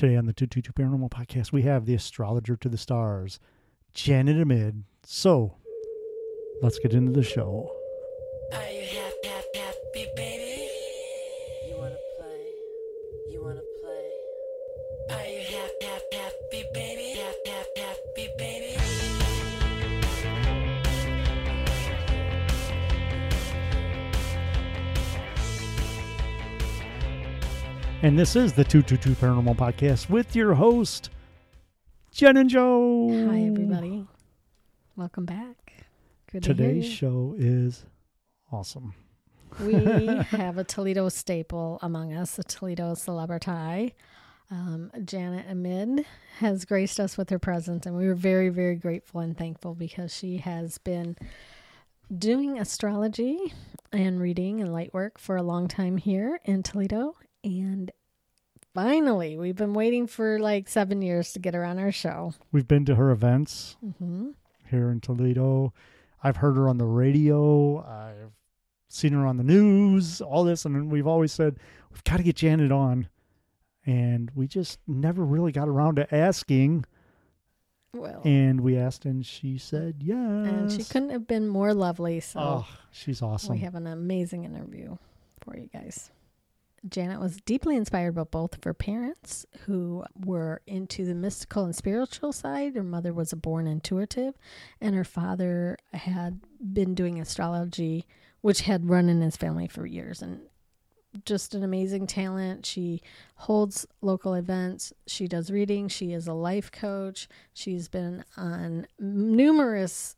Today 0.00 0.16
on 0.16 0.24
the 0.24 0.32
222 0.32 0.72
Paranormal 0.72 1.10
Podcast, 1.10 1.52
we 1.52 1.60
have 1.60 1.84
the 1.84 1.92
astrologer 1.92 2.56
to 2.56 2.70
the 2.70 2.78
stars, 2.78 3.38
Janet 3.92 4.40
Amid. 4.40 4.84
So, 5.02 5.58
let's 6.62 6.78
get 6.78 6.94
into 6.94 7.12
the 7.12 7.22
show. 7.22 7.70
And 28.02 28.18
this 28.18 28.34
is 28.34 28.54
the 28.54 28.64
222 28.64 29.10
Paranormal 29.20 29.56
Podcast 29.56 30.08
with 30.08 30.34
your 30.34 30.54
host, 30.54 31.10
Jen 32.10 32.38
and 32.38 32.48
Joe. 32.48 33.08
Hi, 33.28 33.42
everybody. 33.42 34.06
Welcome 34.96 35.26
back. 35.26 35.84
Good 36.32 36.42
to 36.44 36.54
Today's 36.54 36.84
hear 36.86 36.94
show 36.94 37.34
is 37.36 37.84
awesome. 38.50 38.94
We 39.62 39.74
have 40.30 40.56
a 40.56 40.64
Toledo 40.64 41.10
staple 41.10 41.78
among 41.82 42.14
us, 42.14 42.38
a 42.38 42.42
Toledo 42.42 42.94
celebrity. 42.94 43.94
Um, 44.50 44.90
Janet 45.04 45.44
Amid 45.50 46.06
has 46.38 46.64
graced 46.64 46.98
us 47.00 47.18
with 47.18 47.28
her 47.28 47.38
presence, 47.38 47.84
and 47.84 47.98
we 47.98 48.06
were 48.06 48.14
very, 48.14 48.48
very 48.48 48.76
grateful 48.76 49.20
and 49.20 49.36
thankful 49.36 49.74
because 49.74 50.14
she 50.16 50.38
has 50.38 50.78
been 50.78 51.16
doing 52.16 52.58
astrology 52.58 53.52
and 53.92 54.18
reading 54.18 54.62
and 54.62 54.72
light 54.72 54.94
work 54.94 55.18
for 55.18 55.36
a 55.36 55.42
long 55.42 55.68
time 55.68 55.98
here 55.98 56.40
in 56.46 56.62
Toledo. 56.62 57.16
And 57.42 57.90
finally, 58.74 59.36
we've 59.36 59.56
been 59.56 59.74
waiting 59.74 60.06
for 60.06 60.38
like 60.38 60.68
seven 60.68 61.02
years 61.02 61.32
to 61.32 61.38
get 61.38 61.54
her 61.54 61.64
on 61.64 61.78
our 61.78 61.92
show. 61.92 62.34
We've 62.52 62.68
been 62.68 62.84
to 62.86 62.94
her 62.96 63.10
events 63.10 63.76
hmm 63.98 64.30
here 64.70 64.90
in 64.90 65.00
Toledo. 65.00 65.72
I've 66.22 66.36
heard 66.36 66.54
her 66.56 66.68
on 66.68 66.78
the 66.78 66.84
radio. 66.86 67.78
I've 67.84 68.30
seen 68.88 69.12
her 69.14 69.26
on 69.26 69.36
the 69.36 69.42
news, 69.42 70.20
all 70.20 70.44
this. 70.44 70.64
And 70.64 70.92
we've 70.92 71.06
always 71.08 71.32
said, 71.32 71.56
we've 71.90 72.04
got 72.04 72.18
to 72.18 72.22
get 72.22 72.36
Janet 72.36 72.70
on. 72.70 73.08
And 73.84 74.30
we 74.34 74.46
just 74.46 74.78
never 74.86 75.24
really 75.24 75.50
got 75.50 75.66
around 75.68 75.96
to 75.96 76.14
asking. 76.14 76.84
Well, 77.94 78.22
And 78.24 78.60
we 78.60 78.76
asked, 78.76 79.04
and 79.06 79.26
she 79.26 79.58
said 79.58 79.96
yes. 79.98 80.14
and 80.16 80.70
she 80.70 80.84
couldn't 80.84 81.10
have 81.10 81.26
been 81.26 81.48
more 81.48 81.74
lovely. 81.74 82.20
So 82.20 82.38
Oh, 82.38 82.68
she's 82.92 83.20
awesome. 83.22 83.54
we 83.56 83.62
have 83.62 83.74
an 83.74 83.88
amazing 83.88 84.44
interview 84.44 84.96
for 85.42 85.56
you 85.56 85.68
guys. 85.72 86.12
Janet 86.88 87.20
was 87.20 87.36
deeply 87.42 87.76
inspired 87.76 88.14
by 88.14 88.24
both 88.24 88.56
of 88.56 88.64
her 88.64 88.74
parents, 88.74 89.44
who 89.66 90.04
were 90.24 90.62
into 90.66 91.04
the 91.04 91.14
mystical 91.14 91.64
and 91.64 91.76
spiritual 91.76 92.32
side. 92.32 92.74
Her 92.74 92.82
mother 92.82 93.12
was 93.12 93.32
a 93.32 93.36
born 93.36 93.66
intuitive, 93.66 94.34
and 94.80 94.94
her 94.94 95.04
father 95.04 95.76
had 95.92 96.40
been 96.72 96.94
doing 96.94 97.20
astrology, 97.20 98.06
which 98.40 98.62
had 98.62 98.88
run 98.88 99.08
in 99.08 99.20
his 99.20 99.36
family 99.36 99.68
for 99.68 99.84
years. 99.84 100.22
And 100.22 100.40
just 101.24 101.54
an 101.54 101.62
amazing 101.62 102.06
talent. 102.06 102.64
She 102.64 103.02
holds 103.34 103.86
local 104.00 104.34
events. 104.34 104.92
She 105.06 105.26
does 105.26 105.50
readings. 105.50 105.92
She 105.92 106.12
is 106.12 106.26
a 106.26 106.32
life 106.32 106.70
coach. 106.70 107.28
She's 107.52 107.88
been 107.88 108.24
on 108.36 108.86
numerous 108.98 110.16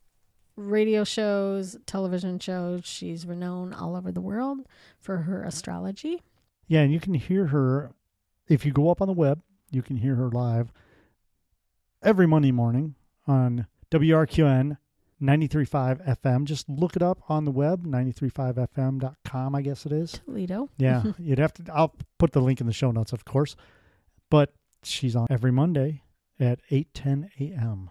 radio 0.57 1.03
shows, 1.03 1.77
television 1.87 2.39
shows. 2.39 2.85
She's 2.85 3.27
renowned 3.27 3.75
all 3.75 3.97
over 3.97 4.13
the 4.13 4.21
world 4.21 4.61
for 5.01 5.19
her 5.19 5.43
astrology. 5.43 6.23
Yeah, 6.73 6.81
and 6.81 6.91
you 6.91 7.01
can 7.01 7.13
hear 7.13 7.49
her 7.49 7.93
if 8.49 8.65
you 8.65 8.73
go 8.73 8.89
up 8.89 9.03
on 9.03 9.07
the 9.07 9.13
web. 9.13 9.43
You 9.71 9.83
can 9.83 9.97
hear 9.97 10.15
her 10.15 10.31
live 10.31 10.73
every 12.03 12.27
Monday 12.27 12.51
morning 12.51 12.95
on 13.27 13.67
WRQN 13.91 14.79
93.5 15.21 16.19
FM. 16.23 16.45
Just 16.45 16.71
look 16.71 16.97
it 16.97 17.03
up 17.03 17.19
on 17.29 17.45
the 17.45 17.51
web, 17.51 17.85
93.5fm.com, 17.85 19.55
I 19.55 19.61
guess 19.61 19.85
it 19.85 19.93
is. 19.93 20.13
Toledo. 20.25 20.71
Yeah, 20.79 21.03
you'd 21.19 21.39
have 21.39 21.53
to. 21.53 21.65
I'll 21.71 21.95
put 22.17 22.33
the 22.33 22.41
link 22.41 22.63
in 22.63 22.67
the 22.67 22.73
show 22.73 22.91
notes, 22.91 23.13
of 23.13 23.27
course. 23.27 23.55
But 24.31 24.55
she's 24.83 25.15
on 25.15 25.27
every 25.29 25.53
Monday 25.53 26.05
at 26.41 26.61
8:10 26.71 27.29
a.m. 27.39 27.91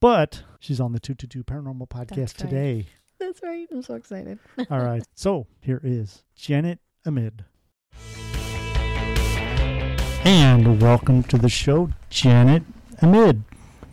But 0.00 0.42
she's 0.60 0.82
on 0.82 0.92
the 0.92 1.00
222 1.00 1.44
Paranormal 1.44 1.88
Podcast 1.88 2.16
That's 2.16 2.42
right. 2.42 2.50
today. 2.50 2.86
That's 3.18 3.42
right. 3.42 3.68
I'm 3.72 3.80
so 3.82 3.94
excited. 3.94 4.38
All 4.70 4.80
right. 4.80 5.02
So 5.14 5.46
here 5.62 5.80
is 5.82 6.24
Janet 6.36 6.78
Amid. 7.06 7.46
And 10.24 10.80
welcome 10.80 11.24
to 11.24 11.36
the 11.36 11.48
show, 11.48 11.90
Janet 12.08 12.62
Amid. 13.00 13.42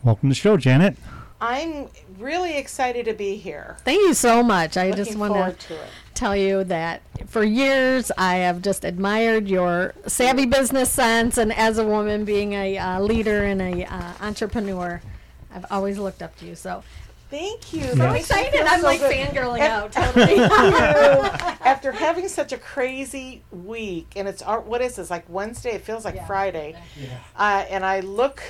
Welcome 0.04 0.28
to 0.28 0.34
the 0.34 0.40
show, 0.40 0.56
Janet. 0.56 0.96
I'm 1.40 1.88
really 2.20 2.56
excited 2.56 3.04
to 3.06 3.14
be 3.14 3.36
here. 3.36 3.78
Thank 3.84 4.00
you 4.02 4.14
so 4.14 4.40
much. 4.40 4.76
I 4.76 4.90
Looking 4.90 5.04
just 5.04 5.18
want 5.18 5.34
to 5.34 5.66
to 5.66 5.78
tell 6.14 6.36
you 6.36 6.62
that 6.64 7.02
for 7.26 7.42
years 7.42 8.12
I 8.16 8.36
have 8.36 8.62
just 8.62 8.84
admired 8.84 9.48
your 9.48 9.92
savvy 10.06 10.46
business 10.46 10.88
sense, 10.92 11.36
and 11.36 11.52
as 11.52 11.78
a 11.78 11.84
woman 11.84 12.24
being 12.24 12.52
a 12.52 12.78
uh, 12.78 13.00
leader 13.00 13.42
and 13.42 13.60
a 13.60 13.92
uh, 13.92 14.12
entrepreneur, 14.20 15.02
I've 15.52 15.66
always 15.68 15.98
looked 15.98 16.22
up 16.22 16.36
to 16.36 16.46
you. 16.46 16.54
So 16.54 16.84
Thank 17.30 17.72
you. 17.72 17.82
So 17.82 17.94
That 17.94 18.04
Yeah. 18.06 18.12
makes 18.12 18.30
me 18.30 18.40
excited! 18.40 18.60
I'm 18.66 18.80
so 18.80 18.86
like 18.86 19.00
good. 19.00 19.12
fangirling 19.12 19.60
And- 19.60 19.72
out 19.72 19.92
totally. 19.92 20.26
Thank 20.26 20.50
you. 20.52 21.56
After 21.64 21.92
having 21.92 22.26
such 22.28 22.52
a 22.52 22.58
crazy 22.58 23.42
week, 23.52 24.12
and 24.16 24.26
it's 24.26 24.42
our, 24.42 24.60
what 24.60 24.80
is 24.82 24.96
this 24.96 25.10
like 25.10 25.24
Wednesday? 25.28 25.70
It 25.70 25.82
feels 25.82 26.04
like 26.04 26.16
Yeah. 26.16 26.26
Friday. 26.26 26.76
Uh, 27.36 27.64
and 27.70 27.84
I 27.84 28.00
look 28.00 28.42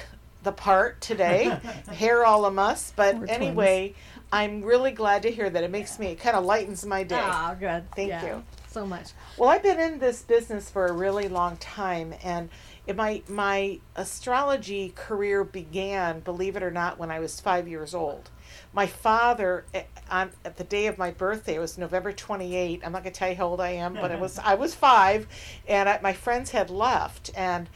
the 0.42 0.52
part 0.52 1.00
today, 1.02 1.58
hair 1.92 2.24
all 2.24 2.46
a 2.46 2.50
muss. 2.50 2.92
But 2.96 3.18
We're 3.18 3.26
anyway, 3.26 3.94
I'm 4.32 4.62
really 4.62 4.92
glad 4.92 5.22
to 5.24 5.30
hear 5.30 5.50
that. 5.50 5.62
It 5.62 5.70
makes 5.70 5.98
me 5.98 6.06
it 6.08 6.20
kind 6.20 6.34
of 6.36 6.44
lightens 6.46 6.86
my 6.86 7.02
day. 7.02 7.20
Oh, 7.22 7.54
good. 7.60 7.84
Thank 7.94 8.08
Yeah, 8.08 8.24
you. 8.24 8.44
so 8.68 8.86
much. 8.86 9.10
Well, 9.36 9.50
I've 9.50 9.62
been 9.62 9.78
in 9.78 9.98
this 9.98 10.22
business 10.22 10.70
for 10.70 10.86
a 10.86 10.92
really 10.92 11.28
long 11.28 11.58
time, 11.58 12.14
and 12.24 12.48
it, 12.86 12.96
my 12.96 13.20
my 13.28 13.78
astrology 13.96 14.92
career 14.96 15.44
began, 15.44 16.20
believe 16.20 16.56
it 16.56 16.62
or 16.62 16.70
not, 16.70 16.98
when 16.98 17.10
I 17.10 17.18
was 17.20 17.38
five 17.40 17.68
years 17.68 17.94
old. 17.94 18.30
My 18.72 18.86
father, 18.86 19.64
eh, 19.74 19.82
on 20.10 20.30
at 20.44 20.56
the 20.56 20.64
day 20.64 20.86
of 20.86 20.96
my 20.96 21.10
birthday, 21.10 21.56
it 21.56 21.58
was 21.58 21.76
November 21.76 22.12
twenty 22.12 22.54
eight. 22.54 22.82
I'm 22.84 22.92
not 22.92 23.02
gonna 23.02 23.14
tell 23.14 23.28
you 23.28 23.34
how 23.34 23.48
old 23.48 23.60
I 23.60 23.70
am, 23.70 23.94
but 23.94 24.10
it 24.12 24.20
was 24.20 24.38
I 24.38 24.54
was 24.54 24.74
five, 24.74 25.26
and 25.66 25.88
I, 25.88 25.98
my 26.02 26.12
friends 26.12 26.50
had 26.52 26.70
left, 26.70 27.30
and 27.36 27.68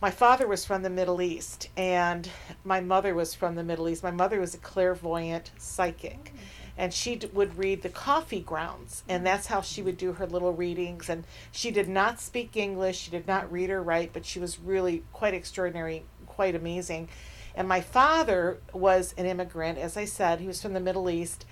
my 0.00 0.10
father 0.10 0.48
was 0.48 0.64
from 0.64 0.82
the 0.82 0.90
Middle 0.90 1.22
East, 1.22 1.68
and 1.76 2.28
my 2.64 2.80
mother 2.80 3.14
was 3.14 3.34
from 3.34 3.54
the 3.54 3.62
Middle 3.62 3.88
East. 3.88 4.02
My 4.02 4.10
mother 4.10 4.40
was 4.40 4.54
a 4.54 4.58
clairvoyant 4.58 5.50
psychic, 5.58 6.32
and 6.76 6.92
she 6.92 7.16
d- 7.16 7.28
would 7.32 7.56
read 7.58 7.82
the 7.82 7.88
coffee 7.90 8.40
grounds, 8.40 9.04
and 9.08 9.24
that's 9.24 9.46
how 9.46 9.60
she 9.60 9.82
would 9.82 9.98
do 9.98 10.14
her 10.14 10.26
little 10.26 10.52
readings. 10.52 11.08
And 11.08 11.24
she 11.52 11.70
did 11.70 11.88
not 11.88 12.18
speak 12.20 12.56
English, 12.56 12.98
she 12.98 13.10
did 13.10 13.28
not 13.28 13.52
read 13.52 13.70
or 13.70 13.82
write, 13.82 14.12
but 14.12 14.24
she 14.24 14.40
was 14.40 14.58
really 14.58 15.04
quite 15.12 15.34
extraordinary, 15.34 16.04
quite 16.26 16.54
amazing. 16.56 17.08
And 17.54 17.68
my 17.68 17.80
father 17.80 18.58
was 18.72 19.14
an 19.16 19.26
immigrant, 19.26 19.78
as 19.78 19.96
I 19.96 20.04
said, 20.04 20.40
he 20.40 20.46
was 20.46 20.62
from 20.62 20.72
the 20.72 20.80
Middle 20.80 21.10
East. 21.10 21.44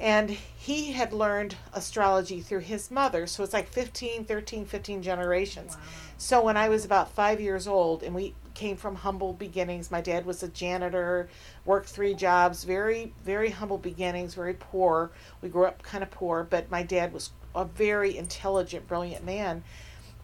And 0.00 0.30
he 0.30 0.92
had 0.92 1.12
learned 1.12 1.56
astrology 1.72 2.40
through 2.40 2.60
his 2.60 2.90
mother. 2.90 3.26
So 3.26 3.42
it's 3.42 3.52
like 3.52 3.68
15, 3.68 4.24
13, 4.24 4.64
15 4.64 5.02
generations. 5.02 5.76
So 6.18 6.40
when 6.42 6.56
I 6.56 6.68
was 6.68 6.84
about 6.84 7.12
five 7.12 7.40
years 7.40 7.66
old, 7.66 8.04
and 8.04 8.14
we 8.14 8.34
came 8.54 8.76
from 8.76 8.96
humble 8.96 9.32
beginnings, 9.32 9.90
my 9.90 10.00
dad 10.00 10.24
was 10.24 10.42
a 10.42 10.48
janitor, 10.48 11.28
worked 11.64 11.88
three 11.88 12.14
jobs, 12.14 12.62
very, 12.64 13.12
very 13.24 13.50
humble 13.50 13.78
beginnings, 13.78 14.34
very 14.34 14.54
poor. 14.54 15.10
We 15.42 15.48
grew 15.48 15.64
up 15.64 15.82
kind 15.82 16.04
of 16.04 16.10
poor, 16.10 16.44
but 16.48 16.70
my 16.70 16.82
dad 16.84 17.12
was 17.12 17.30
a 17.54 17.64
very 17.64 18.16
intelligent, 18.16 18.86
brilliant 18.86 19.24
man. 19.24 19.64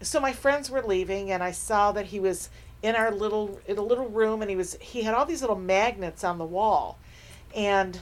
So 0.02 0.20
my 0.20 0.32
friends 0.32 0.70
were 0.70 0.82
leaving, 0.82 1.30
and 1.30 1.42
I 1.42 1.52
saw 1.52 1.92
that 1.92 2.06
he 2.06 2.20
was 2.20 2.48
in 2.84 2.94
our 2.94 3.10
little 3.10 3.58
in 3.66 3.78
a 3.78 3.82
little 3.82 4.06
room, 4.06 4.42
and 4.42 4.50
he 4.50 4.56
was 4.56 4.76
he 4.78 5.02
had 5.02 5.14
all 5.14 5.24
these 5.24 5.40
little 5.40 5.56
magnets 5.56 6.22
on 6.22 6.36
the 6.36 6.44
wall, 6.44 6.98
and 7.56 7.98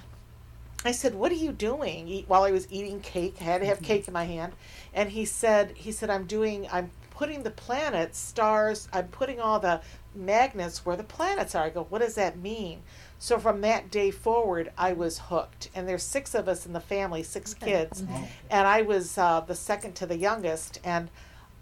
I 0.85 0.91
said, 0.91 1.15
"What 1.15 1.31
are 1.31 1.37
you 1.37 1.53
doing?" 1.53 2.09
Eat, 2.09 2.25
while 2.27 2.43
I 2.43 2.51
was 2.51 2.67
eating 2.69 2.99
cake, 2.99 3.37
I 3.41 3.45
had 3.45 3.61
to 3.61 3.67
have 3.69 3.81
cake 3.81 4.09
in 4.09 4.12
my 4.12 4.25
hand, 4.25 4.55
and 4.93 5.11
he 5.11 5.25
said, 5.25 5.75
"He 5.77 5.93
said 5.93 6.11
I'm 6.11 6.27
doing, 6.27 6.67
I'm 6.73 6.91
putting 7.11 7.45
the 7.45 7.53
planets, 7.53 8.19
stars, 8.19 8.89
I'm 8.93 9.06
putting 9.06 9.41
all 9.41 9.61
the 9.61 9.83
magnets 10.17 10.85
where 10.85 10.97
the 10.97 11.05
planets 11.05 11.55
are." 11.55 11.67
I 11.67 11.71
go, 11.71 11.87
"What 11.89 12.01
does 12.01 12.17
that 12.17 12.37
mean?" 12.37 12.83
So 13.21 13.39
from 13.39 13.61
that 13.61 13.89
day 13.89 14.11
forward, 14.11 14.73
I 14.77 14.95
was 14.95 15.21
hooked, 15.31 15.71
and 15.77 15.89
there's 15.89 16.03
six 16.03 16.35
of 16.35 16.49
us 16.49 16.67
in 16.67 16.73
the 16.73 16.81
family, 16.81 17.23
six 17.23 17.55
kids, 17.55 18.03
and 18.51 18.67
I 18.67 18.83
was 18.83 19.17
uh, 19.17 19.43
the 19.47 19.55
second 19.55 19.95
to 19.95 20.06
the 20.06 20.17
youngest, 20.17 20.81
and 20.83 21.09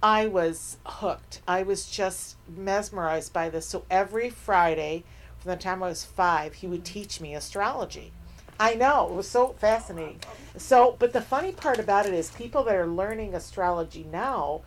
I 0.03 0.27
was 0.27 0.79
hooked. 0.87 1.43
I 1.47 1.63
was 1.63 1.91
just 1.91 2.37
mesmerized 2.49 3.33
by 3.33 3.51
this. 3.51 3.67
So 3.67 3.85
every 3.91 4.31
Friday, 4.31 5.05
from 5.39 5.51
the 5.51 5.57
time 5.57 5.83
I 5.83 5.89
was 5.89 6.05
five, 6.05 6.55
he 6.55 6.67
would 6.67 6.85
teach 6.85 7.21
me 7.21 7.35
astrology. 7.35 8.13
I 8.59 8.75
know 8.75 9.09
it 9.09 9.15
was 9.15 9.29
so 9.29 9.55
fascinating. 9.59 10.21
So, 10.57 10.97
but 10.99 11.13
the 11.13 11.23
funny 11.23 11.53
part 11.53 11.79
about 11.79 12.07
it 12.07 12.13
is, 12.13 12.31
people 12.31 12.63
that 12.65 12.75
are 12.75 12.87
learning 12.87 13.35
astrology 13.35 14.07
now, 14.11 14.61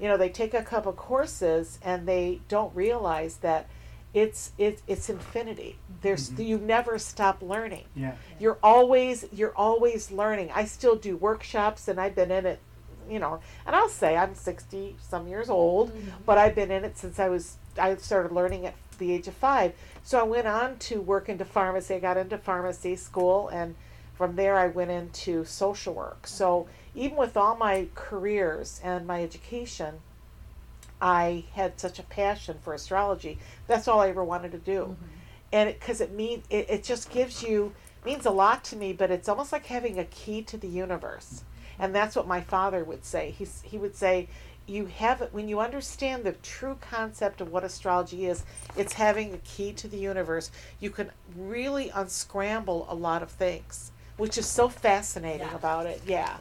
you 0.00 0.08
know, 0.08 0.16
they 0.16 0.28
take 0.28 0.52
a 0.52 0.62
couple 0.62 0.92
courses 0.92 1.78
and 1.82 2.06
they 2.06 2.40
don't 2.48 2.74
realize 2.74 3.36
that 3.38 3.68
it's 4.14 4.52
it's 4.56 4.82
it's 4.86 5.10
infinity. 5.10 5.78
There's 6.00 6.30
mm-hmm. 6.30 6.42
you 6.42 6.58
never 6.58 6.98
stop 6.98 7.42
learning. 7.42 7.84
Yeah. 7.94 8.14
You're 8.40 8.58
always 8.62 9.26
you're 9.32 9.54
always 9.54 10.10
learning. 10.10 10.50
I 10.54 10.64
still 10.64 10.96
do 10.96 11.16
workshops 11.16 11.86
and 11.86 12.00
I've 12.00 12.14
been 12.14 12.30
in 12.30 12.46
it, 12.46 12.60
you 13.10 13.18
know, 13.18 13.40
and 13.66 13.74
I'll 13.76 13.88
say 13.88 14.16
I'm 14.16 14.34
60 14.34 14.96
some 15.00 15.28
years 15.28 15.48
old, 15.48 15.90
mm-hmm. 15.90 16.10
but 16.24 16.38
I've 16.38 16.54
been 16.54 16.70
in 16.70 16.84
it 16.84 16.96
since 16.96 17.18
I 17.18 17.28
was 17.28 17.56
I 17.78 17.96
started 17.96 18.32
learning 18.32 18.66
at 18.66 18.74
the 18.98 19.12
age 19.12 19.28
of 19.28 19.34
5. 19.34 19.72
So 20.02 20.18
I 20.18 20.22
went 20.22 20.46
on 20.46 20.78
to 20.78 21.00
work 21.00 21.28
into 21.28 21.44
pharmacy. 21.44 21.94
I 21.94 21.98
got 21.98 22.16
into 22.16 22.38
pharmacy 22.38 22.96
school 22.96 23.48
and 23.48 23.74
from 24.14 24.36
there 24.36 24.56
I 24.56 24.68
went 24.68 24.90
into 24.90 25.44
social 25.44 25.92
work. 25.92 26.26
So 26.26 26.68
even 26.94 27.16
with 27.16 27.36
all 27.36 27.56
my 27.56 27.88
careers 27.94 28.80
and 28.82 29.06
my 29.06 29.22
education, 29.22 30.00
I 31.00 31.44
had 31.52 31.78
such 31.78 31.98
a 31.98 32.02
passion 32.02 32.56
for 32.62 32.72
astrology. 32.72 33.38
That's 33.66 33.86
all 33.86 34.00
I 34.00 34.08
ever 34.08 34.24
wanted 34.24 34.52
to 34.52 34.58
do. 34.58 34.80
Mm-hmm. 34.80 35.04
And 35.52 35.74
because 35.74 36.00
it, 36.00 36.12
means 36.12 36.44
it, 36.48 36.66
it 36.70 36.84
just 36.84 37.10
gives 37.10 37.42
you 37.42 37.74
means 38.04 38.24
a 38.24 38.30
lot 38.30 38.64
to 38.64 38.76
me, 38.76 38.92
but 38.92 39.10
it's 39.10 39.28
almost 39.28 39.52
like 39.52 39.66
having 39.66 39.98
a 39.98 40.04
key 40.04 40.40
to 40.40 40.56
the 40.56 40.68
universe. 40.68 41.42
And 41.78 41.94
that's 41.94 42.16
what 42.16 42.26
my 42.26 42.40
father 42.40 42.84
would 42.84 43.04
say. 43.04 43.34
He's, 43.36 43.62
he 43.62 43.78
would 43.78 43.94
say, 43.96 44.28
you 44.66 44.86
have 44.86 45.22
it 45.22 45.32
when 45.32 45.48
you 45.48 45.60
understand 45.60 46.24
the 46.24 46.32
true 46.32 46.76
concept 46.80 47.40
of 47.40 47.52
what 47.52 47.62
astrology 47.62 48.26
is, 48.26 48.44
it's 48.76 48.94
having 48.94 49.32
a 49.32 49.38
key 49.38 49.72
to 49.74 49.86
the 49.88 49.96
universe. 49.96 50.50
You 50.80 50.90
can 50.90 51.10
really 51.36 51.90
unscramble 51.90 52.86
a 52.88 52.94
lot 52.94 53.22
of 53.22 53.30
things, 53.30 53.92
which 54.16 54.36
is 54.36 54.46
so 54.46 54.68
fascinating 54.68 55.46
Yeah. 55.46 55.54
about 55.54 55.86
it. 55.86 56.02
Yeah. 56.06 56.36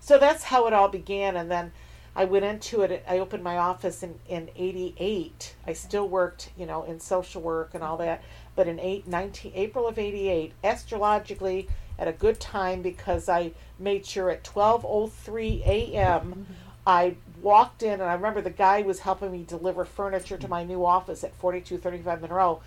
So 0.00 0.18
that's 0.18 0.44
how 0.44 0.66
it 0.66 0.72
all 0.74 0.88
began. 0.88 1.36
And 1.36 1.50
then 1.50 1.72
I 2.14 2.24
went 2.26 2.44
into 2.44 2.82
it. 2.82 3.04
I 3.08 3.18
opened 3.18 3.42
my 3.44 3.56
office 3.56 4.02
in, 4.02 4.18
in 4.28 4.50
88. 4.56 5.54
I 5.66 5.72
still 5.72 6.08
worked, 6.08 6.50
you 6.58 6.66
know, 6.66 6.82
in 6.82 7.00
social 7.00 7.40
work 7.40 7.70
and 7.72 7.82
all 7.82 7.96
that. 7.98 8.22
But 8.56 8.66
in 8.66 8.78
eight, 8.80 9.06
19, 9.06 9.52
April 9.54 9.86
of 9.86 9.98
88, 9.98 10.52
astrologically 10.64 11.68
at 12.00 12.08
a 12.08 12.12
good 12.12 12.40
time 12.40 12.82
because 12.82 13.28
I 13.28 13.52
made 13.78 14.04
sure 14.04 14.30
at 14.30 14.42
12.03 14.42 15.64
a.m. 15.66 16.46
I 16.86 17.14
walked 17.42 17.82
in 17.82 17.92
and 17.92 18.02
I 18.02 18.14
remember 18.14 18.40
the 18.40 18.50
guy 18.50 18.82
was 18.82 19.00
helping 19.00 19.30
me 19.30 19.44
deliver 19.46 19.84
furniture 19.84 20.38
to 20.38 20.48
my 20.48 20.64
new 20.64 20.84
office 20.84 21.22
at 21.22 21.34
4235 21.36 22.22
Monroe 22.22 22.60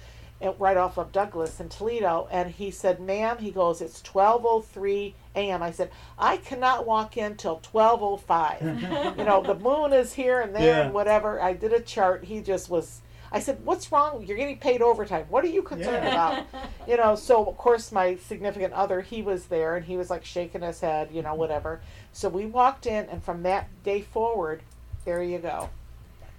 right 0.60 0.76
off 0.78 0.98
of 0.98 1.12
Douglas 1.14 1.60
in 1.60 1.70
Toledo. 1.70 2.28
And 2.30 2.52
he 2.52 2.70
said, 2.70 3.00
ma'am, 3.00 3.38
he 3.40 3.50
goes, 3.50 3.82
it's 3.82 4.02
12.03 4.02 5.14
a.m. 5.36 5.64
I 5.64 5.72
said, 5.72 5.90
I 6.20 6.38
cannot 6.38 6.86
walk 6.86 7.16
in 7.18 7.36
till 7.38 7.60
12.05. 7.60 9.18
you 9.18 9.24
know, 9.24 9.42
the 9.42 9.56
moon 9.56 9.94
is 9.94 10.14
here 10.14 10.42
and 10.42 10.54
there 10.56 10.66
Yeah. 10.68 10.82
and 10.86 10.94
whatever. 10.94 11.42
I 11.42 11.54
did 11.54 11.72
a 11.74 11.80
chart. 11.80 12.26
He 12.26 12.42
just 12.42 12.70
was, 12.70 13.02
I 13.34 13.40
said, 13.40 13.66
what's 13.66 13.92
wrong? 13.92 14.24
You're 14.28 14.38
getting 14.38 14.60
paid 14.60 14.82
overtime. 14.82 15.26
What 15.30 15.44
are 15.44 15.48
you 15.48 15.64
concerned 15.64 16.06
Yeah. 16.06 16.12
about? 16.12 16.46
You 16.88 16.98
know, 16.98 17.16
so 17.16 17.46
of 17.46 17.58
course 17.58 17.92
my 17.94 18.18
significant 18.18 18.74
other, 18.74 19.00
he 19.02 19.22
was 19.22 19.46
there 19.46 19.78
and 19.78 19.86
he 19.86 19.96
was 19.96 20.10
like 20.10 20.26
shaking 20.26 20.62
his 20.62 20.82
head, 20.82 21.10
you 21.14 21.22
know, 21.22 21.34
whatever. 21.34 21.82
So 22.12 22.28
we 22.28 22.46
walked 22.46 22.86
in 22.86 23.06
and 23.06 23.24
from 23.24 23.44
that 23.44 23.70
day 23.86 24.02
forward, 24.02 24.62
there 25.06 25.24
you 25.24 25.40
go. 25.40 25.70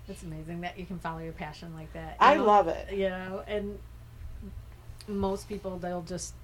It's 0.07 0.23
amazing 0.23 0.61
that 0.61 0.79
you 0.79 0.85
can 0.85 0.99
follow 0.99 1.21
your 1.21 1.33
passion 1.33 1.75
like 1.75 1.91
that. 1.95 2.11
you 2.21 2.27
I 2.27 2.35
know? 2.37 2.45
love 2.45 2.69
it. 2.69 2.93
you 2.93 3.09
know 3.09 3.43
and 3.47 3.79
most 5.09 5.49
people 5.49 5.79
they'll 5.79 6.03
just 6.03 6.35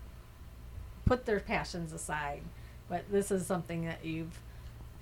put 1.06 1.26
their 1.26 1.40
passions 1.40 1.92
aside 1.92 2.40
but 2.88 3.02
this 3.10 3.30
is 3.30 3.46
something 3.46 3.84
that 3.84 4.04
you've 4.04 4.38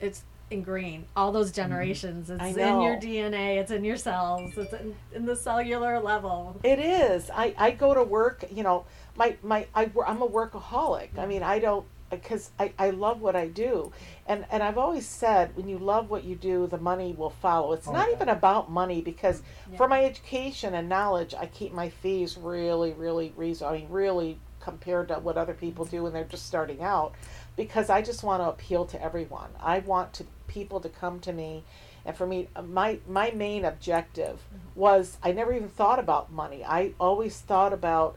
it's 0.00 0.22
ingrained 0.50 1.04
all 1.16 1.30
those 1.32 1.48
mm-hmm. 1.52 1.62
generations 1.62 2.30
it's 2.30 2.56
in 2.56 2.80
your 2.80 2.96
dna 2.96 3.56
it's 3.58 3.70
in 3.70 3.84
your 3.84 3.96
cells 3.96 4.56
it's 4.56 4.72
in, 4.72 4.94
in 5.14 5.26
the 5.26 5.36
cellular 5.36 6.00
level 6.00 6.58
It 6.62 6.78
is. 6.78 7.30
I, 7.30 7.54
I 7.58 7.70
go 7.72 7.94
to 7.94 8.02
work, 8.02 8.44
you 8.50 8.62
know, 8.62 8.84
my, 9.16 9.36
my, 9.42 9.66
I, 9.74 9.90
i'm 10.06 10.22
a 10.22 10.28
workaholic. 10.28 11.18
I 11.18 11.26
mean, 11.26 11.42
I 11.42 11.58
don't, 11.58 11.84
because 12.10 12.50
I, 12.58 12.72
I 12.78 12.90
love 12.90 13.20
what 13.20 13.36
I 13.36 13.48
do. 13.48 13.92
And, 14.26 14.46
and 14.50 14.62
I've 14.62 14.78
always 14.78 15.06
said, 15.06 15.54
when 15.56 15.68
you 15.68 15.78
love 15.78 16.08
what 16.08 16.24
you 16.24 16.36
do, 16.36 16.66
the 16.66 16.78
money 16.78 17.14
will 17.16 17.30
follow. 17.30 17.72
It's 17.74 17.86
Oh, 17.86 17.92
not 17.92 18.08
yeah. 18.08 18.14
even 18.16 18.28
about 18.30 18.70
money 18.70 19.00
because 19.02 19.42
Yeah. 19.70 19.76
for 19.76 19.88
my 19.88 20.04
education 20.04 20.74
and 20.74 20.88
knowledge, 20.88 21.34
I 21.34 21.46
keep 21.46 21.72
my 21.72 21.90
fees 21.90 22.38
really, 22.38 22.92
really 22.92 23.34
reasonable. 23.36 23.74
I 23.76 23.78
mean, 23.80 23.88
really 23.90 24.38
compared 24.60 25.08
to 25.08 25.14
what 25.14 25.36
other 25.36 25.54
people 25.54 25.84
do 25.84 26.02
when 26.02 26.12
they're 26.12 26.24
just 26.24 26.46
starting 26.46 26.82
out 26.82 27.14
because 27.58 27.90
I 27.90 28.00
just 28.00 28.22
want 28.22 28.40
to 28.40 28.48
appeal 28.48 28.86
to 28.86 29.02
everyone. 29.02 29.50
I 29.60 29.80
want 29.80 30.14
to 30.14 30.24
people 30.46 30.80
to 30.80 30.88
come 30.88 31.20
to 31.20 31.32
me 31.32 31.64
and 32.06 32.16
for 32.16 32.26
me 32.26 32.48
my 32.66 33.00
my 33.06 33.30
main 33.32 33.66
objective 33.66 34.36
mm-hmm. 34.36 34.80
was 34.80 35.18
I 35.22 35.32
never 35.32 35.52
even 35.52 35.68
thought 35.68 35.98
about 35.98 36.32
money. 36.32 36.64
I 36.64 36.92
always 36.98 37.38
thought 37.38 37.74
about 37.74 38.16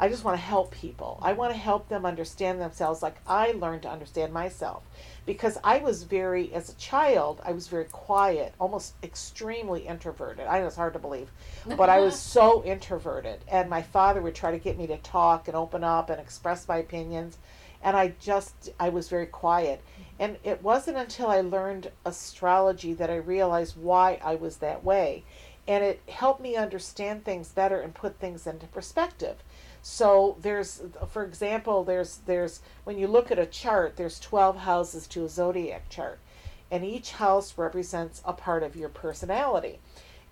I 0.00 0.08
just 0.08 0.24
want 0.24 0.38
to 0.38 0.42
help 0.42 0.70
people. 0.70 1.18
I 1.20 1.32
want 1.32 1.52
to 1.52 1.58
help 1.58 1.88
them 1.88 2.06
understand 2.06 2.60
themselves 2.60 3.02
like 3.02 3.16
I 3.26 3.50
learned 3.50 3.82
to 3.82 3.90
understand 3.90 4.32
myself. 4.32 4.84
Because 5.26 5.58
I 5.64 5.78
was 5.78 6.04
very, 6.04 6.54
as 6.54 6.70
a 6.70 6.76
child, 6.76 7.40
I 7.44 7.50
was 7.50 7.66
very 7.66 7.86
quiet, 7.86 8.54
almost 8.60 8.94
extremely 9.02 9.88
introverted. 9.88 10.46
I 10.46 10.60
know 10.60 10.68
it's 10.68 10.76
hard 10.76 10.92
to 10.92 11.00
believe, 11.00 11.32
but 11.66 11.88
I 11.88 11.98
was 11.98 12.16
so 12.36 12.62
introverted. 12.64 13.40
And 13.48 13.68
my 13.68 13.82
father 13.82 14.22
would 14.22 14.36
try 14.36 14.52
to 14.52 14.58
get 14.58 14.78
me 14.78 14.86
to 14.86 14.98
talk 14.98 15.48
and 15.48 15.56
open 15.56 15.82
up 15.82 16.10
and 16.10 16.20
express 16.20 16.68
my 16.68 16.76
opinions. 16.76 17.36
And 17.82 17.96
I 17.96 18.14
just, 18.20 18.70
I 18.80 18.88
was 18.88 19.08
very 19.08 19.26
quiet. 19.26 19.82
And 20.18 20.36
it 20.42 20.62
wasn't 20.62 20.96
until 20.96 21.28
I 21.28 21.40
learned 21.40 21.92
astrology 22.04 22.92
that 22.94 23.10
I 23.10 23.16
realized 23.16 23.76
why 23.76 24.20
I 24.22 24.34
was 24.34 24.56
that 24.56 24.84
way. 24.84 25.24
And 25.68 25.84
it 25.84 26.00
helped 26.08 26.40
me 26.40 26.56
understand 26.56 27.24
things 27.24 27.50
better 27.50 27.80
and 27.80 27.94
put 27.94 28.18
things 28.18 28.46
into 28.46 28.66
perspective. 28.66 29.36
So 29.82 30.36
there's, 30.40 30.82
for 31.10 31.24
example, 31.24 31.84
there's 31.84 32.20
there's 32.26 32.60
when 32.84 32.98
you 32.98 33.06
look 33.06 33.30
at 33.30 33.38
a 33.38 33.46
chart, 33.46 33.96
there's 33.96 34.18
twelve 34.18 34.56
houses 34.56 35.06
to 35.08 35.24
a 35.24 35.28
zodiac 35.28 35.88
chart, 35.88 36.18
and 36.70 36.84
each 36.84 37.12
house 37.12 37.56
represents 37.56 38.20
a 38.24 38.32
part 38.32 38.62
of 38.62 38.76
your 38.76 38.88
personality. 38.88 39.78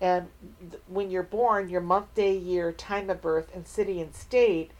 And 0.01 0.27
th- 0.59 0.81
when 0.87 1.09
you're 1.09 1.23
born, 1.23 1.69
your 1.69 1.81
month, 1.81 2.13
day, 2.13 2.35
year, 2.35 2.71
time 2.71 3.09
of 3.09 3.21
birth, 3.21 3.49
and 3.55 3.67
city 3.67 4.01
and 4.01 4.13
state, 4.13 4.71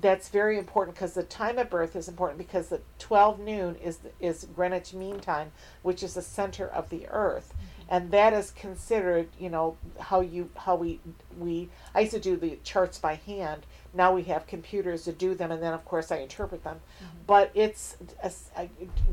that's 0.00 0.28
very 0.28 0.58
important 0.58 0.94
because 0.94 1.14
the 1.14 1.22
time 1.22 1.58
of 1.58 1.70
birth 1.70 1.96
is 1.96 2.08
important 2.08 2.38
because 2.38 2.68
the 2.68 2.80
12 2.98 3.40
noon 3.40 3.74
is 3.76 3.98
is 4.20 4.46
Greenwich 4.54 4.92
Mean 4.92 5.18
Time, 5.18 5.52
which 5.82 6.02
is 6.02 6.14
the 6.14 6.22
center 6.22 6.68
of 6.68 6.88
the 6.90 7.06
earth, 7.08 7.54
mm-hmm. 7.54 7.94
and 7.94 8.10
that 8.10 8.32
is 8.32 8.50
considered, 8.50 9.28
you 9.38 9.48
know, 9.48 9.76
how 9.98 10.20
you 10.20 10.50
how 10.56 10.76
we 10.76 11.00
we 11.38 11.68
I 11.94 12.00
used 12.00 12.12
to 12.12 12.20
do 12.20 12.36
the 12.36 12.58
charts 12.62 12.98
by 12.98 13.14
hand. 13.14 13.64
Now 13.94 14.12
we 14.12 14.24
have 14.24 14.46
computers 14.46 15.04
to 15.04 15.12
do 15.12 15.34
them, 15.34 15.50
and 15.50 15.62
then 15.62 15.72
of 15.72 15.84
course 15.84 16.12
I 16.12 16.18
interpret 16.18 16.64
them. 16.64 16.80
Mm-hmm. 17.02 17.16
But 17.26 17.50
it's 17.54 17.96
a 18.22 18.30
a 18.56 18.62
uh, 18.64 18.66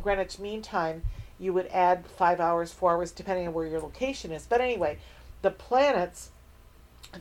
Greenwich 0.04 0.40
Mean 0.40 0.62
Time. 0.62 1.04
You 1.40 1.54
would 1.54 1.68
add 1.68 2.06
five 2.06 2.40
hours, 2.40 2.72
four 2.72 2.92
hours, 2.92 3.12
depending 3.12 3.48
on 3.48 3.54
where 3.54 3.66
your 3.66 3.82
location 3.82 4.32
is. 4.32 4.46
But 4.46 4.62
anyway, 4.62 5.00
the 5.42 5.52
planets 5.52 6.32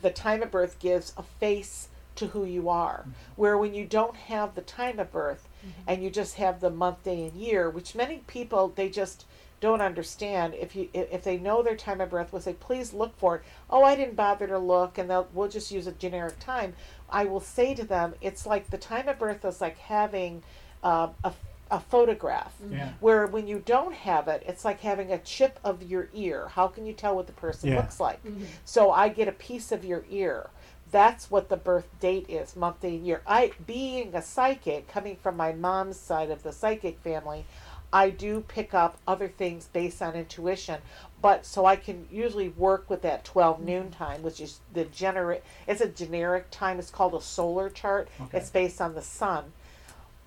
the 0.01 0.09
time 0.09 0.43
of 0.43 0.51
birth 0.51 0.79
gives 0.79 1.13
a 1.17 1.23
face 1.23 1.89
to 2.15 2.27
who 2.27 2.45
you 2.45 2.69
are. 2.69 3.01
Mm-hmm. 3.01 3.11
Where 3.35 3.57
when 3.57 3.73
you 3.73 3.85
don't 3.85 4.15
have 4.15 4.55
the 4.55 4.61
time 4.61 4.99
of 4.99 5.11
birth 5.11 5.47
mm-hmm. 5.59 5.81
and 5.87 6.03
you 6.03 6.09
just 6.09 6.35
have 6.35 6.59
the 6.59 6.69
month, 6.69 7.03
day, 7.03 7.23
and 7.23 7.33
year, 7.33 7.69
which 7.69 7.95
many 7.95 8.23
people 8.27 8.69
they 8.75 8.89
just 8.89 9.25
don't 9.61 9.81
understand. 9.81 10.53
If 10.53 10.75
you 10.75 10.89
if 10.93 11.23
they 11.23 11.37
know 11.37 11.63
their 11.63 11.75
time 11.75 12.01
of 12.01 12.09
birth, 12.09 12.33
will 12.33 12.41
say, 12.41 12.53
please 12.53 12.93
look 12.93 13.17
for 13.17 13.37
it. 13.37 13.43
Oh, 13.69 13.83
I 13.83 13.95
didn't 13.95 14.15
bother 14.15 14.47
to 14.47 14.59
look, 14.59 14.97
and 14.97 15.09
they'll 15.09 15.27
we'll 15.33 15.49
just 15.49 15.71
use 15.71 15.87
a 15.87 15.91
generic 15.91 16.39
time. 16.39 16.73
I 17.09 17.25
will 17.25 17.39
say 17.39 17.73
to 17.75 17.83
them, 17.83 18.15
it's 18.21 18.45
like 18.45 18.69
the 18.69 18.77
time 18.77 19.07
of 19.07 19.19
birth 19.19 19.45
is 19.45 19.61
like 19.61 19.77
having 19.77 20.43
uh, 20.83 21.09
a 21.23 21.33
a 21.71 21.79
photograph 21.79 22.53
mm-hmm. 22.61 22.75
Yeah. 22.75 22.89
where 22.99 23.25
when 23.25 23.47
you 23.47 23.61
don't 23.65 23.93
have 23.93 24.27
it, 24.27 24.43
it's 24.47 24.63
like 24.63 24.81
having 24.81 25.11
a 25.11 25.17
chip 25.17 25.59
of 25.63 25.81
your 25.81 26.09
ear. 26.13 26.47
How 26.49 26.67
can 26.67 26.85
you 26.85 26.93
tell 26.93 27.15
what 27.15 27.25
the 27.25 27.33
person 27.33 27.71
Yeah. 27.71 27.77
looks 27.77 27.99
like? 27.99 28.19
So 28.65 28.91
I 28.91 29.09
get 29.09 29.27
a 29.27 29.31
piece 29.31 29.71
of 29.71 29.83
your 29.83 30.05
ear. 30.09 30.49
That's 30.95 31.29
what 31.29 31.49
the 31.49 31.57
birth 31.57 31.89
date 31.99 32.29
is, 32.29 32.55
month, 32.55 32.81
and 32.85 33.05
year. 33.05 33.21
I, 33.27 33.51
being 33.67 34.15
a 34.15 34.21
psychic, 34.21 34.87
coming 34.87 35.17
from 35.17 35.35
my 35.35 35.51
mom's 35.51 35.99
side 35.99 36.31
of 36.31 36.41
the 36.41 36.53
psychic 36.53 36.99
family, 36.99 37.43
I 37.91 38.09
do 38.09 38.45
pick 38.47 38.73
up 38.73 38.97
other 39.05 39.27
things 39.27 39.67
based 39.73 40.01
on 40.01 40.13
intuition. 40.13 40.79
But 41.21 41.45
so 41.45 41.65
I 41.65 41.75
can 41.75 42.07
usually 42.09 42.47
work 42.47 42.89
with 42.89 43.01
that 43.01 43.25
12 43.25 43.57
mm-hmm. 43.57 43.65
noon 43.65 43.91
time, 43.91 44.23
which 44.23 44.39
is 44.39 44.61
the 44.71 44.85
generic. 44.85 45.43
It's 45.67 45.81
a 45.81 45.89
generic 45.89 46.49
time. 46.49 46.79
It's 46.79 46.91
called 46.91 47.13
a 47.13 47.19
solar 47.19 47.69
chart. 47.69 48.07
Okay. 48.21 48.37
It's 48.37 48.49
based 48.49 48.79
on 48.79 48.95
the 48.95 49.01
sun. 49.01 49.51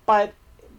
But 0.05 0.33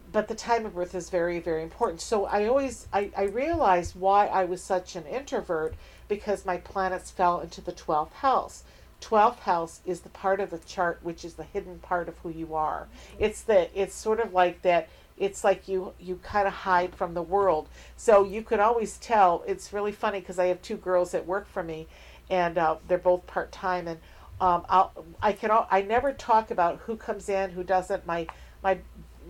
but 0.09 0.29
the 0.29 0.35
time 0.35 0.65
of 0.65 0.73
birth 0.73 0.95
is 0.95 1.09
very 1.09 1.39
very 1.39 1.63
important 1.63 2.01
so 2.01 2.25
i 2.25 2.45
always 2.45 2.85
I, 2.91 3.11
I 3.15 3.23
realized 3.23 3.95
why 3.95 4.27
i 4.27 4.43
was 4.43 4.61
such 4.61 4.97
an 4.97 5.05
introvert 5.05 5.73
because 6.09 6.45
my 6.45 6.57
planets 6.57 7.09
fell 7.09 7.39
into 7.39 7.61
the 7.61 7.71
12th 7.71 8.11
house 8.11 8.65
12th 9.01 9.39
house 9.39 9.81
is 9.85 10.01
the 10.01 10.09
part 10.09 10.39
of 10.39 10.49
the 10.51 10.59
chart 10.59 10.99
which 11.01 11.25
is 11.25 11.33
the 11.33 11.43
hidden 11.43 11.79
part 11.79 12.07
of 12.07 12.17
who 12.19 12.29
you 12.29 12.55
are. 12.55 12.87
It's 13.19 13.41
the 13.41 13.69
it's 13.79 13.95
sort 13.95 14.19
of 14.19 14.33
like 14.33 14.61
that 14.61 14.87
it's 15.17 15.43
like 15.43 15.67
you 15.67 15.93
you 15.99 16.17
kind 16.23 16.47
of 16.47 16.53
hide 16.53 16.95
from 16.95 17.13
the 17.13 17.21
world. 17.21 17.67
So 17.97 18.23
you 18.23 18.41
could 18.41 18.59
always 18.59 18.97
tell 18.97 19.43
it's 19.47 19.73
really 19.73 19.91
funny 19.91 20.19
because 20.19 20.39
i 20.39 20.45
have 20.45 20.61
two 20.61 20.77
girls 20.77 21.11
that 21.11 21.25
work 21.25 21.47
for 21.47 21.63
me 21.63 21.87
and 22.29 22.57
uh, 22.57 22.77
they're 22.87 22.97
both 22.97 23.27
part-time 23.27 23.87
and 23.87 23.99
um, 24.39 24.65
I'll, 24.69 24.91
i 25.21 25.33
can 25.33 25.51
al- 25.51 25.67
i 25.69 25.81
never 25.81 26.13
talk 26.13 26.49
about 26.51 26.79
who 26.85 26.95
comes 26.95 27.29
in 27.29 27.51
who 27.51 27.63
doesn't. 27.63 28.05
My 28.05 28.27
my 28.63 28.79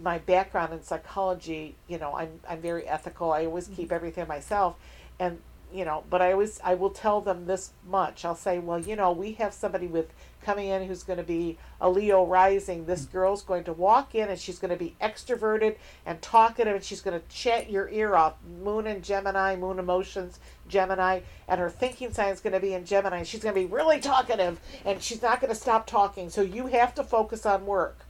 my 0.02 0.20
background 0.20 0.74
in 0.74 0.82
psychology 0.84 1.76
you 1.88 1.98
know 1.98 2.16
i'm, 2.16 2.40
I'm 2.48 2.62
very 2.62 2.88
ethical. 2.88 3.32
I 3.32 3.46
always 3.46 3.68
keep 3.68 3.92
everything 3.92 4.28
myself 4.28 4.76
and 5.20 5.40
you 5.74 5.86
know 5.86 6.04
but 6.10 6.22
i 6.22 6.32
always 6.32 6.60
i 6.64 6.74
will 6.74 6.90
tell 6.90 7.22
them 7.22 7.46
this 7.46 7.72
much. 7.88 8.26
I'll 8.26 8.36
say 8.36 8.60
well 8.60 8.80
you 8.80 8.96
know 8.96 9.12
we 9.12 9.34
have 9.34 9.54
somebody 9.54 9.88
with 9.88 10.14
coming 10.42 10.68
in 10.68 10.88
who's 10.88 11.04
going 11.04 11.18
to 11.18 11.24
be 11.24 11.58
a 11.80 11.90
leo 11.90 12.26
rising. 12.26 12.86
This 12.86 13.04
mm-hmm. 13.04 13.12
girl's 13.12 13.44
going 13.44 13.64
to 13.66 13.74
walk 13.74 14.16
in 14.16 14.30
and 14.30 14.40
she's 14.40 14.60
going 14.60 14.72
to 14.72 14.78
be 14.78 14.96
extroverted 15.02 15.76
and 16.06 16.22
talkative 16.22 16.76
and 16.76 16.84
she's 16.84 17.02
going 17.02 17.20
to 17.20 17.28
chat 17.28 17.70
your 17.70 17.90
ear 17.90 18.16
off 18.16 18.36
moon 18.64 18.88
and 18.88 19.04
gemini 19.04 19.56
moon 19.56 19.80
emotions 19.80 20.40
gemini 20.68 21.20
and 21.48 21.60
her 21.60 21.70
thinking 21.70 22.12
sign 22.12 22.34
is 22.34 22.40
going 22.40 22.54
to 22.54 22.60
be 22.60 22.74
in 22.74 22.86
gemini. 22.86 23.24
She's 23.24 23.44
going 23.44 23.56
to 23.56 23.62
be 23.62 23.68
really 23.68 24.00
talkative 24.00 24.60
and 24.86 25.02
she's 25.02 25.22
not 25.22 25.42
going 25.42 25.54
to 25.54 25.60
stop 25.60 25.86
talking. 25.88 26.30
So 26.30 26.42
you 26.42 26.68
have 26.68 26.96
to 26.96 27.04
focus 27.04 27.46
on 27.46 27.66
work 27.66 28.06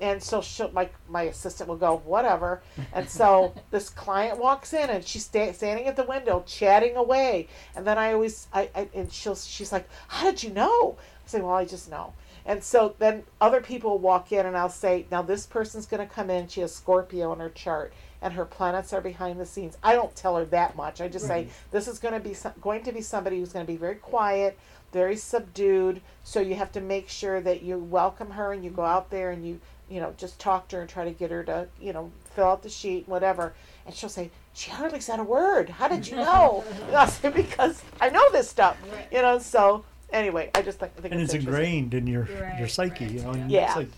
and 0.00 0.22
so 0.22 0.40
she'll, 0.40 0.70
my 0.72 0.88
my 1.08 1.22
assistant 1.22 1.68
will 1.68 1.76
go 1.76 1.98
whatever. 2.04 2.62
And 2.92 3.08
so 3.08 3.54
this 3.70 3.88
client 3.88 4.38
walks 4.38 4.72
in 4.72 4.90
and 4.90 5.04
she's 5.04 5.24
sta- 5.24 5.52
standing 5.52 5.86
at 5.86 5.96
the 5.96 6.04
window 6.04 6.44
chatting 6.46 6.96
away. 6.96 7.48
And 7.74 7.86
then 7.86 7.98
i 7.98 8.12
always 8.12 8.48
I, 8.52 8.70
I 8.74 8.88
and 8.94 9.12
she'll 9.12 9.36
she's 9.36 9.72
like 9.72 9.88
how 10.08 10.30
did 10.30 10.42
you 10.42 10.50
know? 10.50 10.96
I 11.26 11.28
say 11.28 11.40
well 11.40 11.54
i 11.54 11.64
just 11.64 11.90
know. 11.90 12.12
And 12.46 12.64
so 12.64 12.94
then 12.98 13.24
other 13.40 13.60
people 13.60 13.98
walk 13.98 14.32
in 14.32 14.46
and 14.46 14.56
i'll 14.56 14.68
say 14.68 15.06
now 15.10 15.22
this 15.22 15.46
person's 15.46 15.86
going 15.86 16.06
to 16.06 16.12
come 16.12 16.30
in. 16.30 16.48
She 16.48 16.60
has 16.60 16.74
scorpio 16.74 17.32
in 17.32 17.40
her 17.40 17.50
chart 17.50 17.92
and 18.22 18.34
her 18.34 18.44
planets 18.44 18.92
are 18.92 19.00
behind 19.00 19.40
the 19.40 19.46
scenes. 19.46 19.78
I 19.82 19.94
don't 19.94 20.14
tell 20.14 20.36
her 20.36 20.44
that 20.46 20.76
much. 20.76 21.00
I 21.00 21.08
just 21.08 21.26
say 21.26 21.48
this 21.70 21.88
is 21.88 21.98
going 21.98 22.14
to 22.14 22.20
be 22.20 22.34
some, 22.34 22.52
going 22.60 22.82
to 22.84 22.92
be 22.92 23.00
somebody 23.00 23.38
who's 23.38 23.52
going 23.52 23.64
to 23.64 23.72
be 23.72 23.78
very 23.78 23.94
quiet 23.94 24.58
very 24.92 25.16
subdued 25.16 26.00
so 26.24 26.40
you 26.40 26.54
have 26.54 26.72
to 26.72 26.80
make 26.80 27.08
sure 27.08 27.40
that 27.40 27.62
you 27.62 27.78
welcome 27.78 28.30
her 28.32 28.52
and 28.52 28.64
you 28.64 28.70
go 28.70 28.82
out 28.84 29.10
there 29.10 29.30
and 29.30 29.46
you 29.46 29.60
you 29.88 30.00
know 30.00 30.14
just 30.16 30.38
talk 30.40 30.68
to 30.68 30.76
her 30.76 30.82
and 30.82 30.90
try 30.90 31.04
to 31.04 31.10
get 31.10 31.30
her 31.30 31.42
to 31.44 31.66
you 31.80 31.92
know 31.92 32.10
fill 32.34 32.46
out 32.46 32.62
the 32.62 32.68
sheet 32.68 33.08
whatever 33.08 33.52
and 33.86 33.94
she'll 33.94 34.08
say 34.08 34.30
she 34.52 34.70
hardly 34.70 35.00
said 35.00 35.18
a 35.20 35.24
word 35.24 35.68
how 35.68 35.88
did 35.88 36.06
you 36.08 36.16
know 36.16 36.64
and 36.86 36.96
I'll 36.96 37.06
say 37.06 37.30
because 37.30 37.82
i 38.00 38.08
know 38.08 38.22
this 38.32 38.48
stuff 38.48 38.76
you 39.12 39.20
know 39.22 39.38
so 39.38 39.84
anyway 40.12 40.50
i 40.54 40.62
just 40.62 40.78
think, 40.78 40.92
I 40.98 41.00
think 41.02 41.12
and 41.14 41.22
it's 41.22 41.34
interesting. 41.34 41.64
ingrained 41.64 41.94
in 41.94 42.06
your 42.06 42.22
Right, 42.40 42.58
your 42.58 42.68
psyche, 42.68 43.04
right, 43.04 43.12
you 43.14 43.22
know. 43.22 43.30
And 43.30 43.50
yeah. 43.50 43.66
It's 43.68 43.76
like, 43.76 43.88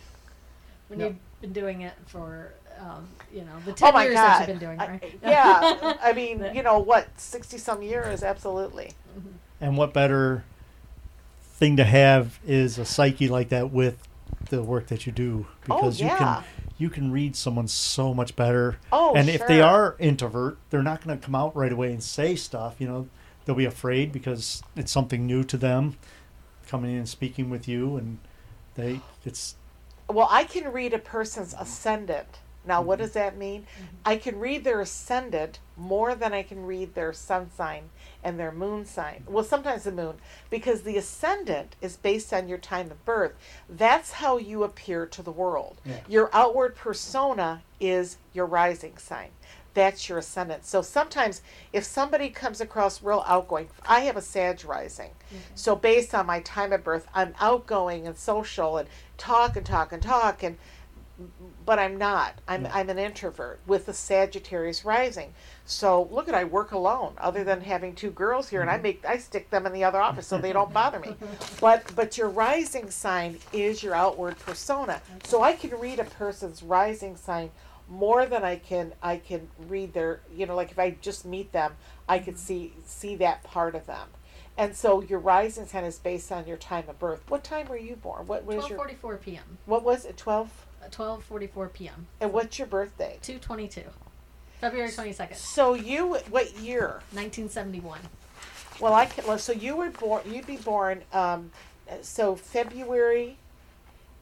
When 0.89 1.01
Yeah. 1.01 1.07
you've 1.07 1.17
been 1.41 1.53
doing 1.53 1.81
it 1.83 1.95
for, 2.07 2.53
um, 2.79 3.09
you 3.33 3.41
know, 3.43 3.53
the 3.65 3.73
10 3.73 3.89
oh 3.89 3.93
my 3.93 4.05
years 4.05 4.15
god 4.15 4.25
that 4.25 4.49
you've 4.49 4.59
been 4.61 4.69
doing, 4.69 4.81
I- 4.81 4.89
right? 4.89 5.19
yeah 5.23 5.95
i 6.03 6.13
mean 6.21 6.45
you 6.55 6.63
know 6.63 6.79
what 6.79 7.09
60 7.21 7.59
some 7.59 7.83
years 7.83 8.23
absolutely 8.23 8.93
and 9.61 9.77
what 9.77 9.93
better 9.93 10.45
thing 11.63 11.77
to 11.77 11.85
have 11.85 12.41
is 12.45 12.77
a 12.77 12.85
psyche 12.85 13.29
like 13.29 13.51
that 13.51 13.71
with 13.71 13.97
the 14.51 14.61
work 14.61 14.89
that 14.89 15.07
you 15.07 15.13
do 15.13 15.47
Oh, 15.71 15.77
because 15.77 16.01
you 16.01 16.09
can 16.09 16.43
you 16.77 16.91
can 16.91 17.13
read 17.13 17.37
someone 17.37 17.69
so 17.69 18.13
much 18.13 18.35
better. 18.35 18.79
Oh, 18.91 19.15
and 19.15 19.29
if 19.29 19.47
they 19.47 19.61
are 19.61 19.95
introvert, 20.01 20.59
they're 20.71 20.83
not 20.83 21.05
going 21.05 21.17
to 21.17 21.25
come 21.25 21.37
out 21.37 21.55
right 21.55 21.71
away 21.71 21.93
and 21.93 22.03
say 22.03 22.35
stuff. 22.35 22.81
You 22.81 22.89
know, 22.89 23.09
they'll 23.45 23.55
be 23.55 23.65
afraid 23.65 24.11
because 24.11 24.65
it's 24.75 24.91
something 24.91 25.25
new 25.25 25.45
to 25.45 25.57
them, 25.57 25.97
coming 26.67 26.91
in 26.91 26.97
and 26.99 27.09
speaking 27.09 27.49
with 27.49 27.69
you, 27.69 27.97
and 27.97 28.19
they 28.75 29.01
it's 29.25 29.55
Well, 30.09 30.27
I 30.33 30.43
can 30.43 30.73
read 30.73 30.93
a 30.93 30.99
person's 30.99 31.55
ascendant. 31.57 32.41
Now, 32.67 32.83
what 32.83 32.97
mm-hmm. 32.97 33.05
does 33.05 33.13
that 33.13 33.39
mean? 33.39 33.63
Mm-hmm. 33.63 33.97
I 34.05 34.17
can 34.17 34.41
read 34.41 34.65
their 34.65 34.81
ascendant 34.81 35.61
more 35.77 36.17
than 36.17 36.33
I 36.33 36.43
can 36.43 36.67
read 36.67 36.97
their 36.97 37.13
sun 37.13 37.51
sign 37.57 37.91
and 38.23 38.39
their 38.39 38.53
moon 38.53 38.85
sign. 38.85 39.25
Well, 39.27 39.45
sometimes 39.45 39.85
the 39.85 39.93
moon, 39.93 40.17
because 40.51 40.83
the 40.83 40.97
ascendant 40.97 41.77
is 41.81 41.97
based 41.97 42.33
on 42.33 42.49
your 42.49 42.59
time 42.59 42.91
of 42.91 43.05
birth. 43.05 43.35
That's 43.69 44.13
how 44.13 44.39
you 44.39 44.63
appear 44.63 45.07
to 45.07 45.23
the 45.23 45.33
world. 45.33 45.81
Yeah. 45.85 46.01
Your 46.09 46.31
outward 46.33 46.77
persona 46.77 47.63
is 47.81 48.19
your 48.33 48.47
rising 48.47 48.97
sign. 48.99 49.31
That's 49.75 50.09
your 50.09 50.19
ascendant. 50.19 50.67
So 50.67 50.83
sometimes 50.83 51.41
if 51.73 51.85
somebody 51.85 52.29
comes 52.29 52.61
across 52.61 53.03
real 53.03 53.25
outgoing, 53.27 53.69
I 53.87 54.01
have 54.01 54.17
a 54.17 54.23
Sag 54.23 54.65
rising. 54.65 55.11
Mm-hmm. 55.11 55.39
So 55.55 55.75
based 55.75 56.15
on 56.15 56.27
my 56.27 56.41
time 56.41 56.73
of 56.73 56.85
birth, 56.85 57.09
I'm 57.15 57.35
outgoing 57.41 58.07
and 58.07 58.17
social 58.17 58.77
and 58.77 58.89
talk 59.17 59.57
and 59.57 59.65
talk 59.65 59.93
and 59.93 60.03
talk 60.03 60.43
and 60.43 60.59
but 61.65 61.79
I'm 61.79 61.97
not. 61.97 62.35
I'm 62.49 62.67
I'm 62.73 62.91
an 62.91 62.99
introvert 62.99 63.61
with 63.67 63.87
the 63.87 63.95
Sagittarius 63.95 64.85
rising. 64.85 65.35
So 65.65 66.09
look 66.11 66.29
at 66.29 66.35
I 66.35 66.45
work 66.45 66.73
alone, 66.73 67.15
other 67.19 67.45
than 67.45 67.61
having 67.61 67.95
two 67.95 68.11
girls 68.11 68.49
here, 68.49 68.61
and 68.61 68.71
I 68.71 68.75
mm-hmm. 68.75 68.83
make 68.83 69.05
I 69.07 69.19
stick 69.19 69.51
them 69.51 69.67
in 69.67 69.73
the 69.73 69.85
other 69.85 70.01
office 70.01 70.27
so 70.27 70.39
they 70.39 70.53
don't 70.53 70.73
bother 70.81 70.99
me. 70.99 71.15
But 71.61 71.95
but 71.95 72.19
your 72.19 72.29
rising 72.29 72.91
sign 72.91 73.39
is 73.53 73.83
your 73.83 73.95
outward 73.95 74.39
persona. 74.39 75.01
So 75.25 75.43
I 75.43 75.53
can 75.53 75.79
read 75.79 75.99
a 75.99 76.05
person's 76.05 76.63
rising 76.63 77.17
sign 77.17 77.51
more 77.89 78.27
than 78.27 78.43
I 78.43 78.57
can 78.57 78.93
I 79.03 79.17
can 79.17 79.49
read 79.69 79.93
their 79.93 80.21
you 80.35 80.47
know 80.47 80.57
like 80.57 80.71
if 80.71 80.79
I 80.79 80.97
just 81.01 81.25
meet 81.25 81.53
them, 81.53 81.75
I 82.09 82.19
could 82.19 82.35
mm-hmm. 82.35 82.73
see 82.73 82.75
see 82.85 83.17
that 83.17 83.43
part 83.45 83.75
of 83.75 83.87
them. 83.87 84.09
And 84.57 84.77
so 84.77 85.01
your 85.01 85.19
rising 85.19 85.67
sign 85.67 85.85
is 85.85 85.99
based 85.99 86.31
on 86.31 86.47
your 86.47 86.59
time 86.59 86.85
of 86.89 86.99
birth. 86.99 87.23
What 87.29 87.43
time 87.43 87.69
were 87.69 87.77
you 87.77 87.97
born? 87.97 88.27
What 88.27 88.45
was 88.45 88.69
your 88.69 88.79
12:44 88.79 89.21
p.m. 89.23 89.59
What 89.65 89.83
was 89.83 90.05
it? 90.05 90.17
12 90.17 90.51
12:44 90.91 91.73
p.m. 91.73 92.07
And 92.21 92.33
what's 92.33 92.59
your 92.59 92.67
birthday? 92.69 93.19
222. 93.23 93.83
February 94.61 94.91
22nd, 94.91 95.35
So 95.35 95.75
you, 95.75 96.15
what 96.31 96.57
year? 96.59 97.01
1971. 97.13 97.99
Well, 98.81 98.95
I 98.95 99.07
can. 99.07 99.39
So 99.39 99.53
you 99.53 99.77
were 99.77 99.91
born. 99.91 100.23
You'd 100.27 100.47
be 100.47 100.57
born. 100.57 101.03
Um, 101.13 101.51
so 102.01 102.35
February 102.37 103.37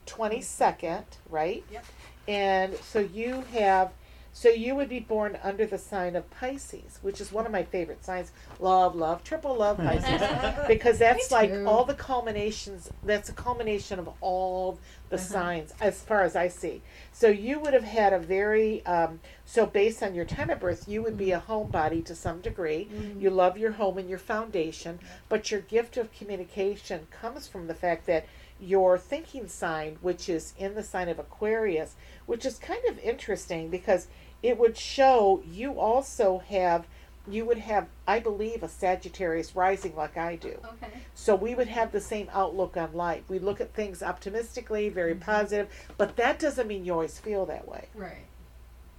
twenty 0.07 0.41
second, 0.41 1.05
right? 1.29 1.65
Yep. 1.71 1.85
And 2.29 2.77
so 2.77 2.99
you 3.01 3.43
have. 3.53 3.93
So 4.41 4.49
you 4.49 4.75
would 4.75 4.89
be 4.89 5.01
born 5.01 5.39
under 5.43 5.67
the 5.67 5.77
sign 5.77 6.17
of 6.17 6.31
Pisces, 6.31 6.99
which 7.03 7.21
is 7.21 7.31
one 7.31 7.45
of 7.45 7.53
my 7.53 7.63
favorite 7.63 8.03
signs. 8.03 8.33
Love, 8.59 8.97
love, 8.97 9.23
triple 9.23 9.55
love 9.55 9.77
Pisces, 9.77 10.23
because 10.67 10.99
that's 10.99 11.31
like 11.31 11.53
all 11.67 11.85
the 11.85 11.93
culminations. 11.93 12.91
That's 13.05 13.29
a 13.29 13.35
culmination 13.35 13.99
of 13.99 14.09
all 14.23 14.79
the 15.11 15.17
Uh-huh. 15.17 15.25
signs, 15.25 15.75
as 15.83 16.03
far 16.03 16.23
as 16.23 16.37
I 16.37 16.49
see. 16.49 16.81
So 17.13 17.29
you 17.29 17.61
would 17.61 17.75
have 17.75 17.85
had 17.85 18.15
a 18.15 18.19
very. 18.19 18.83
Um, 18.87 19.21
so 19.45 19.67
based 19.67 20.03
on 20.03 20.15
your 20.15 20.25
time 20.25 20.49
of 20.49 20.59
birth, 20.59 20.89
you 20.89 21.03
would 21.03 21.19
be 21.19 21.33
a 21.33 21.41
homebody 21.47 22.03
to 22.07 22.15
some 22.15 22.41
degree. 22.41 22.89
Mm-hmm. 22.91 23.21
You 23.21 23.29
love 23.29 23.59
your 23.59 23.73
home 23.73 23.99
and 23.99 24.09
your 24.09 24.19
foundation, 24.19 25.01
but 25.29 25.51
your 25.51 25.61
gift 25.61 25.99
of 25.99 26.11
communication 26.15 27.09
comes 27.11 27.47
from 27.47 27.67
the 27.67 27.75
fact 27.75 28.07
that 28.07 28.25
your 28.59 28.99
thinking 28.99 29.49
sign, 29.49 29.97
which 30.03 30.29
is 30.29 30.53
in 30.59 30.75
the 30.75 30.83
sign 30.83 31.09
of 31.09 31.19
Aquarius, 31.19 31.95
which 32.27 32.45
is 32.47 32.59
kind 32.59 32.85
of 32.87 32.99
interesting 32.99 33.71
because 33.71 34.07
it 34.43 34.59
would 34.59 34.77
show 34.77 35.43
you 35.47 35.79
also 35.79 36.39
have, 36.49 36.87
you 37.29 37.45
would 37.45 37.59
have, 37.59 37.89
I 38.07 38.21
believe, 38.21 38.63
a 38.63 38.69
Sagittarius 38.69 39.55
rising 39.55 39.95
like 39.95 40.17
I 40.17 40.37
do. 40.37 40.59
Okay. 40.65 40.93
So 41.15 41.35
we 41.35 41.55
would 41.55 41.69
have 41.69 41.93
the 41.93 42.01
same 42.01 42.29
outlook 42.33 42.77
on 42.77 42.95
life. 42.95 43.23
We 43.29 43.39
look 43.39 43.61
at 43.61 43.75
things 43.75 44.03
optimistically, 44.03 44.89
very 44.89 45.13
mm-hmm. 45.13 45.23
positive, 45.23 45.69
but 45.99 46.17
that 46.17 46.39
doesn't 46.39 46.67
mean 46.67 46.85
you 46.85 46.93
always 46.93 47.19
feel 47.19 47.47
that 47.47 47.69
way. 47.69 47.89
Right. 47.95 48.27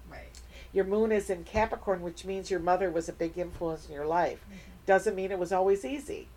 Right. 0.09 0.29
Your 0.73 0.85
moon 0.85 1.11
is 1.11 1.29
in 1.29 1.43
Capricorn, 1.43 2.01
which 2.01 2.25
means 2.25 2.51
your 2.51 2.59
mother 2.59 2.89
was 2.91 3.09
a 3.09 3.13
big 3.13 3.37
influence 3.37 3.87
in 3.87 3.93
your 3.93 4.05
life. 4.05 4.45
Mm-hmm. 4.45 4.55
Doesn't 4.85 5.15
mean 5.15 5.31
it 5.31 5.39
was 5.39 5.51
always 5.51 5.83
easy. 5.83 6.27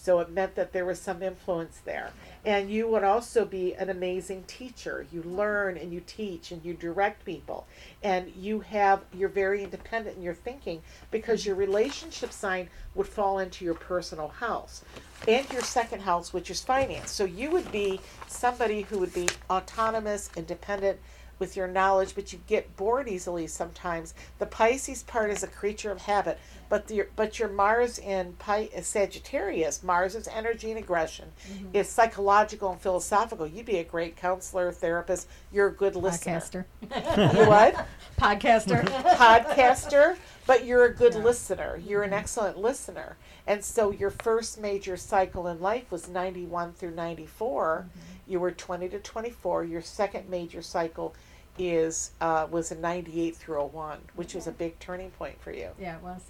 So 0.00 0.20
it 0.20 0.30
meant 0.30 0.54
that 0.54 0.72
there 0.72 0.84
was 0.84 1.00
some 1.00 1.22
influence 1.22 1.80
there. 1.84 2.12
And 2.44 2.70
you 2.70 2.88
would 2.88 3.02
also 3.02 3.44
be 3.44 3.74
an 3.74 3.90
amazing 3.90 4.44
teacher. 4.44 5.04
You 5.12 5.22
learn 5.24 5.76
and 5.76 5.92
you 5.92 6.00
teach 6.06 6.52
and 6.52 6.64
you 6.64 6.72
direct 6.72 7.24
people. 7.24 7.66
And 8.02 8.32
you 8.36 8.60
have, 8.60 9.04
you're 9.12 9.28
very 9.28 9.64
independent 9.64 10.16
in 10.16 10.22
your 10.22 10.34
thinking 10.34 10.82
because 11.10 11.44
your 11.44 11.56
relationship 11.56 12.32
sign 12.32 12.70
would 12.94 13.08
fall 13.08 13.40
into 13.40 13.64
your 13.64 13.74
personal 13.74 14.28
house 14.28 14.84
and 15.26 15.50
your 15.52 15.62
second 15.62 16.00
house, 16.00 16.32
which 16.32 16.48
is 16.48 16.62
finance. 16.62 17.10
So 17.10 17.24
you 17.24 17.50
would 17.50 17.70
be 17.72 18.00
somebody 18.28 18.82
who 18.82 18.98
would 19.00 19.12
be 19.12 19.28
autonomous, 19.50 20.30
independent, 20.36 21.00
with 21.38 21.56
your 21.56 21.68
knowledge, 21.68 22.14
but 22.14 22.32
you 22.32 22.40
get 22.46 22.76
bored 22.76 23.08
easily 23.08 23.46
sometimes. 23.46 24.14
The 24.38 24.46
Pisces 24.46 25.02
part 25.02 25.30
is 25.30 25.42
a 25.42 25.46
creature 25.46 25.90
of 25.90 26.02
habit, 26.02 26.38
but 26.68 26.90
your 26.90 27.08
but 27.16 27.38
your 27.38 27.48
Mars 27.48 27.98
in 27.98 28.34
Pi, 28.34 28.68
uh, 28.76 28.80
Sagittarius, 28.80 29.82
Mars 29.82 30.14
is 30.14 30.28
energy 30.28 30.70
and 30.70 30.78
aggression, 30.78 31.28
mm-hmm. 31.50 31.68
is 31.74 31.88
psychological 31.88 32.70
and 32.70 32.80
philosophical. 32.80 33.46
You'd 33.46 33.66
be 33.66 33.78
a 33.78 33.84
great 33.84 34.16
counselor, 34.16 34.72
therapist. 34.72 35.28
You're 35.52 35.68
a 35.68 35.72
good 35.72 35.96
listener. 35.96 36.40
Podcaster. 36.40 36.64
You 37.38 37.48
what? 37.48 37.86
Podcaster. 38.18 38.84
podcaster, 39.16 40.16
but 40.46 40.64
you're 40.64 40.84
a 40.84 40.94
good 40.94 41.14
listener. 41.14 41.80
You're 41.84 42.02
an 42.02 42.10
mm-hmm. 42.10 42.18
excellent 42.18 42.58
listener. 42.58 43.16
And 43.46 43.64
so 43.64 43.90
your 43.90 44.10
first 44.10 44.60
major 44.60 44.96
cycle 44.96 45.46
in 45.46 45.60
life 45.60 45.90
was 45.90 46.08
91 46.08 46.74
through 46.74 46.94
94. 46.94 47.86
Mm-hmm. 47.88 48.30
You 48.30 48.40
were 48.40 48.50
20 48.50 48.90
to 48.90 48.98
24. 48.98 49.64
Your 49.64 49.80
second 49.80 50.28
major 50.28 50.60
cycle 50.60 51.14
is 51.58 52.12
uh, 52.20 52.46
was 52.50 52.72
in 52.72 52.80
98 52.80 53.36
through 53.36 53.60
a 53.60 53.66
01, 53.66 53.98
which 54.14 54.34
was 54.34 54.46
a 54.46 54.52
big 54.52 54.78
turning 54.78 55.10
point 55.12 55.40
for 55.40 55.52
you. 55.52 55.70
Yeah, 55.80 55.96
it 55.96 56.02
was. 56.02 56.22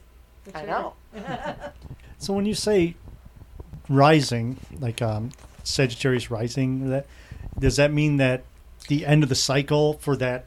I 0.54 0.64
know. 0.64 0.94
So 2.20 2.32
when 2.32 2.46
you 2.46 2.54
say 2.54 2.96
rising, 3.88 4.58
like 4.80 5.00
um, 5.00 5.30
Sagittarius 5.62 6.30
rising, 6.32 6.90
that 6.90 7.06
does 7.58 7.76
that 7.76 7.92
mean 7.92 8.16
that 8.16 8.42
the 8.88 9.06
end 9.06 9.22
of 9.22 9.28
the 9.28 9.34
cycle 9.36 9.94
for 9.94 10.16
that 10.16 10.46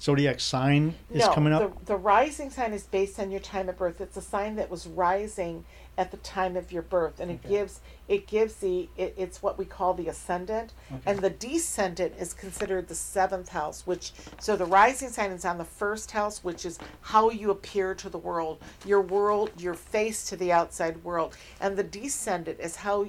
zodiac 0.00 0.40
sign 0.40 0.94
is 1.10 1.20
no, 1.20 1.32
coming 1.32 1.52
up? 1.52 1.78
The, 1.80 1.92
the 1.92 1.96
rising 1.96 2.50
sign 2.50 2.72
is 2.72 2.82
based 2.84 3.18
on 3.20 3.30
your 3.30 3.40
time 3.40 3.68
of 3.68 3.78
birth. 3.78 4.00
It's 4.00 4.16
a 4.16 4.22
sign 4.22 4.56
that 4.56 4.70
was 4.70 4.86
rising 4.86 5.64
at 5.96 6.10
the 6.10 6.16
time 6.18 6.56
of 6.56 6.72
your 6.72 6.82
birth, 6.82 7.20
and 7.20 7.30
it 7.30 7.42
gives 7.48 7.80
it 8.06 8.26
gives 8.26 8.56
the 8.56 8.88
it, 8.96 9.14
it's 9.16 9.42
what 9.42 9.56
we 9.58 9.64
call 9.64 9.94
the 9.94 10.08
ascendant, 10.08 10.72
and 11.06 11.20
the 11.20 11.30
descendant 11.30 12.14
is 12.18 12.34
considered 12.34 12.88
the 12.88 12.94
seventh 12.94 13.48
house. 13.48 13.86
Which 13.86 14.12
so 14.40 14.56
the 14.56 14.66
rising 14.66 15.08
sign 15.08 15.30
is 15.30 15.44
on 15.44 15.58
the 15.58 15.64
first 15.64 16.10
house, 16.10 16.42
which 16.42 16.64
is 16.64 16.78
how 17.00 17.30
you 17.30 17.50
appear 17.50 17.94
to 17.94 18.08
the 18.08 18.18
world, 18.18 18.58
your 18.84 19.00
world, 19.00 19.50
your 19.58 19.74
face 19.74 20.24
to 20.26 20.36
the 20.36 20.52
outside 20.52 21.02
world, 21.04 21.36
and 21.60 21.76
the 21.76 21.84
descendant 21.84 22.60
is 22.60 22.76
how 22.76 23.04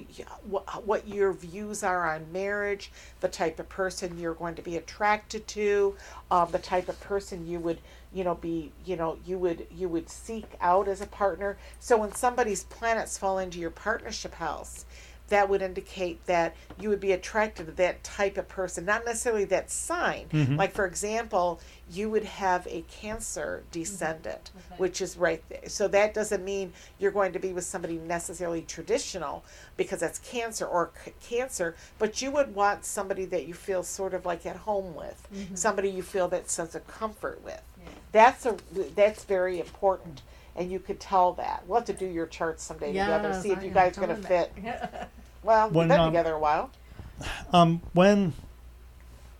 what 0.46 1.08
your 1.08 1.32
views 1.32 1.82
are 1.82 2.08
on 2.14 2.30
marriage, 2.32 2.92
the 3.20 3.28
type 3.28 3.58
of 3.58 3.68
person 3.68 4.18
you're 4.18 4.34
going 4.34 4.54
to 4.54 4.62
be 4.62 4.76
attracted 4.76 5.46
to, 5.48 5.96
um, 6.30 6.50
the 6.52 6.58
type 6.58 6.88
of 6.88 6.98
person 7.00 7.46
you 7.46 7.58
would 7.60 7.80
you 8.16 8.24
know 8.24 8.34
be 8.34 8.72
you 8.86 8.96
know 8.96 9.18
you 9.26 9.38
would 9.38 9.66
you 9.70 9.90
would 9.90 10.08
seek 10.08 10.56
out 10.62 10.88
as 10.88 11.02
a 11.02 11.06
partner. 11.06 11.58
So 11.78 11.98
when 11.98 12.12
somebody's 12.12 12.64
planets 12.64 13.18
fall 13.18 13.38
into 13.38 13.58
your 13.58 13.70
partnership 13.70 14.34
house 14.36 14.86
that 15.28 15.48
would 15.48 15.62
indicate 15.62 16.24
that 16.26 16.54
you 16.78 16.88
would 16.88 17.00
be 17.00 17.12
attracted 17.12 17.66
to 17.66 17.72
that 17.72 18.02
type 18.04 18.38
of 18.38 18.48
person 18.48 18.84
not 18.84 19.04
necessarily 19.04 19.44
that 19.44 19.70
sign. 19.70 20.26
Mm-hmm. 20.30 20.56
Like 20.56 20.72
for 20.72 20.86
example 20.86 21.60
you 21.90 22.10
would 22.10 22.24
have 22.24 22.66
a 22.66 22.84
cancer 22.90 23.62
descendant 23.70 24.50
mm-hmm. 24.56 24.82
which 24.82 25.00
is 25.00 25.16
right 25.16 25.42
there. 25.48 25.68
So 25.68 25.88
that 25.88 26.14
doesn't 26.14 26.44
mean 26.44 26.72
you're 26.98 27.12
going 27.12 27.32
to 27.32 27.38
be 27.38 27.52
with 27.52 27.64
somebody 27.64 27.96
necessarily 27.96 28.62
traditional 28.62 29.44
because 29.76 30.00
that's 30.00 30.18
cancer 30.18 30.66
or 30.66 30.90
c- 31.04 31.12
cancer 31.22 31.76
but 31.98 32.22
you 32.22 32.30
would 32.30 32.54
want 32.54 32.84
somebody 32.84 33.24
that 33.26 33.46
you 33.46 33.54
feel 33.54 33.82
sort 33.82 34.14
of 34.14 34.24
like 34.24 34.46
at 34.46 34.56
home 34.56 34.94
with 34.94 35.26
mm-hmm. 35.34 35.54
somebody 35.54 35.90
you 35.90 36.02
feel 36.02 36.28
that 36.28 36.50
sense 36.50 36.74
of 36.74 36.86
comfort 36.86 37.42
with. 37.44 37.62
That's 38.12 38.46
a 38.46 38.56
that's 38.94 39.24
very 39.24 39.60
important 39.60 40.22
and 40.56 40.70
you 40.72 40.78
could 40.78 40.98
tell 40.98 41.32
that 41.34 41.62
we'll 41.66 41.78
have 41.78 41.86
to 41.86 41.92
do 41.92 42.06
your 42.06 42.26
charts 42.26 42.62
someday 42.64 42.88
together 42.88 43.32
see 43.40 43.52
if 43.52 43.58
I 43.58 43.62
you 43.62 43.70
guys 43.70 43.96
are 43.98 44.06
going 44.06 44.16
to 44.16 44.28
fit 44.28 44.52
well 45.42 45.68
we've 45.68 45.76
When, 45.76 45.88
been 45.88 46.00
um, 46.00 46.10
together 46.12 46.34
a 46.34 46.38
while 46.38 46.70
Um, 47.52 47.80
when 47.92 48.32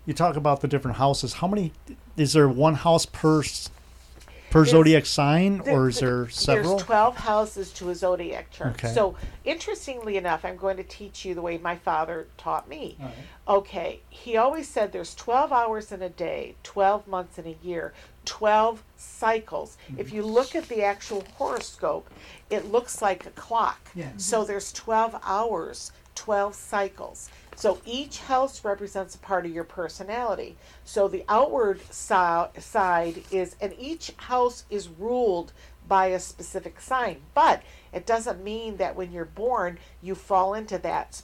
you 0.06 0.14
talk 0.14 0.36
about 0.36 0.60
the 0.60 0.68
different 0.68 0.96
houses, 0.98 1.34
how 1.34 1.48
many 1.48 1.72
is 2.16 2.32
there? 2.32 2.48
One 2.48 2.74
house 2.74 3.04
per 3.06 3.42
per 3.42 4.60
There's- 4.60 4.70
zodiac 4.70 5.04
sign, 5.04 5.58
There- 5.58 5.74
or 5.74 5.88
is 5.88 5.98
there 5.98 6.28
several? 6.28 6.76
There's 6.76 6.86
12 6.86 7.16
houses 7.16 7.72
to 7.74 7.90
a 7.90 7.94
zodiac 7.94 8.50
chart. 8.52 8.74
Okay. 8.74 8.94
So, 8.94 9.16
interestingly 9.44 10.16
enough, 10.16 10.44
I'm 10.44 10.56
going 10.56 10.76
to 10.76 10.84
teach 10.84 11.24
you 11.24 11.34
the 11.34 11.42
way 11.42 11.58
my 11.58 11.74
father 11.76 12.28
taught 12.38 12.68
me. 12.68 12.96
All 13.00 13.06
right. 13.06 13.14
Okay, 13.48 14.00
he 14.08 14.36
always 14.36 14.68
said 14.68 14.92
there's 14.92 15.14
12 15.16 15.52
hours 15.52 15.90
in 15.92 16.00
a 16.00 16.08
day, 16.08 16.54
12 16.62 17.08
months 17.08 17.38
in 17.38 17.46
a 17.46 17.56
year, 17.66 17.92
12 18.26 18.82
cycles. 18.96 19.78
If 19.96 20.12
you 20.12 20.22
look 20.22 20.54
at 20.54 20.68
the 20.68 20.82
actual 20.82 21.24
horoscope, 21.36 22.10
it 22.50 22.70
looks 22.70 23.00
like 23.00 23.24
a 23.26 23.30
clock. 23.30 23.90
Yeah. 23.94 24.10
So 24.18 24.44
there's 24.44 24.72
12 24.72 25.18
hours, 25.22 25.92
12 26.14 26.54
cycles. 26.54 27.30
So 27.56 27.78
each 27.86 28.18
house 28.18 28.64
represents 28.64 29.14
a 29.14 29.18
part 29.18 29.46
of 29.46 29.52
your 29.52 29.64
personality. 29.64 30.56
So 30.84 31.08
the 31.08 31.24
outward 31.28 31.80
si- 31.90 32.60
side 32.60 33.22
is, 33.30 33.56
and 33.60 33.74
each 33.78 34.12
house 34.18 34.64
is 34.68 34.88
ruled 34.88 35.52
by 35.88 36.06
a 36.06 36.20
specific 36.20 36.80
sign. 36.80 37.22
But 37.34 37.62
it 37.92 38.06
doesn't 38.06 38.42
mean 38.42 38.76
that 38.76 38.94
when 38.96 39.12
you're 39.12 39.24
born, 39.24 39.78
you 40.02 40.14
fall 40.14 40.54
into 40.54 40.78
that, 40.78 41.22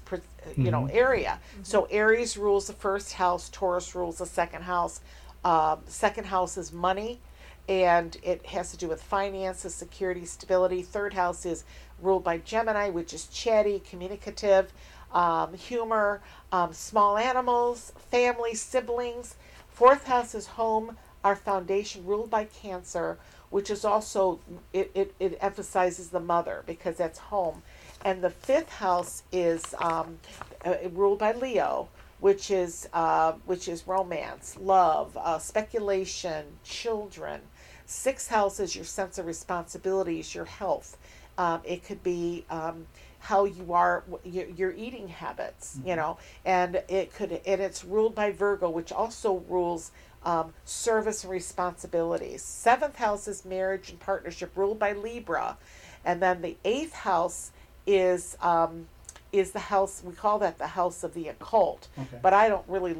you 0.56 0.70
know, 0.70 0.82
mm-hmm. 0.82 0.96
area. 0.96 1.40
Mm-hmm. 1.52 1.64
So 1.64 1.86
Aries 1.90 2.38
rules 2.38 2.66
the 2.66 2.72
first 2.72 3.14
house, 3.14 3.50
Taurus 3.50 3.94
rules 3.94 4.18
the 4.18 4.26
second 4.26 4.62
house. 4.62 5.00
Um, 5.44 5.80
second 5.86 6.24
house 6.26 6.56
is 6.56 6.72
money 6.72 7.20
and 7.68 8.16
it 8.22 8.44
has 8.46 8.70
to 8.72 8.76
do 8.76 8.88
with 8.88 9.02
finances, 9.02 9.74
security, 9.74 10.24
stability. 10.24 10.82
Third 10.82 11.14
house 11.14 11.46
is 11.46 11.64
ruled 12.00 12.24
by 12.24 12.38
Gemini, 12.38 12.90
which 12.90 13.14
is 13.14 13.26
chatty, 13.26 13.80
communicative, 13.88 14.72
um, 15.12 15.54
humor, 15.54 16.22
um, 16.50 16.72
small 16.72 17.16
animals, 17.16 17.92
family, 18.10 18.54
siblings. 18.54 19.36
Fourth 19.68 20.06
house 20.06 20.34
is 20.34 20.46
home, 20.48 20.96
our 21.22 21.36
foundation, 21.36 22.04
ruled 22.04 22.30
by 22.30 22.44
Cancer, 22.44 23.18
which 23.50 23.70
is 23.70 23.84
also, 23.84 24.40
it, 24.72 24.90
it, 24.94 25.14
it 25.20 25.38
emphasizes 25.40 26.08
the 26.08 26.20
mother 26.20 26.64
because 26.66 26.96
that's 26.96 27.18
home. 27.18 27.62
And 28.04 28.22
the 28.22 28.30
fifth 28.30 28.70
house 28.70 29.22
is 29.30 29.74
um, 29.78 30.18
uh, 30.64 30.74
ruled 30.92 31.20
by 31.20 31.32
Leo, 31.32 31.88
which 32.22 32.52
is 32.52 32.88
uh, 32.92 33.32
which 33.46 33.66
is 33.66 33.84
romance, 33.88 34.56
love, 34.60 35.18
uh, 35.20 35.40
speculation, 35.40 36.44
children. 36.62 37.40
Sixth 37.84 38.30
house 38.30 38.60
is 38.60 38.76
your 38.76 38.84
sense 38.84 39.18
of 39.18 39.26
responsibilities, 39.26 40.32
your 40.32 40.44
health. 40.44 40.96
Um, 41.36 41.62
it 41.64 41.84
could 41.84 42.00
be 42.04 42.44
um, 42.48 42.86
how 43.18 43.44
you 43.44 43.72
are, 43.72 44.04
your, 44.22 44.46
your 44.50 44.72
eating 44.72 45.08
habits, 45.08 45.80
you 45.84 45.96
know, 45.96 46.16
and 46.44 46.76
it 46.88 47.12
could, 47.12 47.40
and 47.44 47.60
it's 47.60 47.84
ruled 47.84 48.14
by 48.14 48.30
Virgo, 48.30 48.70
which 48.70 48.92
also 48.92 49.42
rules 49.48 49.90
um, 50.24 50.54
service 50.64 51.24
and 51.24 51.32
responsibilities. 51.32 52.40
Seventh 52.42 52.94
house 52.94 53.26
is 53.26 53.44
marriage 53.44 53.90
and 53.90 53.98
partnership, 53.98 54.56
ruled 54.56 54.78
by 54.78 54.92
Libra, 54.92 55.58
and 56.04 56.22
then 56.22 56.40
the 56.40 56.56
eighth 56.64 56.92
house 56.92 57.50
is 57.84 58.36
um, 58.40 58.86
is 59.32 59.52
the 59.52 59.58
house 59.58 60.02
we 60.04 60.12
call 60.12 60.38
that 60.40 60.58
the 60.58 60.66
house 60.68 61.02
of 61.02 61.14
the 61.14 61.28
occult. 61.28 61.88
Okay. 61.98 62.18
But 62.22 62.32
I 62.34 62.48
don't 62.48 62.64
really. 62.68 62.96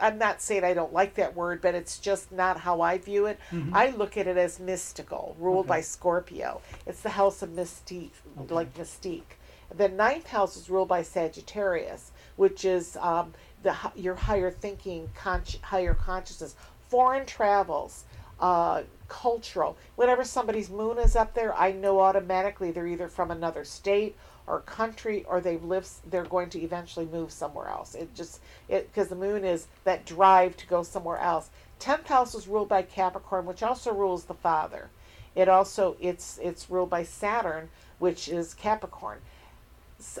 I'm 0.00 0.18
not 0.18 0.42
saying 0.42 0.64
I 0.64 0.74
don't 0.74 0.92
like 0.92 1.14
that 1.14 1.36
word, 1.36 1.60
but 1.62 1.74
it's 1.76 1.98
just 2.00 2.32
not 2.32 2.58
how 2.58 2.80
I 2.80 2.98
view 2.98 3.26
it. 3.26 3.38
I 3.72 3.90
look 3.90 4.16
at 4.16 4.26
it 4.26 4.36
as 4.36 4.58
mystical, 4.58 5.36
ruled 5.38 5.68
by 5.68 5.80
Scorpio. 5.82 6.60
It's 6.84 7.00
the 7.00 7.10
house 7.10 7.42
of 7.42 7.50
mystique, 7.50 8.10
Okay. 8.40 8.54
like 8.54 8.74
mystique. 8.76 9.36
The 9.76 9.88
ninth 9.88 10.26
house 10.26 10.56
is 10.56 10.68
ruled 10.68 10.88
by 10.88 11.02
Sagittarius, 11.02 12.10
which 12.36 12.64
is 12.64 12.96
um, 13.00 13.34
the 13.62 13.74
your 13.94 14.16
higher 14.16 14.50
thinking, 14.50 15.10
consci- 15.16 15.60
higher 15.62 15.94
consciousness, 15.94 16.56
foreign 16.88 17.24
travels, 17.24 18.04
uh, 18.40 18.82
cultural. 19.08 19.76
Whenever 19.94 20.24
somebody's 20.24 20.70
moon 20.70 20.98
is 20.98 21.14
up 21.14 21.34
there, 21.34 21.54
I 21.56 21.70
know 21.70 22.00
automatically 22.00 22.72
they're 22.72 22.86
either 22.88 23.08
from 23.08 23.30
another 23.30 23.64
state 23.64 24.16
or 24.46 24.60
country 24.60 25.24
or 25.28 25.40
they've 25.40 25.62
lived. 25.62 25.88
They're 26.10 26.24
going 26.24 26.50
to 26.50 26.60
eventually 26.60 27.06
move 27.06 27.32
somewhere 27.32 27.68
else. 27.68 27.94
It 27.94 28.14
just 28.14 28.40
it 28.68 28.92
because 28.92 29.08
the 29.08 29.16
moon 29.16 29.44
is 29.44 29.66
that 29.84 30.06
drive 30.06 30.56
to 30.58 30.66
go 30.66 30.82
somewhere 30.82 31.18
else. 31.18 31.50
Tenth 31.78 32.06
house 32.06 32.34
is 32.34 32.48
ruled 32.48 32.68
by 32.68 32.82
Capricorn, 32.82 33.46
which 33.46 33.62
also 33.62 33.92
rules 33.92 34.24
the 34.24 34.34
father. 34.34 34.90
It 35.34 35.48
also 35.48 35.96
it's 36.00 36.38
it's 36.42 36.70
ruled 36.70 36.90
by 36.90 37.02
Saturn, 37.04 37.70
which 37.98 38.28
is 38.28 38.54
Capricorn. 38.54 39.18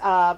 Uh, 0.00 0.36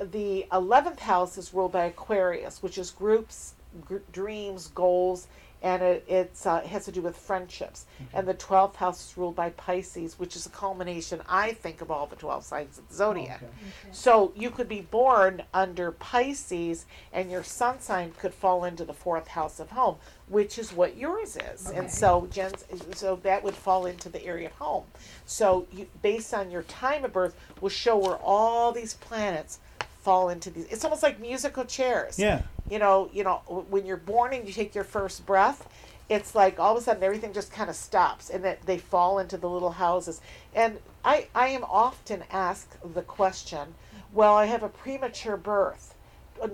the 0.00 0.46
eleventh 0.52 1.00
house 1.00 1.38
is 1.38 1.52
ruled 1.52 1.72
by 1.72 1.84
Aquarius, 1.84 2.62
which 2.62 2.78
is 2.78 2.90
groups, 2.90 3.54
gr- 3.84 3.98
dreams, 4.12 4.68
goals, 4.68 5.28
and 5.62 5.82
it 5.82 6.04
it's, 6.06 6.46
uh, 6.46 6.60
it 6.64 6.68
has 6.68 6.84
to 6.84 6.92
do 6.92 7.02
with 7.02 7.16
friendships. 7.16 7.86
And 8.12 8.26
the 8.26 8.34
twelfth 8.34 8.76
house 8.76 9.10
is 9.10 9.16
ruled 9.16 9.36
by 9.36 9.50
Pisces, 9.50 10.18
which 10.18 10.36
is 10.36 10.46
a 10.46 10.50
culmination, 10.50 11.20
I 11.28 11.52
think, 11.52 11.80
of 11.80 11.90
all 11.90 12.06
the 12.06 12.16
twelve 12.16 12.44
signs 12.44 12.78
of 12.78 12.88
the 12.88 12.94
zodiac. 12.94 13.42
Okay. 13.42 13.52
So 13.92 14.32
you 14.36 14.50
could 14.50 14.68
be 14.68 14.82
born 14.82 15.42
under 15.54 15.92
Pisces, 15.92 16.86
and 17.12 17.30
your 17.30 17.42
sun 17.42 17.80
sign 17.80 18.12
could 18.18 18.34
fall 18.34 18.64
into 18.64 18.84
the 18.84 18.92
fourth 18.94 19.28
house 19.28 19.60
of 19.60 19.70
home, 19.70 19.96
which 20.28 20.58
is 20.58 20.72
what 20.72 20.96
yours 20.96 21.36
is. 21.52 21.68
Okay. 21.68 21.78
And 21.78 21.90
so, 21.90 22.28
Jen's, 22.30 22.64
so 22.94 23.16
that 23.22 23.42
would 23.42 23.54
fall 23.54 23.86
into 23.86 24.08
the 24.08 24.24
area 24.24 24.48
of 24.48 24.54
home. 24.54 24.84
So, 25.24 25.66
you, 25.72 25.86
based 26.02 26.34
on 26.34 26.50
your 26.50 26.62
time 26.64 27.04
of 27.04 27.12
birth, 27.12 27.34
will 27.60 27.68
show 27.68 27.96
where 27.96 28.16
all 28.16 28.72
these 28.72 28.94
planets 28.94 29.58
fall 30.06 30.28
into 30.28 30.50
these. 30.50 30.66
It's 30.70 30.84
almost 30.84 31.02
like 31.02 31.18
musical 31.18 31.64
chairs. 31.64 32.16
Yeah. 32.16 32.42
You 32.70 32.78
know, 32.78 33.10
you 33.12 33.24
know, 33.24 33.38
when 33.68 33.84
you're 33.84 33.96
born 33.96 34.32
and 34.32 34.46
you 34.46 34.52
take 34.52 34.72
your 34.72 34.84
first 34.84 35.26
breath, 35.26 35.68
it's 36.08 36.32
like 36.32 36.60
all 36.60 36.76
of 36.76 36.80
a 36.80 36.84
sudden 36.84 37.02
everything 37.02 37.32
just 37.32 37.50
kind 37.50 37.68
of 37.68 37.74
stops 37.74 38.30
and 38.30 38.44
that 38.44 38.62
they 38.66 38.78
fall 38.78 39.18
into 39.18 39.36
the 39.36 39.50
little 39.50 39.72
houses. 39.72 40.20
And 40.54 40.78
I, 41.04 41.26
I 41.34 41.48
am 41.48 41.64
often 41.64 42.22
asked 42.30 42.76
the 42.94 43.02
question, 43.02 43.74
well, 44.12 44.36
I 44.36 44.44
have 44.44 44.62
a 44.62 44.68
premature 44.68 45.36
birth. 45.36 45.96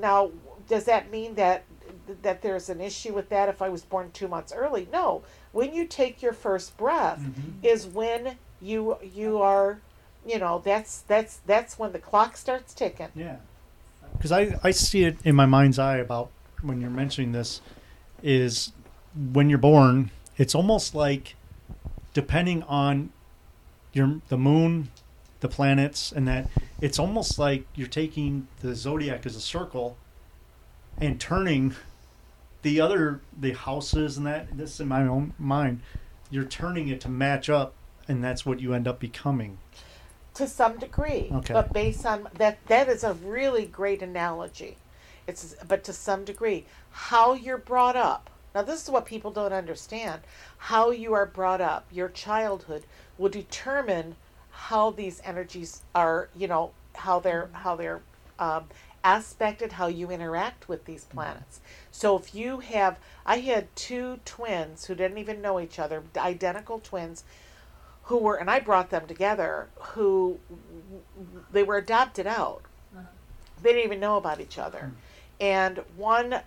Now, 0.01 0.31
does 0.67 0.85
that 0.85 1.11
mean 1.11 1.35
that 1.35 1.65
that 2.23 2.41
there's 2.41 2.71
an 2.71 2.81
issue 2.81 3.13
with 3.13 3.29
that 3.29 3.51
if 3.51 3.61
I 3.61 3.69
was 3.69 3.83
born 3.83 4.11
two 4.13 4.29
months 4.29 4.51
early? 4.57 4.89
No. 4.91 5.25
When 5.53 5.75
you 5.75 5.87
take 5.87 6.23
your 6.23 6.33
first 6.33 6.79
breath 6.79 7.21
mm-hmm. 7.21 7.51
is 7.63 7.87
when 7.87 8.39
you 8.63 8.97
you 9.03 9.43
are, 9.43 9.83
you 10.27 10.39
know, 10.39 10.63
that's 10.65 11.01
that's 11.03 11.39
that's 11.47 11.79
when 11.79 11.93
the 11.93 11.99
clock 11.99 12.37
starts 12.37 12.75
ticking. 12.75 13.09
Yeah. 13.15 13.37
Because 14.13 14.33
I, 14.33 14.59
I 14.63 14.71
see 14.71 15.05
it 15.05 15.17
in 15.25 15.35
my 15.35 15.47
mind's 15.47 15.79
eye 15.79 15.97
about 15.97 16.31
when 16.61 16.81
you're 16.81 16.91
mentioning 16.91 17.33
this. 17.33 17.61
is 18.23 18.73
when 19.33 19.51
you're 19.51 19.59
born, 19.59 20.11
it's 20.37 20.55
almost 20.55 20.95
like 20.95 21.35
depending 22.15 22.63
on 22.65 23.13
your 23.93 24.21
the 24.29 24.39
moon, 24.39 24.91
the 25.41 25.49
planets, 25.49 26.13
and 26.13 26.27
that 26.29 26.49
it's 26.81 26.99
almost 26.99 27.39
like 27.39 27.67
you're 27.75 27.89
taking 27.89 28.49
the 28.61 28.75
zodiac 28.75 29.27
as 29.27 29.37
a 29.37 29.41
circle 29.41 29.97
and 30.99 31.21
turning 31.21 31.75
the 32.63 32.81
other 32.81 33.21
the 33.39 33.53
houses 33.53 34.17
and 34.17 34.27
that 34.27 34.57
this 34.57 34.79
in 34.81 34.89
my 34.89 35.03
own 35.03 35.35
mind, 35.39 35.81
you're 36.31 36.45
turning 36.45 36.89
it 36.89 37.01
to 37.01 37.09
match 37.09 37.51
up, 37.51 37.75
and 38.09 38.23
that's 38.23 38.47
what 38.47 38.61
you 38.61 38.73
end 38.73 38.87
up 38.87 39.01
becoming. 39.01 39.59
To 40.35 40.47
some 40.49 40.79
degree 40.79 41.29
Okay. 41.33 41.53
but 41.55 41.73
based 41.73 42.07
on 42.07 42.29
that 42.35 42.59
that 42.67 42.89
is 42.89 43.05
a 43.05 43.15
really 43.15 43.67
great 43.67 44.03
analogy. 44.03 44.77
It's 45.27 45.55
but 45.69 45.85
to 45.85 45.93
some 45.93 46.25
degree 46.25 46.67
how 46.91 47.35
you're 47.35 47.59
brought 47.59 47.97
up. 47.97 48.31
Now 48.55 48.63
this 48.63 48.83
is 48.83 48.91
what 48.91 49.07
people 49.07 49.31
don't 49.31 49.53
understand. 49.53 50.23
How 50.59 50.91
you 50.91 51.13
are 51.15 51.27
brought 51.27 51.61
up 51.61 51.87
your 51.91 52.09
childhood 52.09 52.85
will 53.19 53.29
determine 53.31 54.17
how 54.51 54.91
these 54.91 55.21
energies 55.25 55.83
are 55.95 56.29
you 56.37 56.49
know 56.49 56.73
how 56.95 57.21
they're 57.21 57.49
how 57.53 57.77
they're 57.77 58.01
um, 58.39 58.65
aspected 59.05 59.73
how 59.73 59.87
you 59.89 60.11
interact 60.11 60.69
with 60.69 60.85
these 60.85 61.05
planets. 61.05 61.61
So 61.91 62.17
if 62.17 62.35
you 62.35 62.61
have 62.61 62.99
i 63.27 63.39
had 63.39 63.75
two 63.77 64.21
twins 64.25 64.87
who 64.87 64.95
didn't 64.95 65.19
even 65.19 65.43
know 65.43 65.61
each 65.61 65.79
other 65.79 66.03
identical 66.17 66.79
twins 66.79 67.25
who 68.05 68.19
were 68.19 68.37
and 68.37 68.51
I 68.51 68.61
brought 68.61 68.91
them 68.91 69.07
together 69.07 69.69
who 69.77 70.39
they 71.53 71.63
were 71.63 71.77
adopted 71.77 72.27
out. 72.27 72.63
They 73.63 73.71
didn't 73.71 73.85
even 73.85 74.01
know 74.01 74.17
about 74.17 74.41
each 74.41 74.59
other. 74.59 74.93
And 75.41 75.79
one 75.97 76.41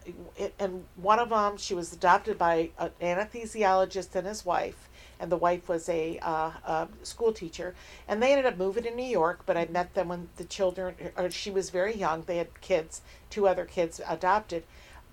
and 0.60 0.86
one 0.96 1.20
of 1.20 1.30
them 1.30 1.58
she 1.58 1.74
was 1.74 1.94
adopted 1.94 2.38
by 2.38 2.70
an 2.78 2.92
anesthesiologist 3.02 4.16
and 4.16 4.28
his 4.28 4.46
wife 4.46 4.90
and 5.18 5.32
the 5.32 5.38
wife 5.38 5.70
was 5.70 5.88
a, 5.88 6.20
uh, 6.22 6.52
a 6.66 6.88
school 7.04 7.32
teacher. 7.32 7.74
And 8.06 8.22
they 8.22 8.32
ended 8.32 8.46
up 8.46 8.58
moving 8.58 8.84
to 8.84 8.92
New 8.92 9.06
York 9.06 9.42
but 9.46 9.58
I 9.58 9.66
met 9.66 9.94
them 9.94 10.10
when 10.10 10.30
the 10.36 10.44
children 10.44 10.96
or 11.18 11.30
she 11.32 11.52
was 11.52 11.70
very 11.70 11.96
young. 11.96 12.24
They 12.24 12.38
had 12.38 12.62
kids 12.62 13.02
two 13.30 13.48
other 13.48 13.66
kids 13.66 14.02
adopted. 14.08 14.64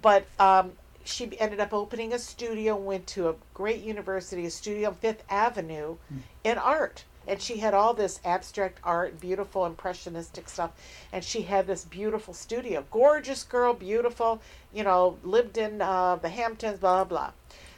But 0.00 0.26
um, 0.38 0.72
she 1.04 1.38
ended 1.38 1.60
up 1.60 1.72
opening 1.72 2.12
a 2.12 2.18
studio 2.18 2.76
went 2.76 3.06
to 3.08 3.28
a 3.28 3.34
great 3.54 3.82
university 3.82 4.46
a 4.46 4.50
studio 4.50 4.88
on 4.88 4.94
fifth 4.94 5.24
avenue 5.28 5.96
in 6.44 6.58
art. 6.58 7.04
And 7.26 7.40
she 7.40 7.58
had 7.58 7.72
all 7.72 7.94
this 7.94 8.18
abstract 8.24 8.80
art 8.82 9.20
beautiful 9.20 9.64
impressionistic 9.64 10.48
stuff. 10.48 10.72
And 11.12 11.22
she 11.22 11.42
had 11.42 11.66
this 11.68 11.84
beautiful 11.84 12.34
studio. 12.34 12.84
Gorgeous 12.90 13.44
girl 13.44 13.74
beautiful 13.74 14.40
you 14.72 14.82
know 14.82 15.18
lived 15.22 15.58
in 15.58 15.80
uh, 15.80 16.16
the 16.16 16.28
hamptons 16.28 16.80
blah 16.80 17.04
blah. 17.04 17.32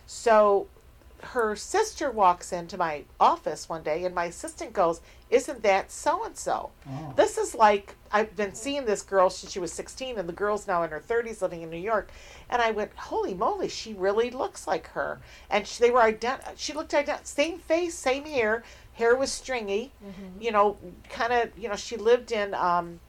So 0.07 0.69
her 1.25 1.57
sister 1.57 2.11
walks 2.11 2.53
into 2.53 2.77
my 2.77 3.05
office 3.19 3.69
one 3.69 3.83
day 3.83 4.05
and 4.05 4.15
my 4.15 4.27
assistant 4.27 4.73
goes 4.73 5.01
isn't 5.31 5.63
that 5.63 5.91
so 5.91 6.25
and 6.25 6.37
so 6.37 6.71
this 7.17 7.39
is 7.39 7.55
like 7.55 7.95
I've 8.13 8.37
been 8.37 8.55
seeing 8.55 8.85
this 8.85 9.03
girl 9.03 9.31
since 9.31 9.53
she 9.53 9.59
was 9.59 9.73
16 9.73 10.19
and 10.19 10.29
the 10.29 10.33
girl's 10.33 10.67
now 10.67 10.83
in 10.83 10.91
her 10.91 11.01
30s 11.01 11.43
living 11.43 11.63
in 11.63 11.71
New 11.71 11.77
York. 11.79 12.11
And 12.49 12.63
I 12.63 12.71
went 12.71 12.93
holy 12.97 13.35
moly 13.35 13.69
she 13.69 13.95
really 13.95 14.31
looks 14.31 14.67
like 14.67 14.87
her. 14.89 15.21
And 15.51 15.67
she, 15.67 15.83
they 15.83 15.91
were 15.91 16.01
ident- 16.01 16.43
she 16.57 16.73
looked 16.73 16.93
ident- 16.93 17.27
same 17.27 17.59
face 17.59 17.95
same 17.95 18.25
hair 18.27 18.63
hair 18.95 19.17
was 19.17 19.33
stringy 19.33 19.91
you 20.41 20.53
know 20.53 20.77
kind 21.09 21.33
of 21.33 21.59
you 21.59 21.69
know 21.69 21.77
she 21.77 21.97
lived 21.97 22.31
in 22.31 22.55
um, 22.55 23.01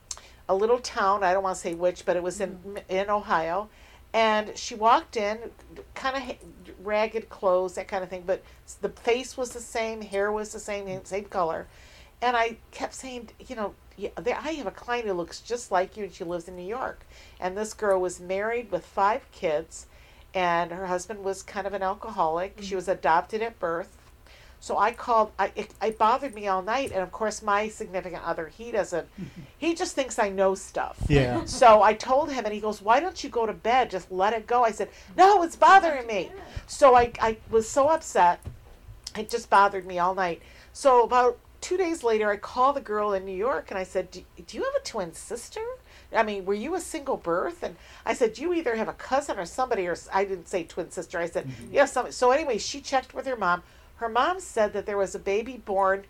a 0.50 0.56
little 0.56 0.80
town 0.80 1.24
I 1.24 1.34
don't 1.34 1.44
want 1.44 1.56
to 1.58 1.62
say 1.62 1.74
which 1.76 2.06
but 2.06 2.16
it 2.16 2.24
was 2.24 2.40
in 2.42 2.80
in 2.90 3.10
Ohio 3.10 3.70
and 4.16 4.58
she 4.58 4.74
walked 4.74 5.16
in 5.16 5.38
kind 5.94 6.16
of 6.16 6.38
ragged 6.84 7.30
clothes 7.30 7.76
that 7.76 7.88
kind 7.88 8.04
of 8.04 8.10
thing 8.10 8.24
but 8.26 8.42
the 8.82 8.90
face 8.90 9.38
was 9.38 9.50
the 9.52 9.60
same 9.60 10.02
hair 10.02 10.32
was 10.32 10.52
the 10.52 10.60
same 10.60 11.04
same 11.06 11.26
color 11.26 11.68
and 12.22 12.36
I 12.36 12.58
kept 12.72 12.94
saying, 12.94 13.30
you 13.48 13.56
know, 13.56 13.74
yeah, 13.98 14.10
I 14.26 14.52
have 14.54 14.68
a 14.68 14.72
client 14.72 15.08
who 15.08 15.14
looks 15.14 15.42
just 15.42 15.72
like 15.72 15.96
you, 15.96 16.06
and 16.06 16.14
she 16.14 16.24
lives 16.24 16.48
in 16.48 16.56
New 16.56 16.68
York. 16.68 17.06
And 17.40 17.58
this 17.58 17.74
girl 17.74 18.02
was 18.02 18.20
married 18.20 18.72
with 18.72 18.86
five 18.86 19.30
kids, 19.32 19.88
and 20.34 20.72
her 20.72 20.88
husband 20.88 21.24
was 21.24 21.44
kind 21.44 21.68
of 21.68 21.74
an 21.74 21.84
alcoholic. 21.84 22.60
She 22.62 22.74
mm. 22.74 22.78
was 22.78 22.88
adopted 22.88 23.42
at 23.42 23.60
birth. 23.60 23.95
So 24.66 24.80
I 24.80 24.94
called. 24.94 25.32
I 25.38 25.52
it, 25.56 25.70
it 25.80 26.00
bothered 26.00 26.34
me 26.34 26.48
all 26.48 26.64
night, 26.64 26.92
and 26.92 27.04
of 27.04 27.12
course, 27.12 27.44
my 27.44 27.70
significant 27.70 28.24
other, 28.26 28.48
he 28.48 28.72
doesn't. 28.72 29.08
He 29.60 29.76
just 29.76 29.94
thinks 29.96 30.18
I 30.18 30.30
know 30.30 30.56
stuff. 30.56 30.98
Yeah. 31.08 31.46
So 31.46 31.84
I 31.84 31.94
told 31.94 32.32
him, 32.32 32.46
and 32.46 32.54
he 32.54 32.60
goes, 32.60 32.82
"Why 32.82 33.00
don't 33.00 33.24
you 33.24 33.30
go 33.30 33.46
to 33.46 33.54
bed? 33.54 33.92
Just 33.92 34.12
let 34.12 34.34
it 34.34 34.48
go." 34.48 34.64
I 34.64 34.72
said, 34.72 34.90
"No, 35.16 35.44
it's 35.44 35.56
bothering 35.56 36.08
me." 36.08 36.32
So 36.66 36.96
I 36.96 37.12
I 37.22 37.38
was 37.52 37.70
so 37.70 37.90
upset. 37.90 38.40
It 39.16 39.30
just 39.30 39.52
bothered 39.52 39.86
me 39.86 40.00
all 40.00 40.16
night. 40.16 40.42
So 40.74 41.04
about 41.04 41.38
two 41.62 41.78
days 41.78 42.04
later, 42.04 42.32
I 42.32 42.38
called 42.38 42.76
the 42.76 42.82
girl 42.82 43.14
in 43.14 43.24
New 43.24 43.38
York 43.38 43.70
and 43.70 43.80
I 43.80 43.84
said, 43.84 44.12
do, 44.12 44.22
do 44.46 44.58
you 44.58 44.64
have 44.64 44.76
a 44.76 44.84
twin 44.84 45.14
sister? 45.14 45.62
I 46.14 46.22
mean, 46.22 46.46
were 46.46 46.54
you 46.54 46.76
a 46.76 46.82
single 46.82 47.18
birth? 47.18 47.64
And 47.64 47.76
I 48.06 48.14
said, 48.14 48.38
you 48.38 48.54
either 48.54 48.76
have 48.76 48.88
a 48.88 48.94
cousin 48.94 49.40
or 49.40 49.46
somebody, 49.46 49.88
or 49.88 49.96
I 50.14 50.26
didn't 50.26 50.48
say 50.48 50.64
twin 50.64 50.92
sister. 50.92 51.18
I 51.18 51.28
said, 51.28 51.48
mm-hmm. 51.48 51.74
you 51.74 51.80
have 51.80 51.90
somebody. 51.90 52.14
So 52.14 52.32
anyway, 52.32 52.58
she 52.58 52.82
checked 52.82 53.16
with 53.16 53.26
her 53.26 53.36
mom. 53.36 53.64
Her 53.98 54.10
mom 54.10 54.40
said 54.40 54.74
that 54.74 54.86
there 54.86 54.98
was 54.98 55.16
a 55.16 55.20
baby 55.20 55.58
born 55.58 56.04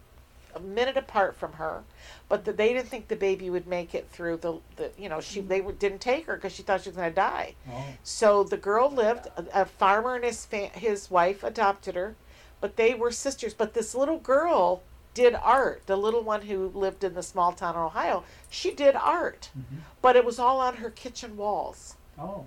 a 0.55 0.59
minute 0.59 0.95
apart 0.95 1.35
from 1.35 1.53
her, 1.53 1.83
but 2.29 2.45
that 2.45 2.55
they 2.57 2.71
didn't 2.73 2.87
think 2.87 3.09
the 3.09 3.15
baby 3.15 3.49
would 3.49 3.67
make 3.67 3.93
it 3.93 4.07
through 4.09 4.37
the, 4.37 4.53
the 4.77 4.89
you 4.97 5.09
know, 5.09 5.19
she 5.19 5.41
they 5.41 5.61
were- 5.61 5.73
didn't 5.73 5.99
take 5.99 6.25
her 6.25 6.35
because 6.35 6.53
she 6.53 6.63
thought 6.63 6.81
she 6.81 6.89
was 6.89 6.95
going 6.95 7.09
to 7.09 7.15
die. 7.15 7.55
Oh. 7.69 7.83
So 8.03 8.43
the 8.43 8.57
girl 8.57 8.89
lived. 8.89 9.27
A, 9.37 9.61
a 9.61 9.65
farmer 9.65 10.15
and 10.15 10.23
his 10.23 10.45
fa- 10.45 10.71
his 10.73 11.11
wife 11.11 11.43
adopted 11.43 11.95
her, 11.95 12.15
but 12.61 12.77
they 12.77 12.93
were 12.95 13.11
sisters. 13.11 13.53
But 13.53 13.73
this 13.73 13.93
little 13.93 14.17
girl 14.17 14.81
did 15.13 15.35
art. 15.35 15.83
The 15.85 15.97
little 15.97 16.23
one 16.23 16.43
who 16.43 16.69
lived 16.73 17.03
in 17.03 17.13
the 17.13 17.23
small 17.23 17.51
town 17.51 17.75
in 17.75 17.81
Ohio, 17.81 18.23
she 18.49 18.71
did 18.71 18.95
art, 18.95 19.49
mm-hmm. 19.57 19.81
but 20.01 20.15
it 20.15 20.25
was 20.25 20.39
all 20.39 20.59
on 20.59 20.77
her 20.77 20.89
kitchen 20.89 21.35
walls. 21.37 21.95
Oh. 22.17 22.45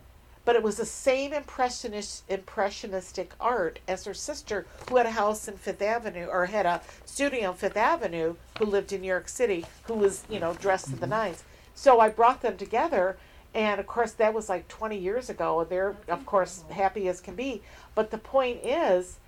But 0.49 0.57
it 0.57 0.63
was 0.63 0.79
the 0.79 0.87
same 0.87 1.35
impressionist 1.35 2.25
impressionistic 2.27 3.35
art 3.39 3.81
as 3.87 4.07
her 4.07 4.15
sister, 4.15 4.65
who 4.89 4.97
had 4.97 5.05
a 5.05 5.11
house 5.11 5.47
in 5.47 5.59
Fifth 5.59 5.83
Avenue 5.83 6.25
or 6.25 6.47
had 6.47 6.65
a 6.65 6.81
studio 7.05 7.51
on 7.51 7.55
Fifth 7.55 7.77
Avenue, 7.77 8.35
who 8.59 8.65
lived 8.65 8.91
in 8.91 9.03
New 9.03 9.09
York 9.09 9.29
City, 9.29 9.67
who 9.83 9.93
was 9.93 10.25
you 10.31 10.41
know 10.41 10.55
dressed 10.55 10.87
to 10.87 10.93
the 10.93 11.01
mm-hmm. 11.01 11.11
nines. 11.11 11.45
So 11.75 12.01
I 12.01 12.09
brought 12.09 12.41
them 12.41 12.57
together, 12.57 13.19
and 13.53 13.79
of 13.79 13.87
course 13.87 14.13
that 14.13 14.33
was 14.33 14.49
like 14.49 14.67
20 14.69 14.97
years 14.97 15.29
ago. 15.29 15.61
and 15.61 15.69
They're 15.69 15.97
of 16.09 16.25
course 16.25 16.65
happy 16.71 17.09
as 17.09 17.21
can 17.21 17.35
be. 17.35 17.61
But 17.95 18.11
the 18.11 18.17
point 18.17 18.61
is, 18.65 19.19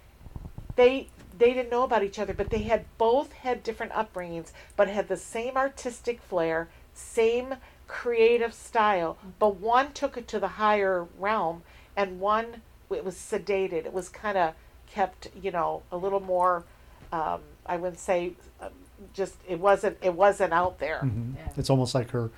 they 0.76 1.08
they 1.38 1.52
didn't 1.52 1.68
know 1.70 1.82
about 1.82 2.02
each 2.02 2.18
other, 2.18 2.32
but 2.32 2.48
they 2.48 2.62
had 2.62 2.86
both 2.96 3.34
had 3.34 3.62
different 3.62 3.92
upbringings, 3.92 4.52
but 4.74 4.88
had 4.88 5.08
the 5.08 5.18
same 5.18 5.58
artistic 5.58 6.22
flair, 6.22 6.70
same 6.94 7.56
creative 7.90 8.54
style. 8.54 9.18
But 9.38 9.56
one 9.56 9.92
took 9.92 10.16
it 10.16 10.28
to 10.28 10.38
the 10.38 10.48
higher 10.48 11.06
realm, 11.18 11.62
and 11.96 12.20
one 12.20 12.62
it 12.90 13.04
was 13.04 13.16
sedated. 13.16 13.84
It 13.84 13.92
was 13.92 14.08
kind 14.08 14.38
of 14.38 14.54
kept, 14.86 15.28
you 15.40 15.50
know, 15.50 15.82
a 15.92 15.96
little 15.96 16.20
more. 16.20 16.64
Um, 17.12 17.40
I 17.66 17.76
wouldn't 17.76 17.98
say, 18.00 18.32
um, 18.60 18.70
just 19.12 19.34
it 19.48 19.58
wasn't 19.60 19.98
it 20.02 20.14
wasn't 20.14 20.52
out 20.52 20.78
there. 20.78 21.00
Mhm. 21.04 21.34
It's 21.56 21.70
almost 21.70 21.94
like 21.94 22.10
her 22.10 22.30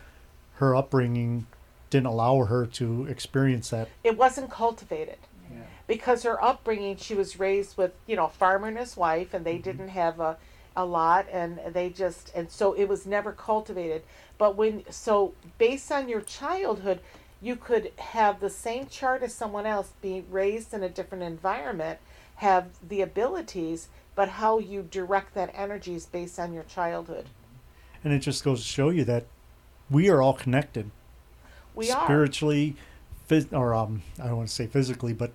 her 0.55 0.75
upbringing 0.75 1.47
didn't 1.91 2.07
allow 2.07 2.45
her 2.45 2.65
to 2.67 3.07
experience 3.07 3.69
that. 3.71 3.88
It 4.03 4.17
wasn't 4.17 4.51
cultivated. 4.51 5.19
because 5.88 6.23
her 6.23 6.43
upbringing 6.43 6.97
she 6.97 7.15
was 7.15 7.38
raised 7.38 7.77
with 7.77 7.93
you 8.07 8.17
know 8.17 8.25
a 8.27 8.29
farmer 8.31 8.69
and 8.69 8.79
his 8.79 8.97
wife 8.97 9.35
and 9.35 9.45
they 9.45 9.59
didn't 9.59 9.88
have 9.88 10.19
a, 10.21 10.38
a 10.76 10.85
lot 10.85 11.26
and 11.30 11.61
they 11.72 11.88
just 11.90 12.30
and 12.35 12.50
so 12.50 12.72
it 12.72 12.85
was 12.88 13.06
never 13.06 13.32
cultivated 13.32 14.02
but 14.38 14.56
when 14.56 14.82
so 14.90 15.35
based 15.58 15.92
on 15.92 16.08
your 16.08 16.20
childhood 16.20 17.00
you 17.40 17.56
could 17.56 17.90
have 17.98 18.40
the 18.40 18.50
same 18.50 18.87
chart 18.87 19.22
as 19.22 19.35
someone 19.35 19.66
else 19.66 19.92
be 20.00 20.24
raised 20.30 20.72
in 20.72 20.82
a 20.82 20.88
different 20.88 21.22
environment 21.24 21.98
have 22.37 22.68
the 22.88 23.00
abilities 23.02 23.88
but 24.14 24.28
how 24.28 24.58
you 24.58 24.82
direct 24.90 25.35
that 25.35 25.50
energy 25.54 25.94
is 25.94 26.06
based 26.06 26.38
on 26.38 26.52
your 26.52 26.64
childhood 26.64 27.26
And 28.04 28.12
it 28.12 28.20
just 28.20 28.42
goes 28.44 28.61
to 28.62 28.66
show 28.66 28.90
you 28.90 29.04
that 29.04 29.26
we 29.90 30.08
are 30.08 30.22
all 30.22 30.32
connected. 30.35 30.90
we 31.74 31.90
are 31.90 32.04
spiritually, 32.04 32.76
phys- 33.28 33.52
or 33.52 33.74
um, 33.74 34.02
I 34.18 34.26
don't 34.28 34.38
want 34.38 34.48
to 34.48 34.54
say 34.54 34.66
physically, 34.66 35.12
but 35.12 35.32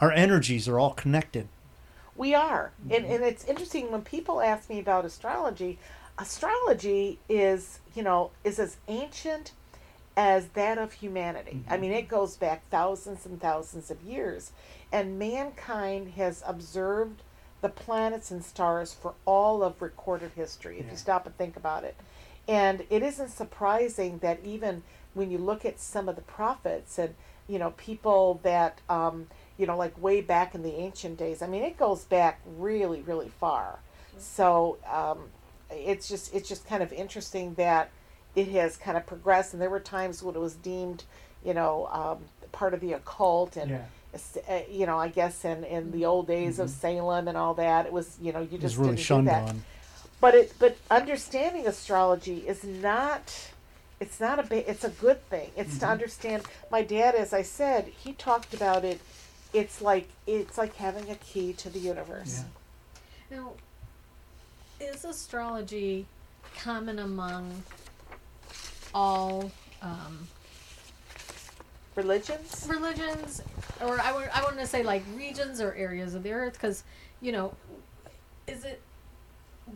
our 0.00 0.12
energies 0.12 0.68
are 0.68 0.78
all 0.78 0.92
connected. 0.92 1.48
We 2.16 2.34
are. 2.34 2.72
And, 2.90 3.04
and 3.06 3.24
it's 3.24 3.44
interesting 3.44 3.90
when 3.90 4.02
people 4.02 4.40
ask 4.40 4.68
me 4.68 4.78
about 4.78 5.04
astrology, 5.04 5.78
astrology 6.18 7.18
is, 7.28 7.80
you 7.94 8.02
know, 8.02 8.30
is 8.44 8.58
as 8.58 8.76
ancient 8.88 9.52
as 10.16 10.48
that 10.48 10.76
of 10.76 10.92
humanity. 10.92 11.64
I 11.70 11.78
mean, 11.78 11.92
it 11.92 12.06
goes 12.08 12.36
back 12.36 12.68
thousands 12.70 13.24
and 13.24 13.40
thousands 13.40 13.90
of 13.90 14.02
years. 14.02 14.52
And 14.92 15.18
mankind 15.18 16.12
has 16.16 16.42
observed 16.46 17.22
the 17.62 17.70
planets 17.70 18.30
and 18.30 18.44
stars 18.44 18.92
for 18.92 19.14
all 19.24 19.62
of 19.62 19.80
recorded 19.80 20.32
history, 20.36 20.78
if 20.78 20.86
Yeah. 20.86 20.90
you 20.92 20.96
stop 20.98 21.24
and 21.26 21.36
think 21.38 21.56
about 21.56 21.84
it. 21.84 21.96
And 22.46 22.84
it 22.90 23.02
isn't 23.02 23.30
surprising 23.30 24.18
that 24.18 24.40
even 24.44 24.82
when 25.14 25.30
you 25.30 25.38
look 25.38 25.64
at 25.64 25.80
some 25.80 26.08
of 26.08 26.16
the 26.16 26.22
prophets 26.22 26.98
and 26.98 27.14
you 27.48 27.58
know 27.58 27.70
people 27.76 28.40
that 28.42 28.80
um, 28.88 29.28
you 29.58 29.66
know 29.66 29.76
like 29.76 30.00
way 30.00 30.20
back 30.20 30.54
in 30.54 30.62
the 30.62 30.74
ancient 30.74 31.18
days. 31.18 31.42
I 31.42 31.46
mean, 31.46 31.62
it 31.62 31.76
goes 31.78 32.04
back 32.04 32.40
really, 32.58 33.02
really 33.02 33.28
far. 33.28 33.78
So 34.18 34.78
um, 34.90 35.18
it's 35.70 36.08
just 36.08 36.34
it's 36.34 36.48
just 36.48 36.66
kind 36.66 36.82
of 36.82 36.92
interesting 36.92 37.54
that 37.54 37.90
it 38.34 38.48
has 38.48 38.76
kind 38.76 38.96
of 38.96 39.06
progressed. 39.06 39.52
And 39.52 39.60
there 39.62 39.70
were 39.70 39.80
times 39.80 40.22
when 40.22 40.34
it 40.34 40.40
was 40.40 40.54
deemed, 40.54 41.04
you 41.44 41.54
know, 41.54 41.88
um, 41.92 42.18
part 42.52 42.74
of 42.74 42.80
the 42.80 42.92
occult 42.94 43.56
and. 43.56 43.70
Yeah. 43.70 43.84
Uh, 44.46 44.60
you 44.70 44.84
know, 44.84 44.98
I 44.98 45.08
guess 45.08 45.42
in, 45.42 45.64
in 45.64 45.90
the 45.90 46.04
old 46.04 46.26
days 46.26 46.58
of 46.58 46.68
Salem 46.68 47.28
and 47.28 47.38
all 47.38 47.54
that, 47.54 47.86
it 47.86 47.92
was 47.94 48.18
you 48.20 48.30
know 48.30 48.40
you 48.42 48.58
just 48.58 48.76
really 48.76 48.88
didn't 48.90 48.98
do 48.98 49.02
shunned 49.04 49.28
that 49.28 49.48
on. 49.48 49.64
but 50.20 50.34
it 50.34 50.52
but 50.58 50.76
understanding 50.90 51.66
astrology 51.66 52.44
is 52.46 52.62
not 52.62 53.52
it's 54.00 54.20
not 54.20 54.38
a 54.38 54.42
ba- 54.42 54.70
it's 54.70 54.84
a 54.84 54.90
good 54.90 55.26
thing 55.30 55.50
it's 55.56 55.78
to 55.78 55.86
understand 55.86 56.42
my 56.70 56.82
dad 56.82 57.14
as 57.14 57.32
i 57.32 57.40
said 57.40 57.86
he 58.04 58.12
talked 58.12 58.52
about 58.52 58.84
it 58.84 59.00
it's 59.52 59.82
like 59.82 60.08
it's 60.26 60.58
like 60.58 60.74
having 60.76 61.10
a 61.10 61.16
key 61.16 61.52
to 61.54 61.70
the 61.70 61.78
universe. 61.78 62.44
Now, 63.30 63.52
is 64.80 65.04
astrology 65.04 66.06
common 66.58 66.98
among 66.98 67.62
all 68.94 69.50
um, 69.80 70.28
religions? 71.94 72.66
religions, 72.68 73.42
or 73.80 74.00
I 74.00 74.12
would 74.12 74.28
I 74.32 74.42
want 74.42 74.58
to 74.58 74.66
say 74.66 74.82
like 74.82 75.02
regions 75.14 75.60
or 75.60 75.74
areas 75.74 76.14
of 76.14 76.22
the 76.22 76.32
earth? 76.32 76.54
Because 76.54 76.84
you 77.20 77.32
know, 77.32 77.54
is 78.46 78.64
it 78.64 78.80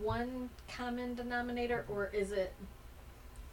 one 0.01 0.51
common 0.69 1.15
denominator, 1.15 1.85
or 1.89 2.11
is 2.13 2.33
it 2.33 2.55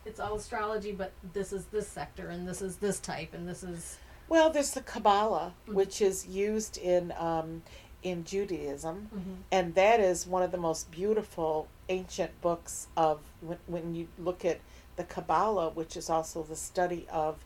it's 0.06 0.20
all 0.20 0.36
astrology, 0.36 0.92
but 0.92 1.12
this 1.34 1.54
is 1.54 1.66
this 1.66 1.88
sector 1.88 2.30
and 2.30 2.48
this 2.48 2.62
is 2.62 2.78
this 2.78 3.00
type 3.00 3.34
and 3.34 3.48
this 3.48 3.64
is 3.64 3.98
well 4.34 4.50
there's 4.50 4.72
the 4.72 4.82
kabbalah 4.82 5.54
which 5.68 6.02
is 6.02 6.26
used 6.26 6.76
in 6.78 7.14
um, 7.20 7.62
in 8.02 8.24
judaism 8.24 9.08
and 9.52 9.76
that 9.76 10.00
is 10.00 10.26
one 10.26 10.42
of 10.42 10.52
the 10.52 10.58
most 10.58 10.90
beautiful 10.90 11.68
ancient 11.88 12.32
books 12.42 12.88
of 12.98 13.20
when, 13.42 13.60
when 13.68 13.94
you 13.94 14.08
look 14.18 14.44
at 14.44 14.60
the 14.96 15.04
kabbalah 15.04 15.70
which 15.70 15.96
is 15.96 16.10
also 16.10 16.42
the 16.42 16.56
study 16.56 17.06
of 17.12 17.46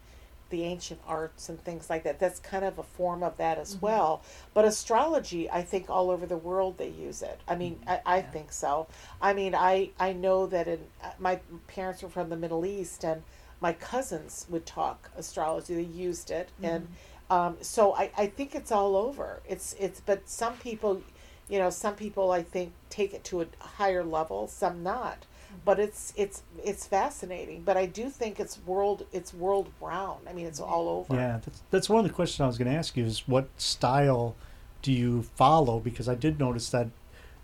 the 0.49 0.63
ancient 0.63 1.01
arts 1.05 1.49
and 1.49 1.61
things 1.61 1.89
like 1.89 2.03
that. 2.03 2.19
That's 2.19 2.39
kind 2.39 2.63
of 2.63 2.79
a 2.79 2.83
form 2.83 3.21
of 3.21 3.35
that 3.35 3.57
as 3.57 3.77
well. 3.81 4.21
But 4.53 4.63
astrology 4.63 5.49
i 5.49 5.61
think 5.61 5.89
all 5.89 6.09
over 6.09 6.25
the 6.25 6.37
world 6.37 6.77
they 6.77 6.87
use 6.89 7.21
it. 7.21 7.41
I 7.47 7.55
mean 7.55 7.79
i, 7.85 7.99
I 8.05 8.21
think 8.21 8.53
so. 8.53 8.87
I 9.21 9.33
mean 9.33 9.53
i 9.53 9.89
i 9.99 10.13
know 10.13 10.47
that 10.47 10.67
in 10.67 10.79
uh, 11.03 11.09
my 11.19 11.39
parents 11.67 12.01
were 12.01 12.09
from 12.09 12.29
the 12.29 12.37
middle 12.37 12.65
east 12.65 13.03
and 13.03 13.23
my 13.59 13.73
cousins 13.73 14.45
would 14.49 14.65
talk 14.65 15.09
astrology 15.17 15.75
they 15.75 15.81
used 15.81 16.31
it 16.31 16.49
and 16.61 16.87
um, 17.29 17.57
so 17.61 17.93
I, 17.93 18.11
I 18.17 18.27
think 18.27 18.55
it's 18.55 18.71
all 18.71 18.95
over. 18.95 19.41
It's 19.47 19.75
it's 19.79 19.99
but 19.99 20.29
some 20.29 20.53
people 20.57 21.01
you 21.49 21.59
know 21.59 21.69
some 21.69 21.95
people 21.95 22.31
i 22.31 22.43
think 22.43 22.73
take 22.89 23.13
it 23.13 23.23
to 23.23 23.41
a 23.41 23.47
higher 23.59 24.03
level 24.03 24.47
some 24.47 24.83
not. 24.83 25.25
But 25.65 25.79
it's 25.79 26.13
it's 26.15 26.43
it's 26.63 26.85
fascinating. 26.85 27.63
But 27.63 27.77
i 27.77 27.85
do 27.85 28.09
think 28.09 28.39
it's 28.39 28.59
world 28.65 29.05
it's 29.11 29.33
world 29.33 29.69
round. 29.81 30.27
I 30.29 30.33
mean 30.33 30.45
it's 30.45 30.59
all 30.59 30.87
over. 30.87 31.15
Yeah, 31.15 31.39
that's, 31.43 31.63
that's 31.71 31.89
one 31.89 31.99
of 31.99 32.09
the 32.09 32.13
questions 32.13 32.41
I 32.41 32.47
was 32.47 32.57
going 32.57 32.71
to 32.71 32.77
ask 32.77 32.95
you 32.95 33.05
is 33.05 33.27
what 33.27 33.49
style 33.57 34.35
do 34.81 34.91
you 34.93 35.23
follow? 35.23 35.79
Because 35.79 36.07
I 36.07 36.15
did 36.15 36.39
notice 36.39 36.69
that 36.69 36.87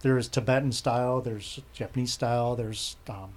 there's 0.01 0.27
Tibetan 0.27 0.71
style, 0.73 1.21
there's 1.21 1.61
Japanese 1.73 2.13
style, 2.13 2.55
there's 2.55 2.97
um, 3.09 3.31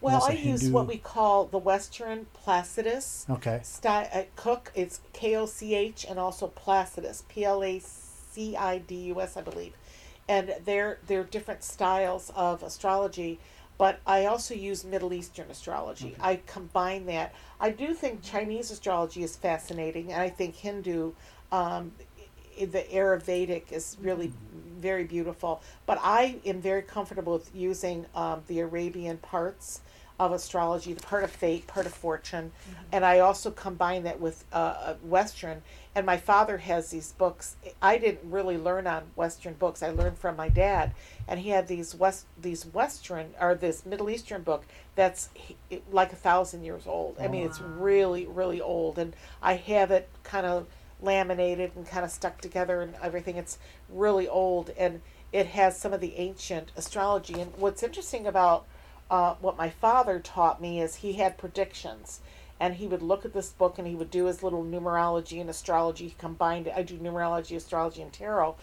well 0.00 0.22
I 0.24 0.30
i 0.30 0.32
a 0.32 0.36
use 0.36 0.70
what 0.70 0.86
we 0.88 0.96
call 0.98 1.44
the 1.46 1.58
western 1.58 2.26
placidus. 2.32 3.26
Okay, 3.28 3.60
style 3.62 4.08
uh, 4.14 4.22
cook 4.36 4.72
it's 4.74 5.00
k-o-c-h 5.12 6.06
and 6.08 6.18
also 6.18 6.46
placidus 6.48 7.24
p-l-a-c-i-d-u-s 7.28 9.36
i 9.36 9.40
believe. 9.42 9.72
And 10.28 10.54
they're 10.64 10.98
they're 11.06 11.24
different 11.24 11.64
styles 11.64 12.30
of 12.36 12.62
astrology 12.62 13.38
but 13.78 13.98
i 14.06 14.26
also 14.26 14.54
use 14.54 14.84
middle 14.84 15.12
eastern 15.12 15.50
astrology. 15.50 16.14
I 16.20 16.40
combine 16.46 17.06
that. 17.06 17.34
I 17.60 17.70
do 17.70 17.94
think 17.94 18.22
chinese 18.22 18.70
astrology 18.70 19.22
is 19.22 19.36
fascinating 19.36 20.12
and 20.12 20.20
i 20.22 20.28
think 20.28 20.54
hindu 20.56 21.12
um, 21.52 21.92
i- 22.60 22.64
the 22.66 22.82
ayurvedic 22.92 23.72
is 23.72 23.96
really 24.02 24.32
very 24.78 25.04
beautiful. 25.04 25.62
But 25.86 25.98
i 26.02 26.36
am 26.44 26.60
very 26.60 26.82
comfortable 26.82 27.34
with 27.34 27.50
using 27.54 28.06
um, 28.14 28.42
the 28.46 28.60
arabian 28.60 29.18
parts 29.18 29.80
of 30.20 30.32
astrology, 30.32 30.92
the 30.92 31.00
part 31.00 31.24
of 31.24 31.30
fate, 31.30 31.66
part 31.66 31.86
of 31.86 31.94
fortune, 31.94 32.52
and 32.92 33.06
I 33.06 33.20
also 33.20 33.50
combine 33.50 34.02
that 34.02 34.20
with 34.20 34.44
uh, 34.52 34.56
uh, 34.56 34.94
Western. 35.02 35.62
And 35.94 36.04
my 36.04 36.18
father 36.18 36.58
has 36.58 36.90
these 36.90 37.12
books. 37.12 37.56
I 37.80 37.96
didn't 37.96 38.30
really 38.30 38.58
learn 38.58 38.86
on 38.86 39.04
Western 39.16 39.54
books. 39.54 39.82
I 39.82 39.88
learned 39.88 40.18
from 40.18 40.36
my 40.36 40.50
dad, 40.50 40.92
and 41.26 41.40
he 41.40 41.48
had 41.48 41.68
these 41.68 41.94
West 41.94 42.26
these 42.40 42.66
Western 42.66 43.34
or 43.40 43.54
this 43.54 43.86
Middle 43.86 44.10
Eastern 44.10 44.42
book 44.42 44.66
that's 44.94 45.30
like 45.90 46.12
a 46.12 46.16
thousand 46.16 46.64
years 46.64 46.86
old. 46.86 47.16
I 47.18 47.26
mean, 47.26 47.46
it's 47.46 47.60
really 47.60 48.26
really 48.26 48.60
old, 48.60 48.98
and 48.98 49.16
I 49.42 49.54
have 49.54 49.90
it 49.90 50.06
kind 50.22 50.44
of 50.44 50.66
laminated 51.00 51.72
and 51.76 51.88
kind 51.88 52.04
of 52.04 52.10
stuck 52.10 52.42
together 52.42 52.82
and 52.82 52.94
everything. 53.02 53.36
It's 53.36 53.56
really 53.88 54.28
old, 54.28 54.68
and 54.76 55.00
it 55.32 55.46
has 55.46 55.80
some 55.80 55.94
of 55.94 56.02
the 56.02 56.14
ancient 56.16 56.72
astrology. 56.76 57.40
And 57.40 57.52
what's 57.56 57.82
interesting 57.82 58.26
about 58.26 58.66
uh, 59.10 59.34
what 59.40 59.56
my 59.56 59.68
father 59.68 60.20
taught 60.20 60.62
me 60.62 60.80
is 60.80 60.96
he 60.96 61.14
had 61.14 61.36
predictions. 61.36 62.20
And 62.60 62.74
he 62.74 62.86
would 62.86 63.02
look 63.02 63.24
at 63.24 63.32
this 63.32 63.50
book 63.50 63.78
and 63.78 63.88
he 63.88 63.94
would 63.94 64.10
do 64.10 64.26
his 64.26 64.42
little 64.42 64.62
numerology 64.62 65.40
and 65.40 65.50
astrology. 65.50 66.08
He 66.08 66.14
combined 66.18 66.66
it. 66.66 66.74
I 66.76 66.82
do 66.82 66.98
numerology 66.98 67.56
astrology 67.56 68.02
and 68.02 68.12
tarot. 68.12 68.56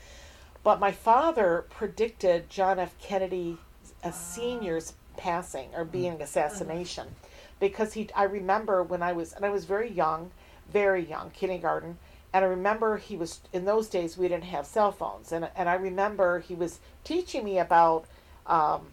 But 0.63 0.79
my 0.79 0.91
father 0.91 1.65
predicted 1.69 2.49
john 2.49 2.79
f. 2.79 2.93
Kennedy 2.99 3.57
a 4.03 4.12
senior's 4.13 4.93
passing 5.17 5.69
or 5.75 5.83
being 5.83 6.21
assassination. 6.21 7.15
Because 7.60 7.93
he 7.93 8.10
i 8.15 8.23
remember 8.23 8.83
when 8.83 9.01
i 9.01 9.13
was 9.13 9.33
and 9.33 9.43
i 9.43 9.49
was 9.49 9.65
very 9.65 9.89
young 9.89 10.31
very 10.71 11.03
young 11.03 11.31
kindergarten. 11.31 11.97
And 12.33 12.45
i 12.45 12.47
remember 12.47 12.97
he 12.97 13.17
was 13.17 13.39
in 13.51 13.65
those 13.65 13.88
days 13.88 14.17
we 14.17 14.27
didn't 14.27 14.43
have 14.43 14.67
cell 14.67 14.91
phones. 14.91 15.31
And, 15.31 15.49
and 15.55 15.67
i 15.67 15.73
remember 15.73 16.39
he 16.39 16.53
was 16.53 16.79
teaching 17.03 17.43
me 17.43 17.57
about 17.57 18.05
um, 18.45 18.88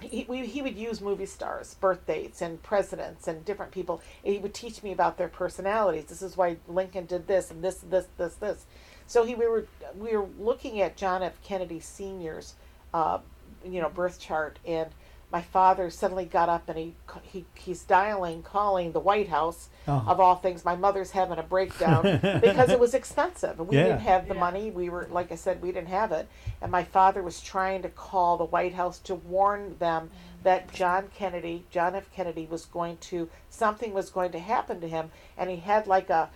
he, 0.00 0.26
we, 0.28 0.46
he 0.46 0.62
would 0.62 0.76
use 0.76 1.00
movie 1.00 1.26
stars, 1.26 1.74
birth 1.74 2.06
dates, 2.06 2.40
and 2.40 2.62
presidents, 2.62 3.26
and 3.26 3.44
different 3.44 3.72
people. 3.72 4.00
And 4.24 4.34
he 4.34 4.40
would 4.40 4.54
teach 4.54 4.82
me 4.82 4.92
about 4.92 5.18
their 5.18 5.28
personalities. 5.28 6.04
This 6.04 6.22
is 6.22 6.36
why 6.36 6.58
Lincoln 6.68 7.06
did 7.06 7.26
this, 7.26 7.50
and 7.50 7.62
this, 7.62 7.78
this, 7.78 8.06
this, 8.16 8.34
this. 8.36 8.66
So 9.06 9.24
he, 9.24 9.34
we 9.34 9.48
were 9.48 9.66
we 9.98 10.16
were 10.16 10.28
looking 10.38 10.80
at 10.82 10.96
John 10.96 11.22
F. 11.22 11.40
Kennedy 11.42 11.80
Sr.'s, 11.80 12.54
uh, 12.92 13.18
you 13.64 13.80
know, 13.80 13.88
birth 13.88 14.20
chart, 14.20 14.58
and 14.66 14.90
my 15.30 15.42
father 15.42 15.90
suddenly 15.90 16.24
got 16.24 16.48
up 16.48 16.68
and 16.68 16.78
he 16.78 16.94
he 17.22 17.44
he's 17.54 17.82
dialing, 17.84 18.42
calling 18.42 18.92
the 18.92 19.00
White 19.00 19.28
House 19.28 19.68
Oh. 19.90 20.04
of 20.06 20.20
all 20.20 20.36
things. 20.36 20.66
My 20.66 20.76
mother's 20.76 21.12
having 21.12 21.38
a 21.38 21.42
breakdown 21.42 22.02
because 22.42 22.68
it 22.68 22.78
was 22.78 22.92
expensive, 22.92 23.58
and 23.58 23.66
we 23.68 23.76
Yeah. 23.76 23.84
didn't 23.84 24.00
have 24.00 24.28
the 24.28 24.34
money. 24.34 24.70
We 24.70 24.90
were, 24.90 25.08
like 25.10 25.32
I 25.32 25.34
said, 25.34 25.62
we 25.62 25.72
didn't 25.72 25.88
have 25.88 26.12
it, 26.12 26.28
and 26.60 26.70
my 26.70 26.84
father 26.84 27.22
was 27.22 27.40
trying 27.40 27.80
to 27.82 27.88
call 27.88 28.36
the 28.36 28.44
White 28.44 28.74
House 28.74 28.98
to 29.00 29.14
warn 29.14 29.76
them 29.78 30.10
that 30.42 30.70
John 30.72 31.08
Kennedy, 31.14 31.64
John 31.70 31.94
F. 31.94 32.12
Kennedy, 32.14 32.46
was 32.50 32.66
going 32.66 32.98
to 32.98 33.30
something 33.48 33.94
was 33.94 34.10
going 34.10 34.30
to 34.32 34.38
happen 34.38 34.80
to 34.82 34.88
him, 34.88 35.10
and 35.38 35.48
he 35.48 35.56
had 35.56 35.86
like 35.86 36.10
a 36.10 36.28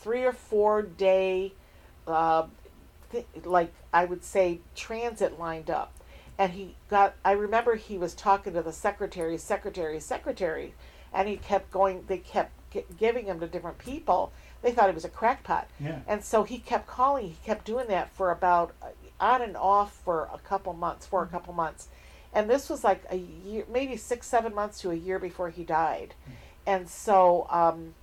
three 0.00 0.22
or 0.24 0.32
four 0.32 0.80
day, 0.82 1.52
uh, 2.06 2.44
th- 3.10 3.26
like 3.44 3.72
I 3.92 4.04
would 4.04 4.22
say, 4.24 4.60
transit 4.76 5.36
lined 5.38 5.68
up, 5.68 5.92
and 6.40 6.52
he 6.54 6.74
got. 6.88 7.14
I 7.22 7.32
remember 7.32 7.76
he 7.76 7.98
was 7.98 8.14
talking 8.14 8.54
to 8.54 8.62
the 8.62 8.72
secretary, 8.72 9.36
secretary, 9.36 10.00
secretary, 10.00 10.72
and 11.12 11.28
he 11.28 11.36
kept 11.36 11.70
going. 11.70 12.04
They 12.06 12.16
kept 12.16 12.52
gi- 12.72 12.86
giving 12.98 13.26
him 13.26 13.40
to 13.40 13.46
different 13.46 13.76
people. 13.76 14.32
They 14.62 14.72
thought 14.72 14.88
he 14.88 14.94
was 14.94 15.04
a 15.04 15.10
crackpot. 15.10 15.68
Yeah. 15.78 15.98
And 16.08 16.24
so 16.24 16.44
he 16.44 16.56
kept 16.56 16.86
calling. 16.86 17.26
He 17.26 17.36
kept 17.44 17.66
doing 17.66 17.88
that 17.88 18.10
for 18.14 18.30
about 18.30 18.72
uh, 18.80 18.86
on 19.20 19.42
and 19.42 19.54
off 19.54 19.92
for 20.02 20.30
a 20.32 20.38
couple 20.38 20.72
months, 20.72 21.06
for 21.06 21.22
a 21.22 21.26
couple 21.26 21.52
months. 21.52 21.88
And 22.32 22.48
this 22.48 22.70
was 22.70 22.82
like 22.84 23.04
a 23.10 23.16
year, 23.16 23.64
maybe 23.70 23.98
six, 23.98 24.26
seven 24.26 24.54
months 24.54 24.80
to 24.80 24.90
a 24.90 24.94
year 24.94 25.18
before 25.18 25.50
he 25.50 25.62
died. 25.62 26.14
And 26.66 26.88
so, 26.88 27.48
um, 27.50 27.94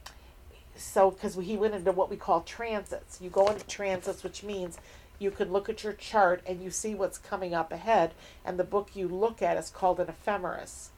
so 0.75 1.09
because 1.09 1.35
he 1.35 1.57
went 1.57 1.73
into 1.73 1.91
what 1.91 2.11
we 2.11 2.17
call 2.17 2.41
transits. 2.41 3.19
You 3.19 3.31
go 3.31 3.47
into 3.47 3.65
transits, 3.65 4.23
which 4.23 4.43
means 4.43 4.77
you 5.19 5.31
can 5.31 5.51
look 5.51 5.69
at 5.69 5.83
your 5.83 5.93
chart 5.93 6.41
and 6.45 6.61
you 6.63 6.69
see 6.69 6.95
what's 6.95 7.17
coming 7.17 7.53
up 7.53 7.71
ahead. 7.71 8.13
And 8.45 8.59
the 8.59 8.63
book 8.63 8.91
you 8.95 9.07
look 9.07 9.41
at 9.41 9.57
is 9.57 9.69
called 9.69 9.99
an 9.99 10.09
ephemeris. 10.09 10.91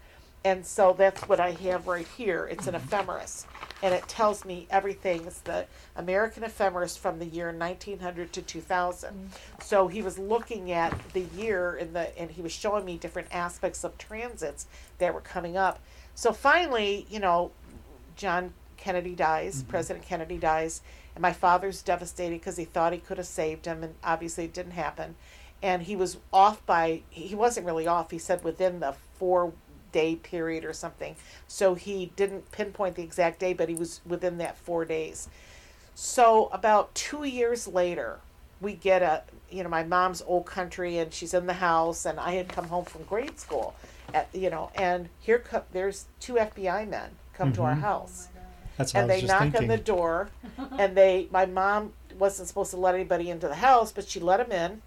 And 0.44 0.66
so 0.66 0.96
that's 0.98 1.28
what 1.28 1.40
I 1.40 1.52
have 1.52 1.88
right 1.88 2.08
here. 2.18 2.48
It's 2.48 2.68
an 2.68 2.76
ephemeris. 2.76 3.46
and 3.82 3.94
it 3.94 4.08
tells 4.08 4.44
me 4.46 4.68
everything. 4.70 5.26
It's 5.26 5.42
the 5.42 5.66
American 5.96 6.44
ephemeris 6.44 6.98
from 6.98 7.20
the 7.20 7.26
year 7.26 7.52
1900 7.52 8.34
to 8.34 8.42
2000. 8.42 9.10
Mm-hmm. 9.10 9.28
So 9.62 9.88
he 9.88 10.02
was 10.02 10.18
looking 10.18 10.72
at 10.72 10.94
the 11.14 11.22
year 11.22 11.76
in 11.76 11.94
the, 11.94 12.18
and 12.20 12.32
he 12.32 12.42
was 12.42 12.52
showing 12.52 12.86
me 12.86 12.98
different 12.98 13.30
aspects 13.32 13.84
of 13.84 13.98
transits 13.98 14.68
that 14.98 15.14
were 15.14 15.22
coming 15.22 15.56
up. 15.58 15.80
So 16.16 16.34
finally, 16.34 17.06
you 17.10 17.20
know, 17.20 17.52
John 18.16 18.54
Kennedy 18.78 19.16
dies, 19.16 19.62
mm-hmm. 19.62 19.70
President 19.72 20.06
Kennedy 20.06 20.38
dies, 20.38 20.82
and 21.20 21.22
my 21.22 21.34
father's 21.34 21.82
devastated 21.82 22.40
because 22.40 22.56
he 22.56 22.64
thought 22.64 22.94
he 22.94 23.00
could 23.00 23.18
have 23.18 23.28
saved 23.28 23.66
him, 23.66 23.84
and 23.84 23.94
obviously 24.02 24.46
it 24.46 24.54
didn't 24.54 24.72
happen. 24.72 25.16
And 25.62 25.84
he 25.84 25.98
was 25.98 26.16
off 26.32 26.66
by, 26.66 27.02
he 27.10 27.36
wasn't 27.36 27.66
really 27.66 27.88
off, 27.88 28.12
he 28.12 28.18
said 28.18 28.42
within 28.42 28.80
the 28.80 28.96
four 29.18 29.52
day 29.92 30.16
period 30.16 30.64
or 30.64 30.72
something. 30.72 31.18
So 31.46 31.76
he 31.76 32.14
didn't 32.16 32.54
pinpoint 32.54 32.96
the 32.96 33.04
exact 33.04 33.38
day, 33.38 33.52
but 33.52 33.68
he 33.68 33.76
was 33.76 34.00
within 34.06 34.38
that 34.38 34.56
four 34.56 34.86
days. 34.86 35.28
So 35.94 36.48
about 36.54 36.96
two 36.96 37.26
years 37.26 37.68
later, 37.68 38.20
we 38.62 38.72
get 38.74 39.02
a, 39.02 39.24
you 39.52 39.62
know, 39.64 39.70
my 39.70 39.84
mom's 39.84 40.22
old 40.22 40.46
country, 40.46 41.00
and 41.00 41.14
she's 41.14 41.34
in 41.34 41.48
the 41.48 41.54
house, 41.54 42.06
and 42.06 42.18
I 42.18 42.36
had 42.36 42.48
come 42.48 42.70
home 42.70 42.86
from 42.86 43.04
grade 43.04 43.42
school, 43.42 43.76
at 44.14 44.30
you 44.34 44.50
know, 44.50 44.72
and 44.76 45.10
here 45.20 45.40
come 45.40 45.64
there's 45.74 46.06
two 46.22 46.36
FBI 46.36 46.88
men 46.88 47.10
come 47.34 47.52
to 47.54 47.64
our 47.64 47.76
Mhm. 47.76 47.82
house 47.82 48.30
That's 48.80 48.94
what 48.94 49.02
and 49.02 49.10
they 49.10 49.22
knock 49.24 49.42
thinking. 49.42 49.64
on 49.64 49.68
the 49.68 49.78
door 49.78 50.30
and 50.78 50.96
they 50.96 51.28
my 51.32 51.46
mom 51.46 51.92
wasn't 52.18 52.48
supposed 52.48 52.72
to 52.72 52.78
let 52.78 52.96
anybody 52.96 53.30
into 53.30 53.50
the 53.50 53.56
house 53.56 53.92
but 53.92 54.08
she 54.08 54.22
let 54.22 54.38
them 54.38 54.54
in. 54.54 54.82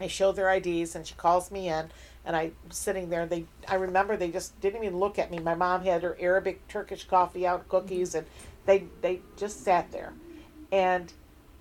They 0.00 0.08
showed 0.08 0.32
their 0.32 0.50
ids 0.50 0.96
and 0.96 1.06
she 1.06 1.14
calls 1.14 1.52
me 1.52 1.68
in 1.68 1.92
and 2.24 2.34
i'm 2.34 2.52
sitting 2.70 3.10
there 3.10 3.22
and 3.22 3.30
they 3.30 3.44
i 3.68 3.76
remember 3.76 4.16
they 4.16 4.32
just 4.32 4.60
didn't 4.60 4.82
even 4.82 4.98
look 4.98 5.20
at 5.20 5.30
me. 5.30 5.38
My 5.38 5.54
mom 5.54 5.84
had 5.84 6.02
her 6.02 6.16
arabic 6.18 6.66
turkish 6.66 7.04
coffee 7.04 7.46
out 7.46 7.68
cookies 7.68 8.16
and 8.16 8.26
they 8.66 8.86
they 9.02 9.20
just 9.36 9.62
sat 9.62 9.92
there. 9.92 10.12
And 10.72 11.12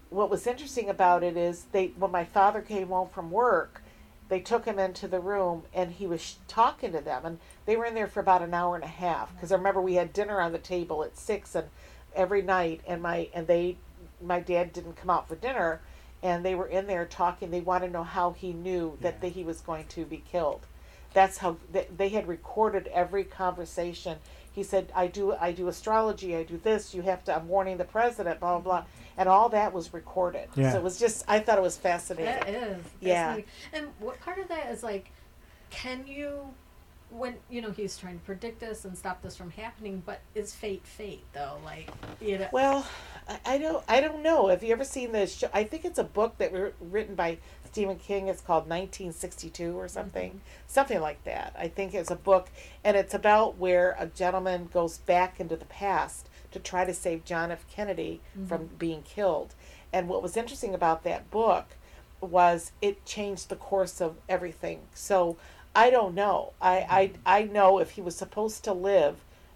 what 0.09 0.31
was 0.31 0.47
interesting 0.47 0.89
about 0.89 1.23
it 1.23 1.37
is 1.37 1.65
they 1.73 1.87
when 1.95 2.09
my 2.09 2.25
father 2.25 2.61
came 2.61 2.87
home 2.87 3.09
from 3.09 3.29
work 3.29 3.80
they 4.31 4.39
took 4.39 4.65
him 4.65 4.79
into 4.79 5.07
the 5.07 5.19
room 5.19 5.63
and 5.73 5.91
he 5.91 6.07
was 6.07 6.37
talking 6.47 6.91
to 6.91 7.01
them 7.01 7.25
and 7.25 7.39
they 7.67 7.75
were 7.75 7.85
in 7.85 7.93
there 7.93 8.07
for 8.07 8.21
about 8.21 8.41
an 8.41 8.53
hour 8.53 8.73
and 8.73 8.83
a 8.83 8.87
half 8.87 9.31
because 9.35 9.51
i 9.51 9.55
remember 9.55 9.79
we 9.79 9.95
had 9.95 10.11
dinner 10.11 10.41
on 10.41 10.51
the 10.51 10.57
table 10.57 11.03
at 11.03 11.15
six 11.15 11.53
and 11.53 11.67
every 12.15 12.41
night 12.41 12.81
and 12.87 13.01
my 13.01 13.29
and 13.33 13.45
they 13.45 13.77
my 14.19 14.39
dad 14.39 14.73
didn't 14.73 14.95
come 14.95 15.09
out 15.09 15.27
for 15.27 15.35
dinner 15.35 15.81
and 16.23 16.45
they 16.45 16.55
were 16.55 16.67
in 16.67 16.87
there 16.87 17.05
talking. 17.05 17.51
They 17.51 17.61
wanted 17.61 17.87
to 17.87 17.93
know 17.93 18.03
how 18.03 18.31
he 18.31 18.53
knew 18.53 18.97
that 19.01 19.21
the, 19.21 19.27
he 19.27 19.43
was 19.43 19.61
going 19.61 19.85
to 19.87 20.05
be 20.05 20.23
killed. 20.31 20.61
That's 21.13 21.39
how 21.39 21.57
they, 21.71 21.87
they 21.95 22.09
had 22.09 22.27
recorded 22.27 22.87
every 22.87 23.23
conversation 23.23 24.19
he 24.51 24.63
said 24.63 24.91
i 24.95 25.07
do 25.07 25.33
i 25.39 25.51
do 25.51 25.67
astrology 25.67 26.35
i 26.35 26.43
do 26.43 26.59
this 26.63 26.93
you 26.93 27.01
have 27.01 27.23
to 27.23 27.35
i'm 27.35 27.47
warning 27.47 27.77
the 27.77 27.83
president 27.85 28.39
blah 28.39 28.59
blah 28.59 28.79
blah 28.81 28.85
and 29.17 29.27
all 29.29 29.49
that 29.49 29.73
was 29.73 29.93
recorded 29.93 30.47
Yeah. 30.55 30.71
so 30.71 30.77
it 30.77 30.83
was 30.83 30.99
just 30.99 31.23
i 31.27 31.39
thought 31.39 31.57
it 31.57 31.61
was 31.61 31.77
fascinating 31.77 32.25
That 32.25 32.49
is. 32.49 32.83
Yeah. 32.99 33.39
And 33.73 33.87
what 33.99 34.19
part 34.21 34.39
of 34.39 34.47
that 34.49 34.71
is 34.71 34.83
like, 34.83 35.11
can 35.69 36.05
you, 36.07 36.53
when, 37.09 37.35
you 37.49 37.61
know, 37.61 37.71
he's 37.71 37.97
trying 37.97 38.19
to 38.19 38.25
predict 38.25 38.59
this 38.61 38.85
and 38.85 38.97
stop 38.97 39.21
this 39.21 39.35
from 39.35 39.51
happening, 39.51 40.01
but 40.05 40.21
is 40.33 40.53
fate 40.53 40.85
fate, 40.85 41.23
though? 41.33 41.57
Like, 41.65 41.89
you 42.21 42.37
know. 42.39 42.47
Well, 42.53 42.85
I, 43.27 43.39
I 43.45 43.57
don't. 43.57 43.83
I 43.87 43.99
don't 44.01 44.21
know. 44.23 44.47
Have 44.47 44.63
you 44.63 44.71
ever 44.71 44.85
seen 44.85 45.11
the 45.11 45.27
show? 45.27 45.49
I 45.53 45.63
think 45.65 45.83
it's 45.85 45.99
a 45.99 46.03
book 46.05 46.37
that 46.37 46.51
were 46.53 46.73
written 46.79 47.15
by 47.15 47.37
Stephen 47.71 47.97
King. 47.97 48.27
It's 48.27 48.41
called 48.41 48.63
1962 48.63 49.77
or 49.77 49.87
something, 49.87 50.41
something 50.67 50.99
like 50.99 51.23
that. 51.23 51.55
I 51.57 51.69
think 51.69 51.93
it's 51.93 52.11
a 52.11 52.15
book, 52.15 52.49
and 52.83 52.97
it's 52.97 53.13
about 53.13 53.57
where 53.57 53.95
a 53.97 54.07
gentleman 54.07 54.69
goes 54.73 54.97
back 54.97 55.39
into 55.39 55.55
the 55.55 55.65
past 55.65 56.27
to 56.51 56.59
try 56.59 56.83
to 56.83 56.93
save 56.93 57.23
John 57.23 57.49
F. 57.49 57.65
Kennedy 57.69 58.19
mm-hmm. 58.35 58.47
from 58.47 58.69
being 58.77 59.03
killed. 59.03 59.55
And 59.93 60.09
what 60.09 60.21
was 60.21 60.35
interesting 60.35 60.73
about 60.73 61.03
that 61.03 61.31
book 61.31 61.75
was 62.19 62.73
it 62.81 63.05
changed 63.05 63.47
the 63.47 63.55
course 63.55 64.01
of 64.01 64.17
everything. 64.27 64.81
So 64.93 65.37
I 65.73 65.89
don't 65.89 66.13
know. 66.13 66.51
I 66.61 66.85
I, 66.89 67.07
mm-hmm. 67.07 67.21
I 67.25 67.43
know 67.43 67.79
if 67.79 67.91
he 67.91 68.01
was 68.01 68.15
supposed 68.15 68.65
to 68.65 68.73
live, 68.73 69.15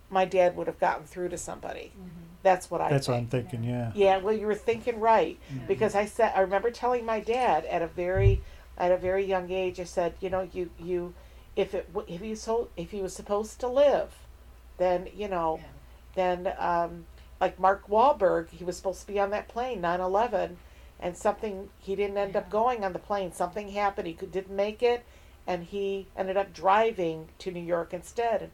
my 0.09 0.23
dad 0.23 0.55
would 0.55 0.67
have 0.67 0.79
gotten 0.79 1.05
through 1.05 1.29
to 1.29 1.37
somebody. 1.37 1.91
Mm-hmm. 1.91 2.24
That's 2.45 2.69
what 2.69 2.79
I. 2.79 2.89
That's 2.89 3.07
what 3.07 3.17
I'm 3.17 3.25
thinking. 3.25 3.63
Yeah. 3.63 3.91
Yeah, 3.95 4.17
well, 4.19 4.33
you 4.35 4.45
were 4.45 4.53
thinking 4.53 4.99
right 4.99 5.39
because 5.67 5.95
I 5.95 6.05
said 6.05 6.31
I 6.35 6.41
remember 6.41 6.69
telling 6.69 7.03
my 7.03 7.19
dad 7.19 7.65
at 7.65 7.81
a 7.81 7.87
very 7.87 8.43
at 8.77 8.91
a 8.91 8.97
very 8.97 9.25
young 9.25 9.49
age. 9.49 9.79
I 9.79 9.83
said, 9.83 10.13
you 10.21 10.29
know, 10.29 10.47
you 10.53 10.69
you 10.79 11.15
if 11.55 11.73
it 11.73 11.91
w- 11.91 12.13
if 12.13 12.21
he 12.21 12.35
so 12.35 12.69
if 12.77 12.91
he 12.91 13.01
was 13.01 13.15
supposed 13.15 13.59
to 13.61 13.67
live, 13.67 14.13
then 14.77 15.07
you 15.15 15.27
know, 15.27 15.59
then 16.13 16.53
um, 16.59 17.05
like 17.41 17.59
Mark 17.59 17.87
Wahlberg, 17.87 18.49
he 18.51 18.63
was 18.63 18.77
supposed 18.77 19.01
to 19.01 19.07
be 19.07 19.19
on 19.19 19.31
that 19.31 19.47
plane 19.47 19.81
9/11, 19.81 20.57
and 20.99 21.17
something 21.17 21.69
he 21.79 21.95
didn't 21.95 22.17
end 22.17 22.35
up 22.35 22.51
going 22.51 22.85
on 22.85 22.93
the 22.93 22.99
plane. 22.99 23.31
Something 23.33 23.69
happened. 23.69 24.07
He 24.07 24.13
could, 24.13 24.31
didn't 24.31 24.55
make 24.55 24.83
it, 24.83 25.03
and 25.47 25.63
he 25.63 26.05
ended 26.15 26.37
up 26.37 26.53
driving 26.53 27.29
to 27.39 27.49
New 27.49 27.59
York 27.63 27.91
instead. 27.91 28.51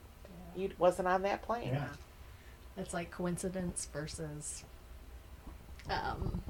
He 0.56 0.72
wasn't 0.78 1.10
on 1.10 1.24
that 1.24 1.42
plane. 1.42 1.74
Yeah. 2.76 2.84
It's 2.84 2.94
like 2.94 3.12
coincidence 3.12 3.88
versus, 3.94 4.64
um, 5.90 6.42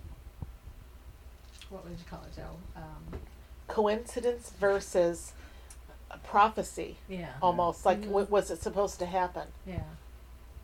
what 1.70 1.84
would 1.84 1.94
you 1.98 2.06
call 2.10 2.22
it, 2.24 2.36
Joe? 2.36 2.58
Um, 2.76 3.20
Coincidence 3.68 4.52
versus 4.60 5.34
prophecy. 6.24 6.98
yeah. 7.08 7.30
almost 7.42 7.86
like 7.86 8.02
Mhm. 8.02 8.08
what 8.08 8.30
was 8.30 8.52
it 8.52 8.62
supposed 8.62 9.00
to 9.00 9.06
happen 9.06 9.48
Yeah. 9.66 9.80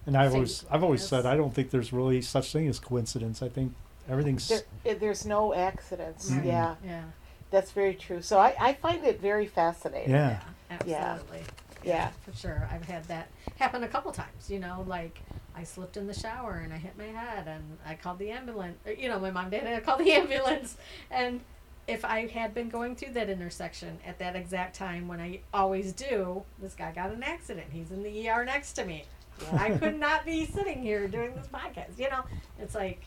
And 0.06 0.18
I've 0.18 0.34
always 0.34 0.66
I've 0.70 0.84
always 0.84 1.00
yes. 1.02 1.10
said 1.10 1.26
I 1.26 1.38
don't 1.38 1.54
think 1.54 1.72
there's 1.72 1.94
really 1.94 2.22
such 2.22 2.52
thing 2.52 2.68
as 2.68 2.80
coincidence. 2.80 3.42
I 3.42 3.48
think 3.48 3.74
everything's 4.10 4.46
there, 4.50 4.64
eh, 4.86 4.94
there's 4.96 5.26
no 5.26 5.54
accidents 5.54 6.30
Mhm. 6.30 6.46
yeah 6.46 6.76
Yeah. 6.84 7.04
that's 7.50 7.72
very 7.72 7.96
true 7.96 8.22
so 8.22 8.38
I, 8.40 8.56
I 8.60 8.74
find 8.74 9.06
it 9.06 9.22
very 9.22 9.46
fascinating 9.48 10.12
yeah. 10.12 10.42
Yeah. 10.86 11.16
Absolutely. 11.16 11.44
Yeah. 11.84 12.10
For 12.26 12.34
sure. 12.34 12.68
I've 12.70 12.84
had 12.86 13.06
that 13.06 13.30
happen 13.58 13.84
a 13.86 13.88
couple 13.88 14.12
times, 14.12 14.50
you 14.50 14.60
know, 14.60 14.84
like 14.86 15.22
I 15.58 15.64
slipped 15.64 15.98
in 15.98 16.08
the 16.08 16.14
shower 16.14 16.62
and 16.64 16.72
I 16.72 16.78
hit 16.78 16.98
my 16.98 17.06
head 17.06 17.48
and 17.48 17.78
I 17.86 17.96
called 17.96 18.20
the 18.20 18.32
ambulance. 18.32 18.78
or, 18.86 18.92
You 18.94 19.10
know, 19.10 19.20
my 19.20 19.32
mom 19.32 19.50
did 19.50 19.66
I 19.66 19.80
called 19.80 20.00
the 20.02 20.12
ambulance. 20.22 20.78
And 21.10 21.42
if 21.88 22.06
I 22.06 22.28
had 22.28 22.54
been 22.54 22.70
going 22.70 22.96
through 22.96 23.14
that 23.14 23.30
intersection 23.30 23.98
at 24.06 24.20
that 24.20 24.36
exact 24.36 24.76
time 24.76 25.08
when 25.08 25.20
I 25.20 25.40
always 25.54 25.94
do, 25.94 26.44
this 26.62 26.74
guy 26.74 26.92
got 26.92 27.12
an 27.12 27.24
accident. 27.24 27.68
He's 27.72 27.92
in 27.92 28.04
the 28.04 28.30
ER 28.30 28.46
next 28.46 28.74
to 28.74 28.86
me. 28.86 29.06
I 29.54 29.72
could 29.72 30.00
not 30.00 30.26
be 30.26 30.46
sitting 30.46 30.82
here 30.82 31.08
doing 31.08 31.34
this 31.34 31.48
podcast. 31.48 31.98
You 31.98 32.10
know, 32.10 32.24
it's 32.60 32.76
like 32.76 33.06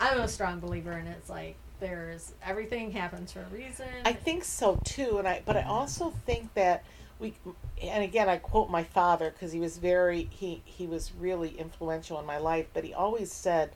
I'm 0.00 0.20
a 0.20 0.28
strong 0.28 0.60
believer 0.60 0.92
and. 0.92 1.08
It's 1.08 1.28
like 1.30 1.56
there's 1.80 2.32
everything 2.44 2.90
happens 2.90 3.30
for 3.30 3.40
a 3.40 3.54
reason. 3.56 3.86
i 4.04 4.12
think 4.12 4.42
so 4.42 4.80
too 4.84 5.18
and 5.18 5.28
i 5.28 5.40
but 5.46 5.56
i 5.56 5.62
also 5.62 6.12
think 6.26 6.52
that 6.54 6.82
we 7.18 7.34
and 7.82 8.04
again 8.04 8.28
i 8.28 8.36
quote 8.36 8.70
my 8.70 8.84
father 8.84 9.30
because 9.30 9.52
he 9.52 9.60
was 9.60 9.78
very 9.78 10.28
he 10.30 10.62
he 10.64 10.86
was 10.86 11.12
really 11.18 11.50
influential 11.58 12.18
in 12.18 12.26
my 12.26 12.38
life 12.38 12.66
but 12.74 12.84
he 12.84 12.94
always 12.94 13.32
said 13.32 13.70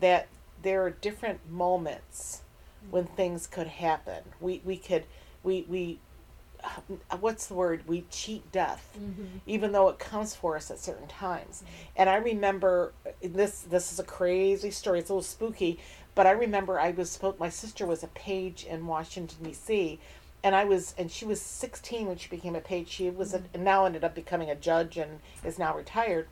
that 0.00 0.28
there 0.62 0.82
are 0.84 0.90
different 0.90 1.40
moments 1.50 2.42
when 2.90 3.04
things 3.06 3.46
could 3.46 3.66
happen 3.66 4.22
we 4.40 4.60
we 4.64 4.76
could 4.76 5.04
we 5.42 5.64
we 5.68 5.98
uh, 6.64 7.16
what's 7.18 7.46
the 7.46 7.54
word 7.54 7.82
we 7.86 8.04
cheat 8.10 8.50
death 8.50 8.96
Mhm. 8.98 9.40
even 9.46 9.70
though 9.72 9.88
it 9.90 9.98
comes 10.00 10.34
for 10.34 10.56
us 10.56 10.70
at 10.72 10.80
certain 10.80 11.06
times. 11.06 11.62
And 11.94 12.10
I 12.10 12.16
remember 12.16 12.92
this 13.22 13.60
this 13.60 13.92
is 13.92 14.00
a 14.00 14.04
crazy 14.04 14.72
story. 14.72 14.98
It's 14.98 15.08
a 15.08 15.12
little 15.14 15.22
spooky, 15.22 15.78
but 16.16 16.26
I 16.26 16.32
remember 16.32 16.80
I 16.80 16.90
was 16.90 17.16
my 17.38 17.48
sister 17.48 17.86
was 17.86 18.02
a 18.02 18.08
page 18.08 18.64
in 18.64 18.86
Washington 18.88 19.44
D.C. 19.44 20.00
And 20.42 20.54
I 20.54 20.64
was, 20.64 20.94
and 20.96 21.10
she 21.10 21.24
was 21.24 21.40
16 21.42 22.06
when 22.06 22.16
she 22.16 22.28
became 22.28 22.54
a 22.54 22.60
page. 22.60 22.88
She 22.88 23.10
was, 23.10 23.34
a, 23.34 23.42
and 23.52 23.64
now 23.64 23.84
ended 23.84 24.04
up 24.04 24.14
becoming 24.14 24.50
a 24.50 24.54
judge 24.54 24.96
and 24.96 25.20
is 25.44 25.58
now 25.58 25.76
retired. 25.76 26.28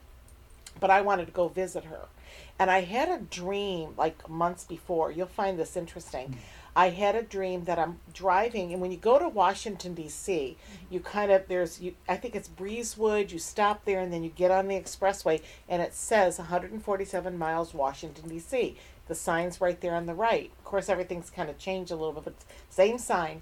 But 0.78 0.90
I 0.90 1.00
wanted 1.00 1.26
to 1.26 1.32
go 1.32 1.48
visit 1.48 1.84
her, 1.84 2.06
and 2.58 2.70
I 2.70 2.82
had 2.82 3.08
a 3.08 3.18
dream 3.18 3.94
like 3.96 4.28
months 4.28 4.64
before. 4.64 5.10
You'll 5.10 5.26
find 5.26 5.58
this 5.58 5.76
interesting. 5.76 6.28
Mm-hmm. 6.28 6.40
I 6.76 6.90
had 6.90 7.16
a 7.16 7.22
dream 7.22 7.64
that 7.64 7.78
I'm 7.78 8.00
driving, 8.12 8.70
and 8.72 8.82
when 8.82 8.90
you 8.90 8.98
go 8.98 9.18
to 9.18 9.26
Washington 9.26 9.94
D.C., 9.94 10.58
mm-hmm. 10.60 10.94
you 10.94 11.00
kind 11.00 11.32
of 11.32 11.48
there's 11.48 11.80
you. 11.80 11.94
I 12.06 12.16
think 12.16 12.36
it's 12.36 12.50
Breezewood. 12.50 13.32
You 13.32 13.38
stop 13.38 13.86
there, 13.86 14.00
and 14.00 14.12
then 14.12 14.22
you 14.22 14.28
get 14.28 14.50
on 14.50 14.68
the 14.68 14.78
expressway, 14.78 15.40
and 15.66 15.80
it 15.80 15.94
says 15.94 16.38
147 16.38 17.38
miles 17.38 17.72
Washington 17.72 18.28
D.C. 18.28 18.76
The 19.08 19.14
sign's 19.14 19.60
right 19.60 19.80
there 19.80 19.94
on 19.94 20.04
the 20.04 20.14
right. 20.14 20.50
Of 20.58 20.64
course, 20.64 20.90
everything's 20.90 21.30
kind 21.30 21.48
of 21.48 21.56
changed 21.56 21.90
a 21.90 21.96
little 21.96 22.12
bit, 22.12 22.24
but 22.24 22.34
same 22.68 22.98
sign. 22.98 23.40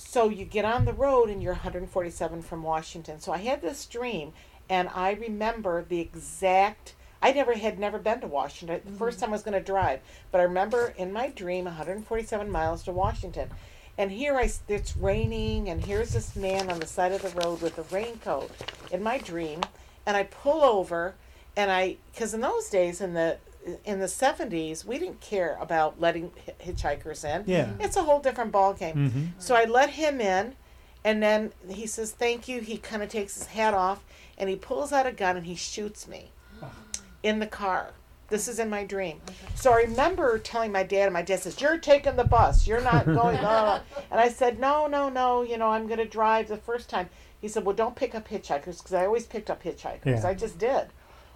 So 0.00 0.28
you 0.28 0.44
get 0.44 0.64
on 0.64 0.84
the 0.84 0.92
road, 0.92 1.28
and 1.28 1.42
you're 1.42 1.54
147 1.54 2.42
from 2.42 2.62
Washington. 2.62 3.18
So 3.18 3.32
I 3.32 3.38
had 3.38 3.60
this 3.60 3.84
dream, 3.84 4.32
and 4.70 4.88
I 4.94 5.10
remember 5.10 5.84
the 5.84 5.98
exact. 5.98 6.94
I 7.20 7.32
never 7.32 7.54
had 7.54 7.80
never 7.80 7.98
been 7.98 8.20
to 8.20 8.28
Washington. 8.28 8.80
The 8.84 8.92
first 8.92 9.16
mm-hmm. 9.16 9.24
time 9.24 9.30
I 9.30 9.32
was 9.32 9.42
going 9.42 9.58
to 9.58 9.60
drive, 9.60 10.00
but 10.30 10.40
I 10.40 10.44
remember 10.44 10.94
in 10.96 11.12
my 11.12 11.30
dream 11.30 11.64
147 11.64 12.48
miles 12.48 12.84
to 12.84 12.92
Washington. 12.92 13.50
And 13.98 14.12
here 14.12 14.36
I 14.36 14.48
it's 14.68 14.96
raining 14.96 15.68
and 15.68 15.84
here's 15.84 16.12
this 16.12 16.36
man 16.36 16.70
on 16.70 16.78
the 16.78 16.86
side 16.86 17.10
of 17.10 17.22
the 17.22 17.40
road 17.40 17.60
with 17.60 17.76
a 17.78 17.94
raincoat 17.94 18.52
in 18.92 19.02
my 19.02 19.18
dream 19.18 19.62
and 20.06 20.16
I 20.16 20.22
pull 20.22 20.62
over 20.62 21.16
and 21.56 21.72
I 21.72 21.96
because 22.12 22.32
in 22.32 22.40
those 22.40 22.70
days 22.70 23.00
in 23.00 23.14
the 23.14 23.38
in 23.84 24.00
the 24.00 24.06
70s 24.06 24.84
we 24.84 24.98
didn't 24.98 25.20
care 25.20 25.56
about 25.60 26.00
letting 26.00 26.30
hi- 26.46 26.54
hitchhikers 26.72 27.24
in 27.24 27.44
Yeah. 27.46 27.70
it's 27.80 27.96
a 27.96 28.02
whole 28.04 28.20
different 28.20 28.52
ball 28.52 28.72
game 28.74 28.94
Mm-hmm. 28.96 29.24
so 29.38 29.54
I 29.54 29.64
let 29.64 29.90
him 29.90 30.20
in, 30.20 30.54
and 31.04 31.22
then 31.22 31.52
he 31.68 31.86
says, 31.86 32.10
Thank 32.12 32.48
you. 32.48 32.60
He 32.60 32.76
kind 32.78 33.02
of 33.02 33.08
takes 33.08 33.34
his 33.34 33.46
hat 33.46 33.72
off 33.74 34.04
and 34.36 34.48
he 34.50 34.56
pulls 34.56 34.92
out 34.92 35.06
a 35.06 35.12
gun 35.12 35.36
and 35.36 35.46
he 35.46 35.54
shoots 35.54 36.06
me 36.08 36.30
in 37.22 37.38
the 37.38 37.46
car. 37.46 37.90
This 38.28 38.46
is 38.46 38.58
in 38.58 38.68
my 38.68 38.84
dream. 38.84 39.20
So 39.54 39.72
I 39.72 39.82
remember 39.82 40.38
telling 40.38 40.70
my 40.70 40.82
dad, 40.82 41.04
and 41.04 41.14
my 41.14 41.22
dad 41.22 41.40
says, 41.40 41.60
You're 41.60 41.78
taking 41.78 42.16
the 42.16 42.24
bus. 42.24 42.66
You're 42.66 42.82
not 42.82 43.06
going. 43.18 43.36
No, 43.36 43.42
no, 43.42 43.64
no." 43.64 43.80
And 44.10 44.20
I 44.20 44.28
said, 44.28 44.58
No, 44.58 44.86
no, 44.86 45.08
no. 45.08 45.42
You 45.42 45.56
know, 45.56 45.68
I'm 45.68 45.86
going 45.86 45.98
to 45.98 46.04
drive 46.04 46.48
the 46.48 46.58
first 46.58 46.90
time. 46.90 47.08
He 47.40 47.48
said, 47.48 47.64
Well, 47.64 47.74
don't 47.74 47.96
pick 47.96 48.14
up 48.14 48.28
hitchhikers 48.28 48.78
because 48.78 48.92
I 48.92 49.06
always 49.06 49.24
picked 49.24 49.48
up 49.48 49.62
hitchhikers. 49.62 50.04
Yeah. 50.22 50.28
I 50.28 50.34
just 50.34 50.58
did. 50.58 50.88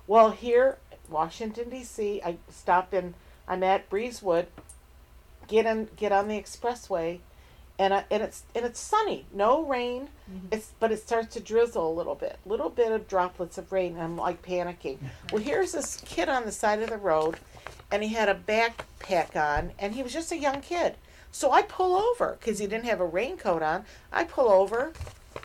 Well, 0.07 0.33
here, 0.33 0.77
Washington, 1.13 1.71
D.C., 1.71 2.21
I 2.25 2.37
stopped 2.51 2.95
in, 2.95 3.15
I'm 3.47 3.63
at 3.63 3.89
Breezewood, 3.91 4.47
get 5.47 5.67
in, 5.67 5.89
get 5.97 6.13
on 6.13 6.29
the 6.29 6.41
expressway, 6.41 7.21
and 7.79 7.95
I, 7.95 8.05
and 8.11 8.23
it's 8.23 8.43
and 8.55 8.65
it's 8.65 8.79
sunny, 8.79 9.27
no 9.33 9.65
rain. 9.65 10.09
Mm-hmm. 10.31 10.49
It's 10.53 10.73
but 10.79 10.93
it 10.93 10.99
starts 10.99 11.35
to 11.35 11.41
drizzle 11.41 11.91
a 11.91 11.95
little 11.95 12.15
bit, 12.15 12.39
little 12.45 12.69
bit 12.69 12.93
of 12.93 13.09
droplets 13.09 13.59
of 13.59 13.73
rain. 13.73 13.95
And 13.95 14.03
I'm 14.03 14.17
like 14.17 14.43
panicking. 14.43 14.99
Well, 15.33 15.43
here's 15.43 15.73
this 15.73 15.97
kid 16.05 16.29
on 16.29 16.45
the 16.45 16.53
side 16.53 16.83
of 16.83 16.91
the 16.91 16.99
road, 16.99 17.39
and 17.91 18.03
he 18.03 18.11
had 18.11 18.29
a 18.29 18.35
backpack 18.35 19.37
on, 19.37 19.73
and 19.79 19.95
he 19.95 20.03
was 20.03 20.13
just 20.13 20.33
a 20.33 20.39
young 20.39 20.61
kid. 20.61 20.97
So 21.33 21.51
I 21.51 21.63
pull 21.63 21.97
over 21.97 22.37
because 22.39 22.59
he 22.59 22.67
didn't 22.67 22.85
have 22.85 23.01
a 23.01 23.07
raincoat 23.07 23.63
on. 23.63 23.85
I 24.13 24.25
pull 24.25 24.51
over, 24.51 24.93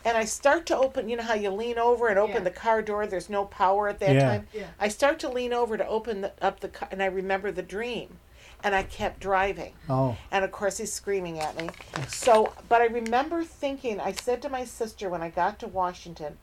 and 0.06 0.18
I 0.18 0.26
start 0.26 0.66
to 0.68 0.78
open. 0.78 1.10
You 1.10 1.18
know 1.18 1.24
how 1.24 1.34
you 1.34 1.50
lean 1.50 1.78
over 1.78 2.08
and 2.08 2.18
open 2.20 2.36
Yeah. 2.36 2.42
the 2.42 2.52
car 2.52 2.82
door. 2.82 3.08
There's 3.08 3.30
no 3.30 3.46
power 3.46 3.88
at 3.90 4.00
that 4.00 4.16
Yeah. 4.16 4.20
time. 4.22 4.48
Yeah. 4.54 4.68
I 4.80 4.88
start 4.88 5.20
to 5.20 5.30
lean 5.30 5.54
over 5.54 5.78
to 5.78 5.88
open 5.88 6.22
the, 6.22 6.32
up 6.42 6.60
the 6.60 6.70
car, 6.70 6.88
and 6.92 7.02
I 7.02 7.08
remember 7.08 7.52
the 7.52 7.62
dream, 7.64 8.20
and 8.64 8.74
I 8.76 8.84
kept 8.84 9.20
driving. 9.20 9.74
Oh, 9.90 10.16
And 10.32 10.44
of 10.44 10.52
course, 10.52 10.78
he's 10.78 10.94
screaming 10.94 11.40
at 11.40 11.56
me. 11.60 11.70
So, 12.08 12.54
but 12.70 12.82
I 12.82 12.86
remember 12.86 13.44
thinking, 13.44 14.00
I 14.00 14.12
said 14.12 14.42
to 14.44 14.50
my 14.50 14.66
sister 14.66 15.10
when 15.10 15.22
I 15.22 15.30
got 15.30 15.60
to 15.60 15.68
Washington, 15.68 16.38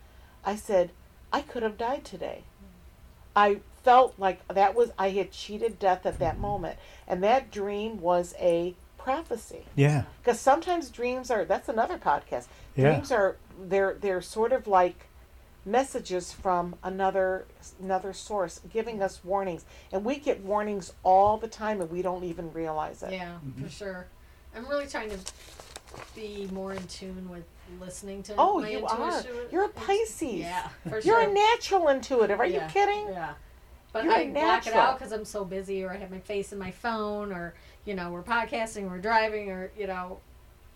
I 0.45 0.57
said, 0.57 0.91
I 1.33 1.41
could 1.41 1.63
have 1.63 1.79
died 1.79 2.05
today. 2.05 2.45
I 3.35 3.61
felt 3.83 4.15
like 4.19 4.47
that 4.49 4.75
was, 4.75 4.91
I 4.99 5.11
had 5.11 5.33
cheated 5.33 5.79
death 5.79 6.07
at 6.07 6.19
that 6.19 6.35
mm-hmm. 6.35 6.43
moment. 6.43 6.79
And 7.09 7.23
that 7.23 7.51
dream 7.51 8.01
was 8.01 8.35
a 8.39 8.75
prophecy. 9.05 9.65
yeah. 9.77 10.05
Because 10.23 10.41
sometimes 10.41 10.89
dreams 10.91 11.31
are, 11.31 11.45
that's 11.45 11.69
another 11.69 11.99
podcast. 11.99 12.47
Yeah. 12.75 12.91
Dreams 12.93 13.13
are, 13.13 13.37
they're, 13.61 13.95
they're 14.01 14.23
sort 14.23 14.53
of 14.53 14.67
like 14.67 15.09
messages 15.67 16.31
from 16.31 16.77
another 16.83 17.47
another 17.81 18.13
source 18.13 18.61
giving 18.71 19.01
us 19.01 19.25
warnings 19.25 19.65
and 19.93 20.05
we 20.05 20.17
get 20.17 20.39
warnings 20.43 20.93
all 21.03 21.39
the 21.39 21.49
time 21.49 21.81
and 21.81 21.91
we 21.91 22.03
don't 22.03 22.23
even 22.23 22.53
realize 22.53 23.03
it 23.03 23.13
Yeah, 23.13 23.37
mm-hmm. 23.37 23.65
for 23.65 23.71
sure. 23.71 24.07
I'm 24.55 24.69
really 24.69 24.87
trying 24.87 25.09
to 25.09 25.19
be 26.15 26.49
more 26.53 26.75
in 26.75 26.87
tune 26.87 27.31
with 27.31 27.45
listening 27.81 28.23
to. 28.25 28.35
Oh, 28.37 28.61
my 28.61 28.69
you 28.69 28.85
are. 28.87 29.23
You're 29.51 29.65
a 29.65 29.69
Pisces. 29.71 30.35
Yeah, 30.35 30.69
for 30.83 31.01
You're 31.01 31.23
sure. 31.23 31.31
a 31.31 31.33
natural 31.33 31.89
intuitive. 31.89 32.39
Are 32.41 32.47
Yeah, 32.47 32.67
you 32.67 32.73
kidding? 32.73 33.07
Yeah. 33.09 33.33
But 33.93 34.05
You're 34.05 34.13
I 34.13 34.31
block 34.31 34.67
it 34.67 34.75
out 34.75 34.99
because 34.99 35.13
I'm 35.13 35.25
so 35.25 35.45
busy, 35.45 35.83
or 35.85 35.91
I 35.91 35.97
have 35.97 36.11
my 36.11 36.19
face 36.19 36.53
in 36.53 36.59
my 36.59 36.73
phone, 36.73 37.33
or 37.33 37.55
you 37.85 37.95
know, 37.95 38.11
we're 38.11 38.23
podcasting, 38.23 38.89
we're 38.89 38.99
driving, 38.99 39.51
or 39.51 39.71
you 39.79 39.87
know, 39.87 40.19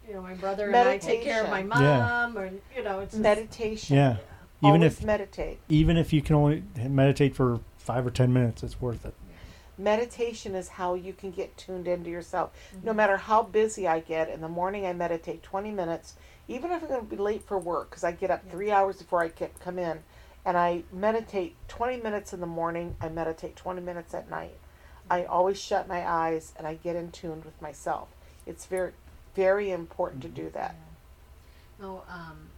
you 0.07 0.15
know, 0.15 0.23
my 0.23 0.35
brother 0.35 0.67
and 0.69 0.77
I 0.77 0.99
take 0.99 1.23
care 1.23 1.45
of 1.45 1.51
my 1.51 1.63
Meditation. 1.63 1.85
Yeah. 1.85 1.99
mom, 1.99 2.39
or 2.39 2.51
you 2.77 2.85
know, 2.85 3.01
it's 3.01 3.13
just, 3.13 3.23
Meditation. 3.23 3.97
Yeah. 3.97 4.17
Even 4.61 4.83
Always 4.83 4.99
if 4.99 5.05
meditate. 5.05 5.59
even 5.69 5.97
if 5.97 6.13
you 6.13 6.21
can 6.21 6.35
only 6.35 6.65
meditate 6.77 7.37
for 7.37 7.61
five 7.77 8.05
or 8.07 8.11
ten 8.11 8.33
minutes, 8.33 8.63
it's 8.65 8.81
worth 8.81 9.07
it. 9.07 9.15
Meditation 9.79 10.57
is 10.57 10.69
how 10.71 10.95
you 10.95 11.13
can 11.13 11.31
get 11.31 11.57
tuned 11.57 11.87
into 11.87 12.11
yourself. 12.11 12.53
Mm-hmm. 12.75 12.87
No 12.87 12.93
matter 12.93 13.17
how 13.17 13.45
busy 13.45 13.87
I 13.87 14.01
get, 14.01 14.29
in 14.29 14.41
the 14.41 14.49
morning 14.49 14.85
I 14.85 14.93
meditate 14.93 15.45
20 15.45 15.71
minutes, 15.71 16.15
even 16.49 16.73
if 16.73 16.83
I'm 16.83 16.89
going 16.89 17.01
to 17.01 17.07
be 17.07 17.17
late 17.17 17.45
for 17.47 17.57
work, 17.57 17.91
because 17.91 18.03
I 18.03 18.11
get 18.11 18.33
up 18.33 18.51
three 18.51 18.73
hours 18.73 18.97
before 18.97 19.23
I 19.23 19.29
get, 19.29 19.61
come 19.61 19.79
in, 19.79 20.01
and 20.45 20.57
I 20.57 20.83
meditate 20.93 21.55
20 21.69 21.99
minutes 21.99 22.33
in 22.33 22.41
the 22.41 22.47
morning, 22.47 22.97
I 23.01 23.09
meditate 23.09 23.55
20 23.55 23.81
minutes 23.81 24.15
at 24.15 24.29
night. 24.29 24.57
I 25.11 25.25
always 25.25 25.61
shut 25.61 25.89
my 25.89 26.09
eyes 26.09 26.53
and 26.57 26.67
I 26.67 26.75
get 26.75 26.97
in 26.97 27.11
tune 27.11 27.43
with 27.45 27.61
myself. 27.63 28.09
It's 28.47 28.67
very, 28.67 28.93
very 29.35 29.71
important 29.71 30.23
to 30.23 30.29
do 30.29 30.51
that. 30.51 30.75
Oh, 31.83 32.03
um, 32.09 32.51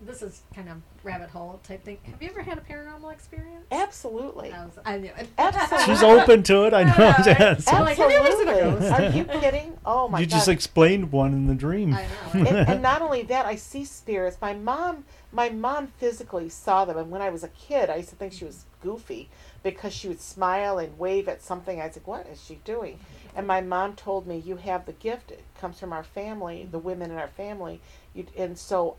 this 0.00 0.22
is 0.22 0.42
kind 0.54 0.68
of 0.68 0.76
rabbit 1.02 1.28
hole 1.30 1.60
type 1.64 1.84
thing. 1.84 1.98
Have 2.04 2.22
you 2.22 2.28
ever 2.28 2.42
had 2.42 2.58
a 2.58 2.60
paranormal 2.60 3.12
experience? 3.12 3.66
Absolutely. 3.72 4.52
I, 4.52 4.64
was, 4.64 4.74
I 4.84 4.98
knew 4.98 5.10
it. 5.16 5.28
Absolutely. 5.36 5.86
She's 5.86 6.02
open 6.02 6.42
to 6.44 6.66
it. 6.66 6.74
I 6.74 6.84
know. 6.84 6.94
Yeah, 6.98 7.16
right. 7.16 7.26
yes. 7.26 7.68
I'm 7.68 7.84
like, 7.84 7.96
have 7.96 8.10
you 8.10 8.16
ever 8.16 8.30
seen 8.30 8.48
a 8.48 8.52
Absolutely. 8.52 8.88
ghost? 8.88 9.00
Are 9.00 9.10
you 9.10 9.24
kidding? 9.40 9.78
Oh 9.84 10.08
my 10.08 10.20
you 10.20 10.26
god. 10.26 10.30
just 10.30 10.48
explained 10.48 11.10
one 11.10 11.32
in 11.32 11.46
the 11.46 11.54
dream. 11.54 11.94
I 11.94 12.02
know. 12.02 12.08
right? 12.34 12.48
and, 12.48 12.68
and 12.68 12.82
not 12.82 13.02
only 13.02 13.22
that, 13.22 13.46
I 13.46 13.56
see 13.56 13.84
spirits. 13.84 14.36
My 14.40 14.54
mom, 14.54 15.04
my 15.32 15.48
mom 15.48 15.88
physically 15.98 16.48
saw 16.48 16.84
them, 16.84 16.96
and 16.96 17.10
when 17.10 17.22
I 17.22 17.30
was 17.30 17.42
a 17.42 17.48
kid, 17.48 17.90
I 17.90 17.96
used 17.96 18.10
to 18.10 18.16
think 18.16 18.32
she 18.32 18.44
was 18.44 18.64
goofy 18.80 19.28
because 19.62 19.92
she 19.92 20.06
would 20.06 20.20
smile 20.20 20.78
and 20.78 20.96
wave 20.98 21.28
at 21.28 21.42
something. 21.42 21.80
I 21.80 21.86
was 21.88 21.96
like, 21.96 22.06
"What 22.06 22.26
is 22.26 22.42
she 22.42 22.60
doing?" 22.64 23.00
And 23.34 23.46
my 23.46 23.60
mom 23.60 23.94
told 23.96 24.26
me, 24.26 24.36
"You 24.36 24.56
have 24.56 24.86
the 24.86 24.92
gift. 24.92 25.32
It 25.32 25.44
comes 25.60 25.80
from 25.80 25.92
our 25.92 26.04
family, 26.04 26.68
the 26.70 26.78
women 26.78 27.10
in 27.10 27.18
our 27.18 27.28
family." 27.28 27.80
You, 28.14 28.26
and 28.36 28.56
so, 28.58 28.96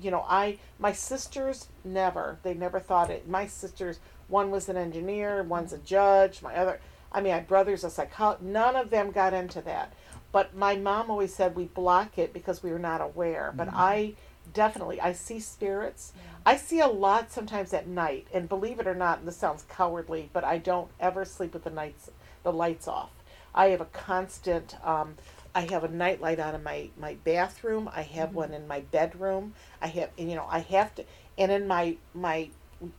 you 0.00 0.10
know, 0.10 0.24
I 0.28 0.58
my 0.78 0.92
sisters 0.92 1.68
never. 1.84 2.38
They 2.42 2.54
never 2.54 2.80
thought 2.80 3.10
it. 3.10 3.28
My 3.28 3.46
sisters, 3.46 3.98
one 4.28 4.50
was 4.50 4.68
an 4.68 4.76
engineer, 4.76 5.42
one's 5.42 5.72
a 5.72 5.78
judge. 5.78 6.42
My 6.42 6.56
other, 6.56 6.80
I 7.12 7.20
mean, 7.20 7.32
my 7.32 7.40
brother's 7.40 7.84
a 7.84 7.90
psychologist. 7.90 8.44
None 8.44 8.76
of 8.76 8.90
them 8.90 9.10
got 9.10 9.34
into 9.34 9.60
that. 9.62 9.92
But 10.32 10.56
my 10.56 10.74
mom 10.74 11.10
always 11.10 11.34
said 11.34 11.54
we 11.54 11.66
block 11.66 12.18
it 12.18 12.32
because 12.32 12.62
we 12.62 12.72
were 12.72 12.78
not 12.78 13.00
aware. 13.00 13.52
But 13.56 13.68
I 13.72 14.14
definitely 14.52 15.00
I 15.00 15.12
see 15.12 15.40
spirits. 15.40 16.12
I 16.44 16.56
see 16.56 16.80
a 16.80 16.88
lot 16.88 17.32
sometimes 17.32 17.72
at 17.72 17.86
night, 17.86 18.26
and 18.34 18.48
believe 18.48 18.78
it 18.78 18.86
or 18.86 18.94
not, 18.94 19.20
and 19.20 19.28
this 19.28 19.36
sounds 19.36 19.64
cowardly, 19.68 20.28
but 20.32 20.44
I 20.44 20.58
don't 20.58 20.90
ever 21.00 21.24
sleep 21.24 21.54
with 21.54 21.64
the 21.64 21.70
nights 21.70 22.10
the 22.42 22.52
lights 22.52 22.86
off. 22.86 23.10
I 23.54 23.68
have 23.68 23.80
a 23.80 23.86
constant. 23.86 24.76
Um, 24.84 25.14
I 25.54 25.62
have 25.70 25.84
a 25.84 25.88
nightlight 25.88 26.40
on 26.40 26.54
in 26.54 26.62
my 26.62 26.88
my 26.98 27.14
bathroom. 27.24 27.88
I 27.94 28.02
have 28.02 28.30
mm-hmm. 28.30 28.38
one 28.38 28.54
in 28.54 28.66
my 28.66 28.80
bedroom. 28.80 29.54
I 29.80 29.86
have, 29.88 30.10
you 30.18 30.34
know, 30.34 30.46
I 30.50 30.60
have 30.60 30.94
to, 30.96 31.04
and 31.38 31.52
in 31.52 31.68
my 31.68 31.96
my, 32.12 32.50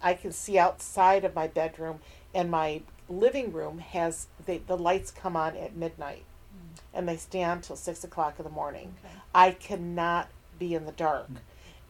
I 0.01 0.13
can 0.13 0.31
see 0.31 0.57
outside 0.57 1.25
of 1.25 1.35
my 1.35 1.47
bedroom, 1.47 1.99
and 2.33 2.49
my 2.49 2.81
living 3.09 3.51
room 3.51 3.79
has 3.79 4.27
the 4.45 4.59
the 4.67 4.77
lights 4.77 5.11
come 5.11 5.35
on 5.35 5.57
at 5.57 5.75
midnight, 5.75 6.23
mm. 6.55 6.79
and 6.93 7.09
they 7.09 7.17
stay 7.17 7.43
on 7.43 7.61
till 7.61 7.75
six 7.75 8.03
o'clock 8.03 8.35
in 8.39 8.45
the 8.45 8.51
morning. 8.51 8.95
I 9.33 9.51
cannot 9.51 10.29
be 10.57 10.73
in 10.73 10.85
the 10.85 10.93
dark. 10.93 11.29
Mm. 11.31 11.37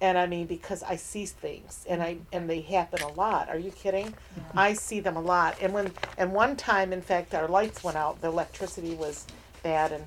And 0.01 0.18
I 0.18 0.28
mean 0.28 0.45
because 0.45 0.84
I 0.84 0.97
see 0.97 1.26
things 1.26 1.86
and 1.88 2.01
I 2.03 2.16
mm. 2.16 2.22
and 2.34 2.49
they 2.49 2.61
happen 2.61 3.01
a 3.01 3.13
lot. 3.13 3.49
Are 3.49 3.57
you 3.57 3.72
kidding? 3.72 4.13
I 4.55 4.74
see 4.74 4.99
them 4.99 5.16
a 5.16 5.22
lot. 5.22 5.55
And 5.61 5.74
when 5.74 5.91
and 6.18 6.34
one 6.34 6.55
time 6.57 6.91
in 6.91 7.01
fact 7.01 7.34
our 7.34 7.47
lights 7.47 7.84
went 7.84 7.95
out, 7.95 8.20
the 8.22 8.28
electricity 8.28 8.93
was 8.93 9.26
bad 9.63 9.93
and 9.93 10.05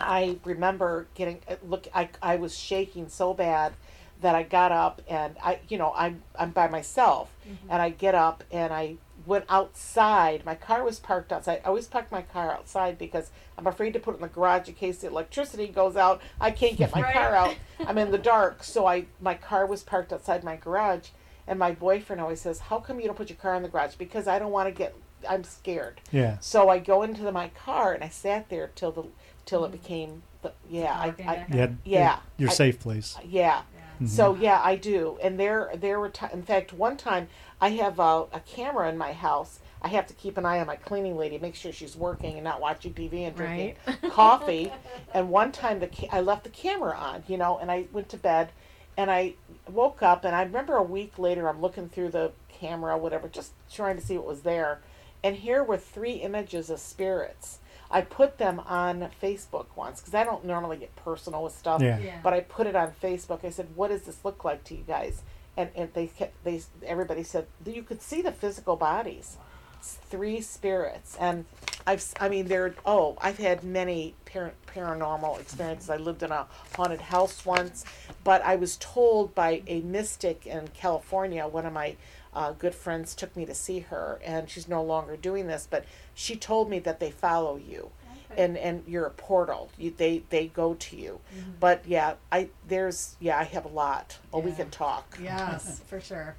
I 0.00 0.36
remember 0.44 1.06
getting 1.14 1.40
uh, 1.48 1.56
look 1.66 1.86
I 1.94 2.08
I 2.22 2.36
was 2.36 2.56
shaking 2.58 3.08
so 3.08 3.34
bad 3.34 3.72
that 4.20 4.34
I 4.34 4.42
got 4.42 4.70
up 4.72 5.00
and 5.08 5.36
I 5.42 5.60
you 5.68 5.78
know 5.78 5.92
I'm 5.96 6.22
I'm 6.38 6.50
by 6.50 6.68
myself 6.68 7.30
and 7.68 7.82
I 7.82 7.90
get 7.90 8.14
up 8.14 8.44
and 8.52 8.72
I 8.72 8.96
went 9.26 9.44
outside. 9.48 10.44
My 10.44 10.54
car 10.54 10.82
was 10.84 10.98
parked 10.98 11.32
outside. 11.32 11.60
I 11.64 11.68
always 11.68 11.86
park 11.86 12.10
my 12.10 12.22
car 12.22 12.52
outside 12.52 12.98
because 12.98 13.30
I'm 13.58 13.66
afraid 13.66 13.92
to 13.94 13.98
put 14.00 14.12
it 14.14 14.16
in 14.16 14.22
the 14.22 14.28
garage 14.28 14.68
in 14.68 14.74
case 14.74 14.98
the 14.98 15.08
electricity 15.08 15.66
goes 15.68 15.96
out. 15.96 16.20
I 16.40 16.50
can't 16.50 16.76
get 16.76 16.92
my 16.94 17.00
Right. 17.02 17.12
car 17.14 17.34
out. 17.34 17.54
I'm 17.86 17.98
in 17.98 18.10
the 18.10 18.18
dark, 18.18 18.62
so 18.64 18.86
I 18.86 19.06
my 19.20 19.34
car 19.34 19.66
was 19.66 19.82
parked 19.82 20.12
outside 20.12 20.44
my 20.44 20.56
garage. 20.56 21.08
And 21.46 21.58
my 21.58 21.72
boyfriend 21.72 22.20
always 22.20 22.40
says, 22.40 22.60
"How 22.60 22.78
come 22.78 23.00
you 23.00 23.06
don't 23.06 23.16
put 23.16 23.28
your 23.28 23.38
car 23.38 23.54
in 23.56 23.62
the 23.62 23.68
garage?" 23.68 23.94
Because 23.96 24.28
I 24.28 24.38
don't 24.38 24.52
want 24.52 24.68
to 24.68 24.72
get. 24.74 24.94
I'm 25.28 25.42
scared. 25.44 26.00
Yeah. 26.12 26.38
So 26.40 26.68
I 26.70 26.78
go 26.78 27.02
into 27.02 27.22
the, 27.22 27.32
my 27.32 27.48
car 27.48 27.92
and 27.92 28.02
I 28.04 28.08
sat 28.08 28.48
there 28.48 28.70
till 28.74 28.92
the 28.92 29.04
till 29.50 29.64
it 29.64 29.72
became 29.72 30.22
the 30.42 30.52
yeah 30.70 30.96
I, 30.98 31.10
Dark 31.10 31.20
I 31.28 31.46
Yeah. 31.52 31.68
Yeah. 31.84 32.18
Your 32.38 32.50
I- 32.50 32.52
safe 32.52 32.78
place. 32.78 33.16
yeah. 33.24 33.62
Yeah. 34.00 34.06
So 34.06 34.34
yeah, 34.34 34.60
I 34.64 34.76
do. 34.76 35.18
And 35.22 35.38
there 35.38 35.70
there 35.74 35.98
were 36.00 36.08
ti 36.08 36.26
in 36.32 36.42
fact 36.42 36.72
one 36.72 36.96
time 36.96 37.28
I 37.60 37.70
have 37.70 37.98
a, 37.98 38.24
a 38.32 38.40
camera 38.46 38.88
in 38.88 38.96
my 38.96 39.12
house. 39.12 39.58
I 39.82 39.88
have 39.88 40.06
to 40.08 40.14
keep 40.14 40.36
an 40.38 40.44
eye 40.46 40.60
on 40.60 40.66
my 40.66 40.76
cleaning 40.76 41.16
lady, 41.16 41.38
make 41.38 41.54
sure 41.54 41.72
she's 41.72 41.96
working 41.96 42.34
and 42.34 42.44
not 42.44 42.60
watching 42.60 42.92
TV 42.94 43.26
and 43.26 43.34
drinking 43.36 43.76
Right. 43.86 44.02
coffee. 44.10 44.72
And 45.12 45.30
one 45.30 45.52
time 45.52 45.80
the 45.80 45.88
ca- 45.88 46.08
I 46.12 46.20
left 46.20 46.44
the 46.44 46.50
camera 46.50 46.94
on, 46.96 47.24
you 47.28 47.36
know, 47.38 47.58
and 47.58 47.70
I 47.70 47.86
went 47.92 48.08
to 48.10 48.16
bed 48.18 48.50
and 48.96 49.10
I 49.10 49.34
woke 49.70 50.02
up 50.02 50.24
and 50.24 50.34
I 50.36 50.42
remember 50.42 50.76
a 50.76 50.82
week 50.82 51.18
later 51.18 51.48
I'm 51.48 51.60
looking 51.60 51.88
through 51.88 52.10
the 52.10 52.32
camera 52.48 52.96
whatever 52.98 53.26
just 53.28 53.52
trying 53.72 53.96
to 53.96 54.04
see 54.04 54.16
what 54.18 54.26
was 54.26 54.42
there 54.42 54.80
and 55.24 55.36
here 55.36 55.62
were 55.64 55.76
three 55.78 56.14
images 56.14 56.68
of 56.70 56.78
spirits. 56.80 57.58
I 57.90 58.02
put 58.02 58.38
them 58.38 58.60
on 58.60 59.08
Facebook 59.22 59.66
once 59.76 60.00
because 60.00 60.14
I 60.14 60.24
don't 60.24 60.44
normally 60.44 60.76
get 60.76 60.94
personal 60.96 61.42
with 61.42 61.56
stuff 61.56 61.82
Yeah. 61.82 61.98
Yeah. 61.98 62.20
but 62.22 62.32
I 62.32 62.40
put 62.40 62.66
it 62.66 62.76
on 62.76 62.92
Facebook. 63.02 63.44
I 63.44 63.50
said, 63.50 63.68
"What 63.74 63.88
does 63.88 64.02
this 64.02 64.24
look 64.24 64.44
like 64.44 64.64
to 64.64 64.74
you 64.74 64.84
guys?" 64.86 65.22
and, 65.56 65.68
and 65.74 65.92
they 65.94 66.06
kept 66.06 66.42
they 66.44 66.62
everybody 66.86 67.24
said 67.24 67.46
you 67.66 67.82
could 67.82 68.00
see 68.00 68.22
the 68.22 68.30
physical 68.30 68.76
bodies 68.76 69.36
It's 69.80 69.94
three 69.94 70.40
spirits 70.40 71.16
and 71.18 71.44
i've 71.88 71.98
s- 71.98 72.14
i 72.20 72.28
mean 72.28 72.46
there 72.46 72.72
oh 72.86 73.18
i've 73.20 73.38
had 73.38 73.64
many 73.64 74.14
par- 74.32 74.52
paranormal 74.68 75.40
experiences 75.40 75.90
i 75.90 75.96
lived 75.96 76.22
in 76.22 76.30
a 76.30 76.46
haunted 76.76 77.00
house 77.00 77.44
once 77.44 77.84
but 78.22 78.40
i 78.42 78.54
was 78.54 78.76
told 78.76 79.34
by 79.34 79.62
a 79.66 79.80
mystic 79.80 80.46
in 80.46 80.68
california 80.68 81.46
one 81.48 81.66
of 81.66 81.72
my 81.72 81.96
uh, 82.32 82.52
good 82.52 82.76
friends 82.76 83.16
took 83.16 83.36
me 83.36 83.44
to 83.44 83.54
see 83.54 83.80
her 83.80 84.20
and 84.24 84.48
she's 84.48 84.68
no 84.68 84.80
longer 84.84 85.16
doing 85.16 85.48
this 85.48 85.66
but 85.68 85.84
she 86.20 86.36
told 86.36 86.68
me 86.68 86.78
that 86.78 87.00
they 87.00 87.10
follow 87.10 87.56
you 87.56 87.90
and 88.36 88.56
and 88.58 88.82
you're 88.86 89.06
a 89.06 89.10
portal 89.10 89.70
you 89.78 89.90
they 89.96 90.22
they 90.30 90.46
go 90.48 90.74
to 90.74 90.94
you 90.96 91.18
but 91.58 91.82
yeah 91.86 92.14
i 92.30 92.48
there's 92.68 93.16
yeah 93.20 93.38
i 93.38 93.42
have 93.44 93.64
a 93.64 93.68
lot 93.68 94.18
oh 94.32 94.38
we 94.38 94.52
can 94.52 94.68
talk 94.70 95.18
Yes, 95.22 95.80
for 95.88 96.00
sure. 96.00 96.36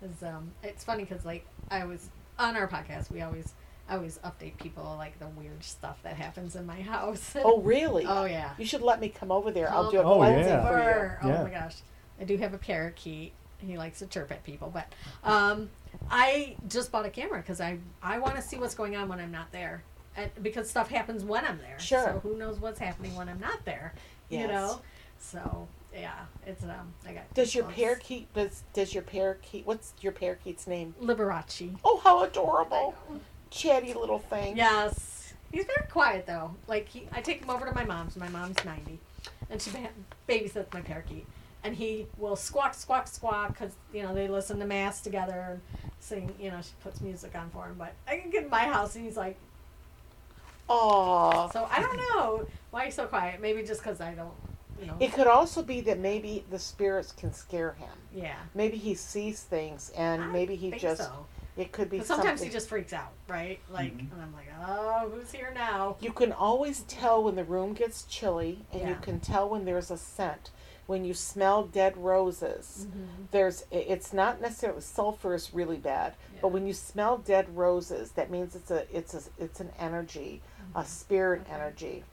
'Cause, 0.00 0.22
um, 0.22 0.52
it's 0.62 0.84
funny 0.84 1.04
because 1.04 1.24
like 1.24 1.44
I 1.70 1.84
was 1.84 2.08
on 2.38 2.56
our 2.56 2.68
podcast, 2.68 3.10
we 3.10 3.22
always 3.22 3.54
I 3.88 3.96
always 3.96 4.18
update 4.18 4.56
people 4.58 4.84
like 4.98 5.18
the 5.18 5.26
weird 5.28 5.62
stuff 5.64 5.98
that 6.02 6.16
happens 6.16 6.54
in 6.56 6.64
my 6.66 6.80
house. 6.80 7.34
oh 7.42 7.60
really 7.60 8.04
oh 8.08 8.24
yeah. 8.26 8.50
you 8.58 8.66
should 8.66 8.82
let 8.82 9.00
me 9.00 9.08
come 9.08 9.30
over 9.32 9.50
there 9.50 9.70
i'll 9.70 9.90
do 9.90 9.98
a 9.98 10.02
Oh, 10.02 10.16
cleansing 10.18 10.46
yeah. 10.52 10.68
for 10.68 10.78
you 10.78 10.84
Or- 10.84 11.18
Oh 11.24 11.28
Yeah. 11.28 11.42
my 11.42 11.50
gosh, 11.50 11.76
I 12.20 12.24
do 12.24 12.36
have 12.38 12.54
a 12.54 12.58
parakeet. 12.58 13.32
He 13.58 13.76
likes 13.78 13.98
to 14.00 14.06
chirp 14.06 14.30
at 14.30 14.44
people, 14.44 14.70
but 14.72 14.86
um, 15.24 15.70
I 16.10 16.56
just 16.68 16.92
bought 16.92 17.06
a 17.06 17.10
camera 17.10 17.40
because 17.40 17.60
I 17.60 17.78
I 18.02 18.18
want 18.18 18.36
to 18.36 18.42
see 18.42 18.56
what's 18.56 18.74
going 18.74 18.96
on 18.96 19.08
when 19.08 19.20
I'm 19.20 19.32
not 19.32 19.52
there, 19.52 19.82
and 20.16 20.30
because 20.42 20.68
stuff 20.68 20.88
happens 20.88 21.24
when 21.24 21.44
I'm 21.44 21.58
there. 21.58 21.78
Sure. 21.78 22.04
So 22.04 22.20
who 22.28 22.36
knows 22.36 22.58
what's 22.60 22.78
happening 22.78 23.14
when 23.14 23.28
I'm 23.28 23.40
not 23.40 23.64
there? 23.64 23.94
Yes. 24.28 24.42
You 24.42 24.48
know. 24.48 24.80
So 25.18 25.68
yeah, 25.94 26.12
it's 26.46 26.62
um. 26.64 26.92
I 27.06 27.12
got. 27.12 27.34
does 27.34 27.54
your 27.54 27.64
parakeet 27.64 28.32
does 28.34 28.62
does 28.72 28.92
your 28.94 29.02
parakeet 29.02 29.66
what's 29.66 29.94
your 30.00 30.12
parakeet's 30.12 30.66
name 30.66 30.94
Liberace? 31.00 31.74
oh 31.84 32.00
how 32.02 32.24
adorable 32.24 32.94
chatty 33.50 33.94
little 33.94 34.18
thing 34.18 34.56
Yes. 34.56 35.32
He's 35.52 35.64
very 35.66 35.86
quiet 35.88 36.26
though. 36.26 36.56
Like 36.66 36.88
he, 36.88 37.08
I 37.12 37.20
take 37.20 37.42
him 37.42 37.50
over 37.50 37.64
to 37.64 37.72
my 37.72 37.84
mom's. 37.84 38.16
My 38.16 38.28
mom's 38.28 38.56
ninety, 38.64 38.98
and 39.48 39.62
she 39.62 39.70
babysits 40.28 40.72
my 40.74 40.80
parakeet. 40.80 41.26
And 41.64 41.74
he 41.74 42.06
will 42.18 42.36
squawk, 42.36 42.74
squawk, 42.74 43.08
squawk 43.08 43.48
because 43.48 43.72
you 43.92 44.02
know 44.02 44.14
they 44.14 44.28
listen 44.28 44.58
to 44.60 44.66
mass 44.66 45.00
together 45.00 45.46
and 45.50 45.60
sing. 45.98 46.32
You 46.38 46.50
know 46.50 46.60
she 46.62 46.72
puts 46.82 47.00
music 47.00 47.34
on 47.34 47.50
for 47.50 47.64
him. 47.64 47.76
But 47.78 47.94
I 48.06 48.18
can 48.18 48.30
get 48.30 48.44
in 48.44 48.50
my 48.50 48.64
house 48.64 48.94
and 48.96 49.04
he's 49.04 49.16
like, 49.16 49.36
oh 50.68 51.48
so 51.52 51.66
I 51.70 51.80
don't 51.80 51.96
know 51.96 52.46
why 52.70 52.86
he's 52.86 52.94
so 52.94 53.06
quiet. 53.06 53.40
Maybe 53.40 53.62
just 53.62 53.82
because 53.82 54.00
I 54.00 54.14
don't, 54.14 54.32
you 54.80 54.86
know. 54.86 54.96
it 55.00 55.12
could 55.12 55.26
also 55.26 55.62
be 55.62 55.80
that 55.82 55.98
maybe 55.98 56.44
the 56.50 56.58
spirits 56.58 57.12
can 57.12 57.32
scare 57.32 57.72
him 57.72 57.88
yeah. 58.14 58.34
maybe 58.54 58.76
he 58.76 58.94
sees 58.94 59.42
things 59.42 59.92
and 59.96 60.22
I 60.22 60.26
maybe 60.28 60.54
he 60.56 60.70
think 60.70 60.82
just 60.82 61.02
So. 61.02 61.26
it 61.56 61.72
could 61.72 61.90
be 61.90 61.98
'Cause 61.98 62.06
sometimes 62.06 62.40
something 62.40 62.48
he 62.48 62.52
just 62.52 62.68
freaks 62.68 62.92
out, 62.92 63.12
right? 63.28 63.60
Like, 63.70 63.96
mm-hmm. 63.96 64.12
and 64.12 64.22
I'm 64.22 64.32
like, 64.34 64.48
oh, 64.66 65.10
who's 65.10 65.30
here 65.32 65.52
now? 65.54 65.96
You 66.00 66.12
can 66.12 66.32
always 66.32 66.80
tell 66.82 67.22
when 67.22 67.36
the 67.36 67.44
room 67.44 67.72
gets 67.74 68.04
chilly, 68.04 68.64
and 68.72 68.88
you 68.88 68.96
can 69.00 69.20
tell 69.20 69.48
when 69.48 69.64
there's 69.64 69.90
a 69.90 69.96
scent. 69.96 70.50
When 70.86 71.04
you 71.04 71.14
smell 71.14 71.64
dead 71.64 71.96
roses, 71.96 72.86
Mm-hmm. 72.88 73.24
there's 73.30 73.64
it's 73.70 74.12
not 74.12 74.40
necessarily 74.40 74.80
sulfur 74.82 75.34
is 75.34 75.54
really 75.54 75.78
bad, 75.78 76.14
but 76.42 76.48
when 76.48 76.66
you 76.66 76.74
smell 76.74 77.18
dead 77.18 77.56
roses, 77.56 78.12
that 78.12 78.30
means 78.30 78.54
it's 78.54 78.70
a 78.70 78.84
it's 78.96 79.14
a 79.14 79.22
it's 79.38 79.60
an 79.60 79.70
energy, 79.78 80.42
a 80.74 80.84
spirit 80.84 81.42
Okay. 81.42 81.52
energy. 81.54 82.04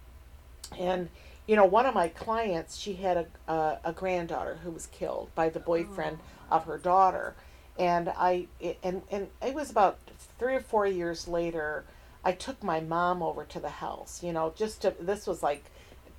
And 0.80 1.10
you 1.48 1.56
know, 1.56 1.66
one 1.66 1.86
of 1.86 1.94
my 1.94 2.08
clients, 2.08 2.78
she 2.78 2.94
had 2.94 3.18
a 3.18 3.52
a, 3.52 3.80
a 3.86 3.94
granddaughter 3.94 4.60
who 4.64 4.72
was 4.72 4.88
killed 4.88 5.30
by 5.36 5.50
the 5.50 5.60
boyfriend 5.60 6.20
of 6.50 6.66
her 6.66 6.78
daughter, 6.78 7.36
and 7.78 8.10
I 8.10 8.48
it, 8.60 8.78
and 8.84 9.02
and 9.12 9.28
it 9.42 9.54
was 9.54 9.70
about 9.70 10.00
three 10.40 10.56
or 10.56 10.62
four 10.62 10.86
years 10.88 11.28
later. 11.28 11.84
I 12.24 12.34
took 12.34 12.64
my 12.64 12.80
mom 12.80 13.24
over 13.24 13.44
to 13.46 13.60
the 13.60 13.70
house. 13.70 14.24
You 14.24 14.32
know, 14.32 14.54
just 14.56 14.82
to 14.84 14.94
this 15.00 15.28
was 15.28 15.44
like. 15.44 15.66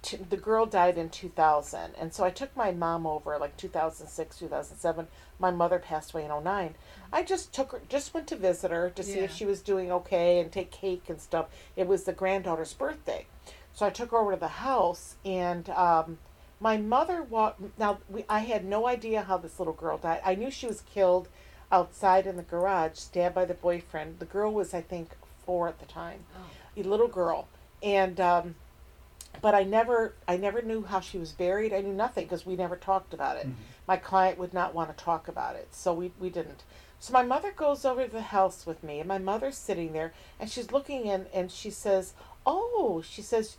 T 0.02 0.16
the 0.16 0.36
girl 0.36 0.66
died 0.66 0.98
in 0.98 1.08
2000 1.08 1.94
and 1.98 2.12
so 2.12 2.24
i 2.24 2.30
took 2.30 2.54
my 2.56 2.70
mom 2.72 3.06
over 3.06 3.38
like 3.38 3.56
2006 3.56 4.38
2007 4.38 5.06
my 5.38 5.50
mother 5.50 5.78
passed 5.78 6.12
away 6.12 6.24
in 6.24 6.44
09 6.44 6.74
i 7.12 7.22
just 7.22 7.52
took 7.52 7.72
her 7.72 7.80
just 7.88 8.12
went 8.12 8.26
to 8.26 8.36
visit 8.36 8.70
her 8.70 8.90
to 8.90 9.02
see 9.02 9.20
if 9.20 9.32
she 9.32 9.46
was 9.46 9.60
doing 9.62 9.90
okay 9.92 10.40
and 10.40 10.50
take 10.52 10.70
cake 10.70 11.08
and 11.08 11.20
stuff. 11.20 11.46
It 11.76 11.86
was 11.86 12.04
the 12.04 12.12
granddaughter's 12.12 12.72
birthday. 12.74 13.26
So 13.72 13.86
I 13.86 13.90
took 13.90 14.10
her 14.10 14.18
over 14.18 14.32
to 14.32 14.40
the 14.40 14.48
house, 14.48 15.16
and 15.24 15.68
um, 15.70 16.18
my 16.60 16.76
mother 16.76 17.22
walked. 17.22 17.78
Now 17.78 17.98
we, 18.08 18.24
I 18.28 18.40
had 18.40 18.64
no 18.64 18.86
idea 18.86 19.22
how 19.22 19.38
this 19.38 19.58
little 19.58 19.72
girl 19.72 19.96
died. 19.98 20.20
I 20.24 20.34
knew 20.34 20.50
she 20.50 20.66
was 20.66 20.82
killed 20.82 21.28
outside 21.70 22.26
in 22.26 22.36
the 22.36 22.42
garage, 22.42 22.98
stabbed 22.98 23.34
by 23.34 23.44
the 23.46 23.54
boyfriend. 23.54 24.18
The 24.18 24.26
girl 24.26 24.52
was, 24.52 24.74
I 24.74 24.82
think, 24.82 25.10
four 25.46 25.68
at 25.68 25.78
the 25.80 25.86
time, 25.86 26.20
a 26.76 26.82
little 26.82 27.08
girl, 27.08 27.48
and 27.82 28.20
um, 28.20 28.54
but 29.40 29.54
I 29.54 29.64
never, 29.64 30.14
I 30.28 30.36
never 30.36 30.62
knew 30.62 30.84
how 30.84 31.00
she 31.00 31.18
was 31.18 31.32
buried. 31.32 31.72
I 31.72 31.80
knew 31.80 31.92
nothing 31.92 32.24
because 32.24 32.46
we 32.46 32.56
never 32.56 32.76
talked 32.76 33.14
about 33.14 33.36
it. 33.36 33.46
Mm-hmm. 33.46 33.62
My 33.86 33.96
client 33.96 34.38
would 34.38 34.54
not 34.54 34.74
want 34.74 34.96
to 34.96 35.04
talk 35.04 35.28
about 35.28 35.56
it, 35.56 35.68
so 35.74 35.92
we 35.92 36.12
we 36.20 36.30
didn't. 36.30 36.62
So 37.00 37.12
my 37.12 37.24
mother 37.24 37.50
goes 37.50 37.84
over 37.84 38.06
to 38.06 38.12
the 38.12 38.22
house 38.22 38.64
with 38.64 38.84
me, 38.84 39.00
and 39.00 39.08
my 39.08 39.18
mother's 39.18 39.56
sitting 39.56 39.92
there, 39.92 40.12
and 40.38 40.48
she's 40.48 40.70
looking 40.70 41.06
in, 41.06 41.26
and 41.34 41.50
she 41.50 41.70
says, 41.70 42.14
"Oh," 42.46 43.02
she 43.04 43.22
says, 43.22 43.56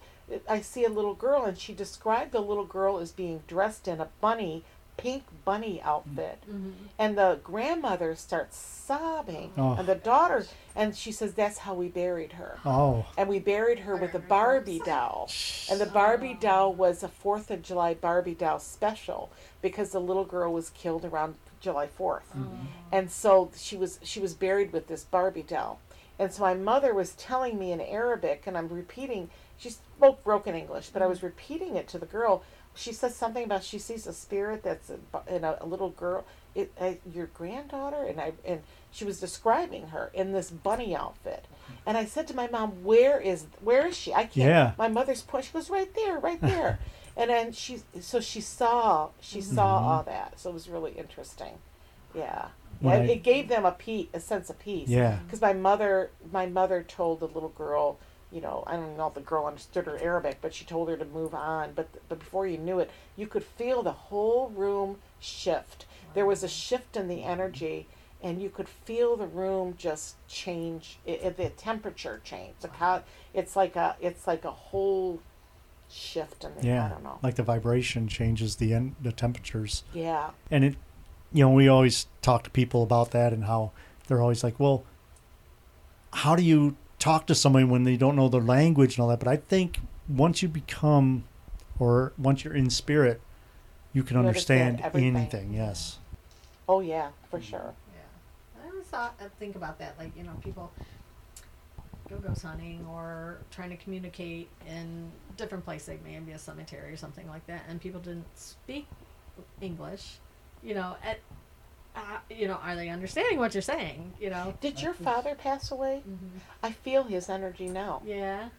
"I 0.48 0.62
see 0.62 0.86
a 0.86 0.90
little 0.90 1.14
girl," 1.14 1.44
and 1.44 1.58
she 1.58 1.74
described 1.74 2.32
the 2.32 2.40
little 2.40 2.66
girl 2.66 3.00
as 3.00 3.12
being 3.12 3.44
dressed 3.46 3.88
in 3.88 4.00
a 4.00 4.10
bunny, 4.22 4.64
pink 4.98 5.24
bunny 5.46 5.82
outfit, 5.84 6.40
mm-hmm. 6.42 6.70
Mm-hmm. 6.70 6.86
and 6.98 7.18
the 7.18 7.40
grandmother 7.44 8.16
starts 8.16 8.58
sobbing, 8.58 9.52
Oh. 9.58 9.74
and 9.74 9.88
the 9.88 9.96
daughter, 9.96 10.46
and 10.76 10.96
she 10.96 11.12
says, 11.12 11.34
"That's 11.34 11.60
how 11.60 11.74
we 11.74 11.88
buried 11.88 12.34
her." 12.34 12.60
Oh, 12.66 13.06
and 13.18 13.28
we 13.30 13.40
buried 13.40 13.80
her 13.80 13.96
with 13.96 14.14
a 14.14 14.20
Barbie 14.20 14.82
doll. 14.86 15.30
And 15.70 15.80
the 15.80 15.86
Barbie 15.86 16.36
oh. 16.38 16.42
doll 16.42 16.74
was 16.74 17.04
a 17.04 17.08
Fourth 17.08 17.52
of 17.52 17.62
July 17.62 17.94
Barbie 17.94 18.36
doll 18.36 18.60
special 18.60 19.32
because 19.62 19.92
the 19.92 20.02
little 20.02 20.26
girl 20.26 20.54
was 20.54 20.70
killed 20.70 21.06
around 21.06 21.36
July 21.62 21.88
4th 21.88 22.24
mm-hmm. 22.36 22.66
and 22.92 23.10
so 23.10 23.50
she 23.56 23.78
was 23.78 23.98
she 24.04 24.20
was 24.20 24.34
buried 24.34 24.74
with 24.74 24.88
this 24.88 25.06
Barbie 25.06 25.44
doll. 25.44 25.80
And 26.20 26.32
so 26.32 26.44
my 26.44 26.54
mother 26.54 26.94
was 26.94 27.14
telling 27.16 27.58
me 27.58 27.72
in 27.72 27.82
Arabic, 27.82 28.44
and 28.46 28.58
I'm 28.58 28.70
repeating. 28.70 29.30
She 29.58 29.70
spoke 29.70 30.24
broken 30.24 30.56
English, 30.56 30.90
but 30.90 31.02
I 31.02 31.08
was 31.08 31.24
repeating 31.24 31.76
it 31.76 31.88
to 31.90 31.98
the 31.98 32.06
girl. 32.06 32.44
She 32.76 32.92
says 32.94 33.16
something 33.16 33.44
about 33.44 33.64
she 33.64 33.78
sees 33.80 34.08
a 34.08 34.14
spirit 34.14 34.64
that's 34.64 34.90
in 35.28 35.44
a, 35.44 35.58
a 35.62 35.66
little 35.66 35.90
girl. 35.90 36.26
It, 36.56 36.72
uh, 36.80 36.94
your 37.12 37.28
granddaughter, 37.28 38.04
and 38.04 38.20
I 38.22 38.34
and 38.46 38.62
she 38.92 39.06
was 39.06 39.20
describing 39.20 39.88
her 39.88 40.12
in 40.14 40.32
this 40.34 40.52
bunny 40.52 40.96
outfit. 40.96 41.46
And 41.86 41.98
I 41.98 42.06
said 42.06 42.28
to 42.28 42.36
my 42.36 42.48
mom, 42.48 42.84
"Where 42.84 43.20
is 43.20 43.46
where 43.62 43.88
is 43.88 43.98
she? 43.98 44.14
I 44.14 44.24
can't." 44.26 44.36
Yeah. 44.36 44.72
My 44.78 44.88
mother's 44.88 45.22
point. 45.22 45.46
She 45.46 45.52
goes 45.54 45.70
right 45.70 45.94
there, 45.96 46.20
right 46.20 46.40
there. 46.54 46.80
and 47.18 47.30
then 47.30 47.52
she 47.54 47.80
so 48.02 48.20
she 48.20 48.42
saw 48.42 49.10
she 49.20 49.42
saw 49.42 49.78
all 49.80 50.04
that. 50.04 50.40
So 50.40 50.50
it 50.52 50.54
was 50.54 50.68
really 50.70 50.92
interesting. 50.92 51.58
Yeah. 52.16 52.50
When 52.80 53.02
I- 53.02 53.06
it 53.06 53.24
gave 53.24 53.48
them 53.50 53.66
a 53.66 53.72
peace, 53.72 54.08
a 54.14 54.20
sense 54.20 54.50
of 54.50 54.60
peace. 54.60 54.90
Yeah. 54.90 55.20
Because 55.26 55.42
my 55.42 55.54
mother, 55.54 56.12
my 56.32 56.46
mother 56.48 56.84
told 56.84 57.20
the 57.20 57.28
little 57.28 57.50
girl, 57.50 57.98
you 58.34 58.42
know, 58.42 58.64
I 58.66 58.76
don't 58.76 58.98
know 58.98 59.08
if 59.08 59.14
the 59.14 59.22
girl 59.22 59.46
understood 59.46 59.86
her 59.86 59.98
Arabic, 60.02 60.40
but 60.42 60.54
she 60.56 60.66
told 60.66 60.90
her 60.90 60.98
to 60.98 61.06
move 61.06 61.36
on. 61.36 61.74
But 61.76 61.88
but 62.10 62.20
before 62.20 62.48
you 62.48 62.58
knew 62.58 62.80
it, 62.80 62.90
you 63.16 63.28
could 63.28 63.44
feel 63.44 63.84
the 63.84 63.92
whole 63.92 64.50
room 64.50 64.98
shift. 65.20 65.86
There 66.16 66.26
was 66.26 66.44
a 66.44 66.48
shift 66.48 66.98
in 66.98 67.08
the 67.08 67.24
energy, 67.24 67.88
and 68.24 68.42
you 68.42 68.50
could 68.50 68.68
feel 68.68 69.16
the 69.16 69.28
room 69.28 69.76
just 69.78 70.16
change. 70.28 70.98
It, 71.06 71.22
it, 71.22 71.38
the 71.38 71.50
temperature 71.50 72.22
change. 72.24 72.56
The 72.62 72.70
co- 72.70 73.04
it's 73.34 73.56
like 73.56 73.76
a 73.76 73.96
it's 74.02 74.26
like 74.26 74.46
a 74.46 74.52
whole 74.52 75.22
shift 75.90 76.44
in 76.44 76.56
the. 76.56 76.62
I 76.62 76.66
yeah. 76.66 76.90
don't 76.90 77.04
know. 77.04 77.20
Like 77.22 77.36
the 77.36 77.44
vibration 77.44 78.08
changes 78.08 78.56
the 78.56 78.74
end 78.74 78.96
the 79.00 79.12
temperatures, 79.12 79.84
Yeah. 79.94 80.32
and 80.50 80.64
it, 80.64 80.76
you 81.32 81.44
know, 81.44 81.52
we 81.52 81.68
always 81.68 82.08
talk 82.24 82.44
to 82.46 82.50
people 82.50 82.82
about 82.82 83.12
that 83.12 83.32
and 83.32 83.46
how 83.46 83.72
they're 84.08 84.22
always 84.22 84.44
like, 84.44 84.60
well, 84.60 84.84
how 86.12 86.36
do 86.36 86.44
you 86.44 86.76
talk 87.04 87.28
to 87.28 87.36
somebody 87.36 87.66
when 87.66 87.84
they 87.84 87.98
don't 87.98 88.16
know 88.16 88.30
the 88.30 88.40
language 88.40 88.96
and 88.96 89.04
all 89.04 89.10
that? 89.10 89.20
But 89.20 89.28
I 89.28 89.36
think 89.36 89.82
once 90.08 90.42
you 90.42 90.48
become, 90.48 91.26
or 91.78 92.14
once 92.18 92.44
you're 92.44 92.54
in 92.54 92.70
spirit, 92.70 93.20
you 93.92 94.04
can 94.04 94.16
You 94.16 94.22
understand 94.22 94.82
understand, 94.82 95.18
anything. 95.18 95.54
Yes. 95.54 96.00
Oh 96.68 96.80
yeah, 96.80 97.10
for 97.30 97.40
mm-hmm. 97.40 97.50
sure. 97.50 97.74
Yeah, 97.94 98.64
I 98.64 98.70
always 98.70 98.86
thought 98.86 99.16
I 99.20 99.26
think 99.38 99.56
about 99.58 99.80
that. 99.80 99.96
Like 100.00 100.16
you 100.16 100.24
know, 100.24 100.32
people 100.42 100.72
go 102.10 102.18
ghost 102.18 102.44
hunting 102.44 102.86
or 102.90 103.40
trying 103.52 103.70
to 103.70 103.78
communicate 103.78 104.48
in 104.68 105.12
different 105.36 105.66
places, 105.66 105.90
like 105.90 106.04
maybe 106.06 106.32
a 106.32 106.40
cemetery 106.40 106.94
or 106.94 106.98
something 106.98 107.28
like 107.28 107.46
that, 107.48 107.64
and 107.68 107.82
people 107.82 108.00
didn't 108.00 108.26
speak 108.36 108.88
English. 109.60 110.20
You 110.64 110.76
know, 110.76 110.96
at 111.04 111.20
uh, 111.96 112.00
you 112.30 112.48
know, 112.48 112.56
are 112.64 112.76
they 112.76 112.90
understanding 112.90 113.38
what 113.40 113.54
you're 113.54 113.62
saying? 113.62 114.14
You 114.20 114.30
know. 114.30 114.54
Did 114.62 114.82
your 114.82 114.94
father 114.94 115.36
pass 115.36 115.72
away? 115.72 116.02
Mm-hmm. 116.08 116.38
I 116.64 116.72
feel 116.72 117.04
his 117.04 117.30
energy 117.30 117.68
now. 117.68 118.02
Yeah. 118.06 118.50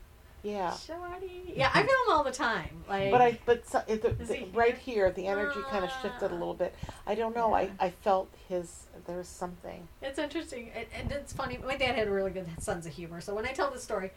Yeah. 0.43 0.75
Shorty. 0.75 1.55
Yeah, 1.57 1.71
I 1.73 1.81
feel 1.83 1.91
him 2.07 2.11
all 2.11 2.23
the 2.23 2.31
time. 2.31 2.85
Like, 2.87 3.11
But 3.11 3.23
I, 3.23 3.39
but 3.47 3.67
so, 3.67 3.83
it, 3.89 4.03
the, 4.03 4.11
the- 4.11 4.35
he 4.35 4.45
right 4.53 4.77
here? 4.77 4.95
here, 5.07 5.11
the 5.11 5.27
energy 5.27 5.59
kind 5.71 5.85
of 5.87 5.91
shifted 6.03 6.27
a 6.31 6.35
Ah. 6.35 6.39
little 6.39 6.53
bit. 6.53 6.75
I 7.07 7.15
don't 7.15 7.35
know. 7.35 7.55
I, 7.55 7.63
Yeah. 7.63 7.71
I 7.81 7.91
felt 7.91 8.29
his. 8.49 8.83
There 9.07 9.17
was 9.17 9.27
something. 9.29 9.89
It's 10.03 10.19
interesting, 10.19 10.71
and, 10.77 10.87
and 10.99 11.13
it's 11.13 11.33
funny. 11.33 11.59
My 11.65 11.77
dad 11.79 11.95
had 11.97 12.09
a 12.09 12.11
really 12.11 12.31
good 12.31 12.47
sense 12.63 12.85
of 12.87 12.93
humor, 12.93 13.21
so 13.23 13.35
when 13.35 13.47
I 13.47 13.53
tell 13.53 13.71
the 13.71 13.79
story, 13.81 14.11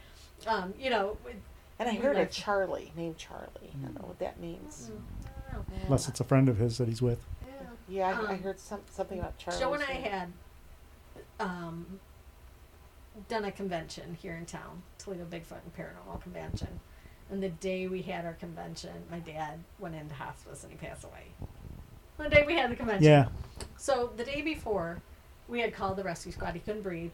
um, 0.46 0.74
you 0.78 0.90
know, 0.90 1.16
with, 1.24 1.36
And 1.78 1.88
I 1.88 1.92
We 1.92 1.98
heard 1.98 2.16
a 2.18 2.26
Charlie 2.26 2.92
named 2.94 3.16
Charlie. 3.16 3.48
I 3.74 3.84
don't 3.86 3.94
know 4.00 4.06
what 4.06 4.18
that 4.18 4.38
means. 4.38 4.90
I 5.50 5.54
don't. 5.54 5.66
Unless 5.84 6.08
it's 6.08 6.20
a 6.20 6.24
friend 6.24 6.48
of 6.50 6.58
his 6.58 6.76
that 6.76 6.88
he's 6.88 7.00
with. 7.00 7.20
Yeah. 7.88 8.10
Yeah, 8.10 8.20
I, 8.20 8.32
I 8.32 8.34
Um, 8.34 8.42
heard 8.42 8.60
some 8.60 8.80
something 8.90 9.18
about 9.18 9.38
Charles. 9.38 9.60
Joe 9.60 9.72
and 9.74 9.82
I 9.82 9.92
had 9.92 10.32
um, 11.40 12.00
done 13.28 13.44
a 13.44 13.52
convention 13.52 14.16
here 14.20 14.36
in 14.36 14.46
town, 14.46 14.82
Toledo 14.98 15.24
Bigfoot 15.24 15.62
and 15.64 15.74
Paranormal 15.76 16.20
Convention. 16.22 16.80
And 17.30 17.42
the 17.42 17.48
day 17.50 17.88
we 17.88 18.02
had 18.02 18.24
our 18.24 18.32
convention, 18.34 18.92
my 19.10 19.18
dad 19.18 19.58
went 19.78 19.94
into 19.94 20.14
hospice 20.14 20.62
and 20.64 20.72
he 20.72 20.78
passed 20.78 21.04
away. 21.04 21.24
The 22.16 22.28
day 22.28 22.44
we 22.46 22.54
had 22.54 22.70
the 22.70 22.76
convention. 22.76 23.04
Yeah. 23.04 23.28
So 23.76 24.12
the 24.16 24.24
day 24.24 24.42
before, 24.42 25.00
we 25.46 25.60
had 25.60 25.72
called 25.74 25.96
the 25.96 26.04
rescue 26.04 26.32
squad. 26.32 26.54
He 26.54 26.60
couldn't 26.60 26.82
breathe. 26.82 27.10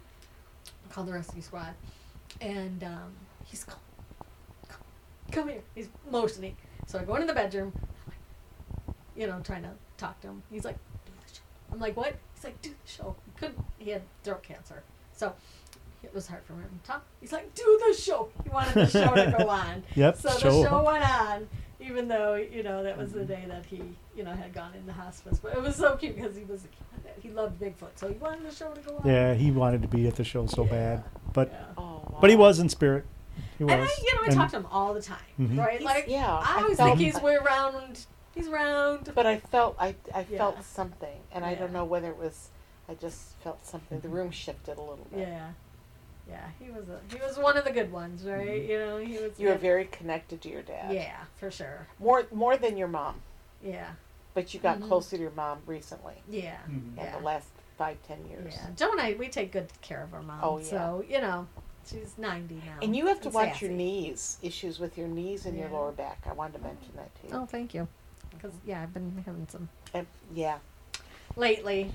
Called 0.91 1.09
the 1.09 1.13
rescue 1.13 1.43
squad, 1.43 1.75
and 2.41 2.85
um, 2.85 3.13
he's 3.45 3.65
come, 3.65 3.79
come, 4.69 4.79
come 5.33 5.49
here. 5.49 5.61
He's 5.75 5.89
motioning. 6.11 6.57
So 6.87 6.99
I 6.99 7.05
go 7.05 7.15
into 7.17 7.27
the 7.27 7.33
bedroom. 7.35 7.73
I'm 9.17 9.21
like, 9.21 9.27
you 9.29 9.33
know, 9.33 9.41
trying 9.43 9.63
to 9.63 9.71
talk 9.97 10.21
to 10.23 10.29
him. 10.29 10.43
He's 10.51 10.65
like, 10.65 10.77
do 11.07 11.13
the 11.27 11.35
show. 11.35 11.41
I'm 11.73 11.81
like, 11.81 11.97
what? 11.97 12.15
He's 12.35 12.45
like, 12.45 12.61
do 12.63 12.71
the 12.71 12.91
show. 12.91 13.17
He 13.27 13.33
couldn't. 13.39 13.59
He 13.79 13.91
had 13.91 14.03
throat 14.23 14.43
cancer, 14.43 14.83
so 15.13 15.33
it 16.03 16.13
was 16.15 16.27
hard 16.27 16.43
for 16.45 16.55
him 16.55 16.69
to 16.83 16.87
talk. 16.91 17.05
He's 17.21 17.33
like, 17.33 17.55
do 17.55 17.81
the 17.89 17.95
show. 17.95 18.29
He 18.43 18.51
wanted 18.51 18.75
the 18.75 18.87
show 18.87 19.15
to 19.15 19.35
go 19.39 19.49
on. 19.49 19.83
Yep. 19.95 20.17
So 20.19 20.31
show. 20.39 20.63
the 20.63 20.69
show 20.69 20.83
went 20.85 21.09
on, 21.21 21.49
even 21.81 22.09
though 22.09 22.35
you 22.35 22.63
know 22.63 22.83
that 22.83 22.97
was 22.99 23.13
the 23.13 23.25
day 23.25 23.45
that 23.49 23.65
he, 23.67 23.83
you 24.17 24.25
know, 24.25 24.33
had 24.33 24.53
gone 24.53 24.73
into 24.75 24.93
hospice. 24.93 25.39
But 25.39 25.55
it 25.55 25.63
was 25.63 25.77
so 25.77 25.97
cute 25.97 26.17
because 26.17 26.37
he 26.37 26.45
was 26.45 26.67
he 27.23 27.31
loved 27.31 27.61
Bigfoot, 27.61 27.97
so 27.97 28.09
he 28.09 28.15
wanted 28.15 28.45
the 28.49 28.55
show 28.55 28.71
to 28.73 28.81
go 28.81 28.97
on. 28.99 29.07
Yeah, 29.09 29.35
he 29.35 29.51
wanted 29.51 29.83
to 29.83 29.89
be 29.89 30.07
at 30.07 30.17
the 30.17 30.25
show 30.25 30.47
so 30.47 30.65
Yeah. 30.65 30.71
bad, 30.71 31.05
but 31.33 31.49
Yeah. 31.51 31.65
Oh, 31.79 31.83
wow. 31.83 32.19
but 32.21 32.29
he 32.31 32.37
was 32.37 32.59
in 32.59 32.69
spirit. 32.69 33.05
He 33.59 33.65
was. 33.65 33.73
And 33.73 33.83
I, 33.83 33.87
you 34.03 34.15
know, 34.15 34.21
I 34.23 34.27
And- 34.27 34.35
talk 34.35 34.51
to 34.51 34.57
him 34.59 34.67
all 34.71 34.93
the 34.95 35.01
time, 35.03 35.17
Mhm. 35.41 35.59
right? 35.59 35.79
He's- 35.81 35.85
Like, 35.85 36.05
yeah, 36.09 36.27
I 36.35 36.59
I 36.59 36.63
always 36.63 36.77
felt 36.77 36.91
think 36.91 37.01
he's 37.01 37.15
like- 37.15 37.23
we're 37.23 37.41
around. 37.41 38.07
He's 38.35 38.49
round. 38.49 39.13
But 39.15 39.27
I 39.27 39.39
felt 39.39 39.77
I 39.79 39.95
I 40.15 40.27
Yeah. 40.29 40.39
felt 40.39 40.65
something, 40.65 41.21
and 41.33 41.45
I 41.45 41.55
don't 41.55 41.73
know 41.73 41.85
whether 41.85 42.09
it 42.09 42.17
was. 42.19 42.51
I 42.89 42.95
just 42.95 43.37
felt 43.43 43.65
something. 43.65 44.01
The 44.01 44.09
room 44.09 44.31
shifted 44.31 44.77
a 44.77 44.81
little 44.81 45.07
bit. 45.11 45.21
Yeah, 45.21 45.51
yeah. 46.29 46.49
He 46.59 46.71
was 46.71 46.89
a, 46.89 47.01
he 47.09 47.17
was 47.23 47.39
one 47.39 47.57
of 47.57 47.65
the 47.65 47.71
good 47.71 47.91
ones, 47.93 48.25
right? 48.25 48.47
Mm-hmm. 48.61 48.71
You 48.71 48.79
know, 48.79 48.97
he 48.99 49.19
was. 49.19 49.39
You 49.39 49.47
were 49.49 49.53
yeah, 49.55 49.59
very 49.59 49.85
connected 49.87 50.43
to 50.43 50.49
your 50.51 50.63
dad. 50.63 50.93
Yeah, 50.93 51.17
for 51.37 51.51
sure. 51.51 51.87
More 51.99 52.27
more 52.33 52.57
than 52.57 52.77
your 52.77 52.89
mom, 52.89 53.23
Yeah, 53.63 53.93
but 54.35 54.53
you 54.53 54.61
got 54.61 54.81
Mhm. 54.81 54.89
closer 54.89 55.17
to 55.17 55.23
your 55.23 55.31
mom 55.33 55.63
recently. 55.67 56.17
yeah, 56.29 56.57
Mhm. 56.69 56.99
In 56.99 57.05
yeah. 57.05 57.17
the 57.17 57.23
last 57.25 57.49
five 57.79 57.97
ten 58.07 58.27
years. 58.29 58.53
Yeah, 58.55 58.67
Joe 58.77 58.91
and 58.93 59.01
I 59.01 59.15
we 59.15 59.29
take 59.29 59.53
good 59.53 59.69
care 59.81 60.03
of 60.03 60.13
our 60.13 60.23
mom. 60.23 60.41
Oh, 60.43 60.59
yeah. 60.59 60.65
So 60.65 61.05
you 61.09 61.21
know, 61.21 61.47
she's 61.87 62.19
ninety 62.19 62.57
now. 62.67 62.79
And 62.83 62.95
you 62.95 63.07
have 63.07 63.21
to 63.23 63.31
watch 63.31 63.53
sassy. 63.55 63.67
your 63.67 63.75
knees, 63.75 64.39
issues 64.43 64.79
with 64.79 64.99
your 64.99 65.09
knees 65.09 65.47
and 65.47 65.57
your 65.59 65.69
lower 65.71 65.93
back. 65.93 66.27
I 66.29 66.33
wanted 66.33 66.55
to 66.59 66.65
mention 66.65 66.93
that 66.97 67.15
to 67.23 67.29
you. 67.29 67.35
Oh, 67.35 67.47
thank 67.47 67.73
you. 67.75 67.89
Because 68.45 68.59
yeah, 68.67 68.83
I've 68.83 68.93
been 68.93 69.23
having 69.25 69.47
some 69.49 69.71
And- 69.95 70.07
yeah. 70.35 70.59
lately. 71.35 71.91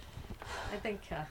I 0.73 0.77
think 0.77 1.01
uh, 1.11 1.21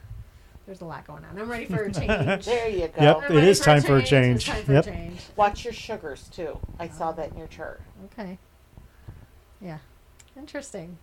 there's 0.65 0.81
a 0.81 0.85
lot 0.85 1.09
going 1.09 1.25
on. 1.25 1.37
I'm 1.37 1.51
ready 1.51 1.65
for 1.65 1.83
a 1.83 1.93
change. 1.93 2.45
There 2.45 2.69
you 2.69 2.87
go. 2.87 3.03
Yep. 3.03 3.17
I'm 3.17 3.23
It 3.25 3.35
ready 3.35 3.49
is 3.49 3.59
time 3.59 3.83
for 3.83 3.97
a 3.97 3.99
It's 3.99 4.11
change. 4.11 4.47
time 4.47 4.63
for 4.63 4.75
Yep. 4.75 4.87
a 4.87 4.91
change. 4.91 5.21
Watch 5.35 5.65
your 5.65 5.73
sugars 5.75 6.29
too. 6.29 6.61
I 6.79 6.87
saw 6.87 7.11
that 7.13 7.33
in 7.33 7.37
your 7.39 7.49
chart. 7.49 7.81
Okay. 8.13 8.39
Yeah. 9.61 9.79
Interesting. 10.37 10.99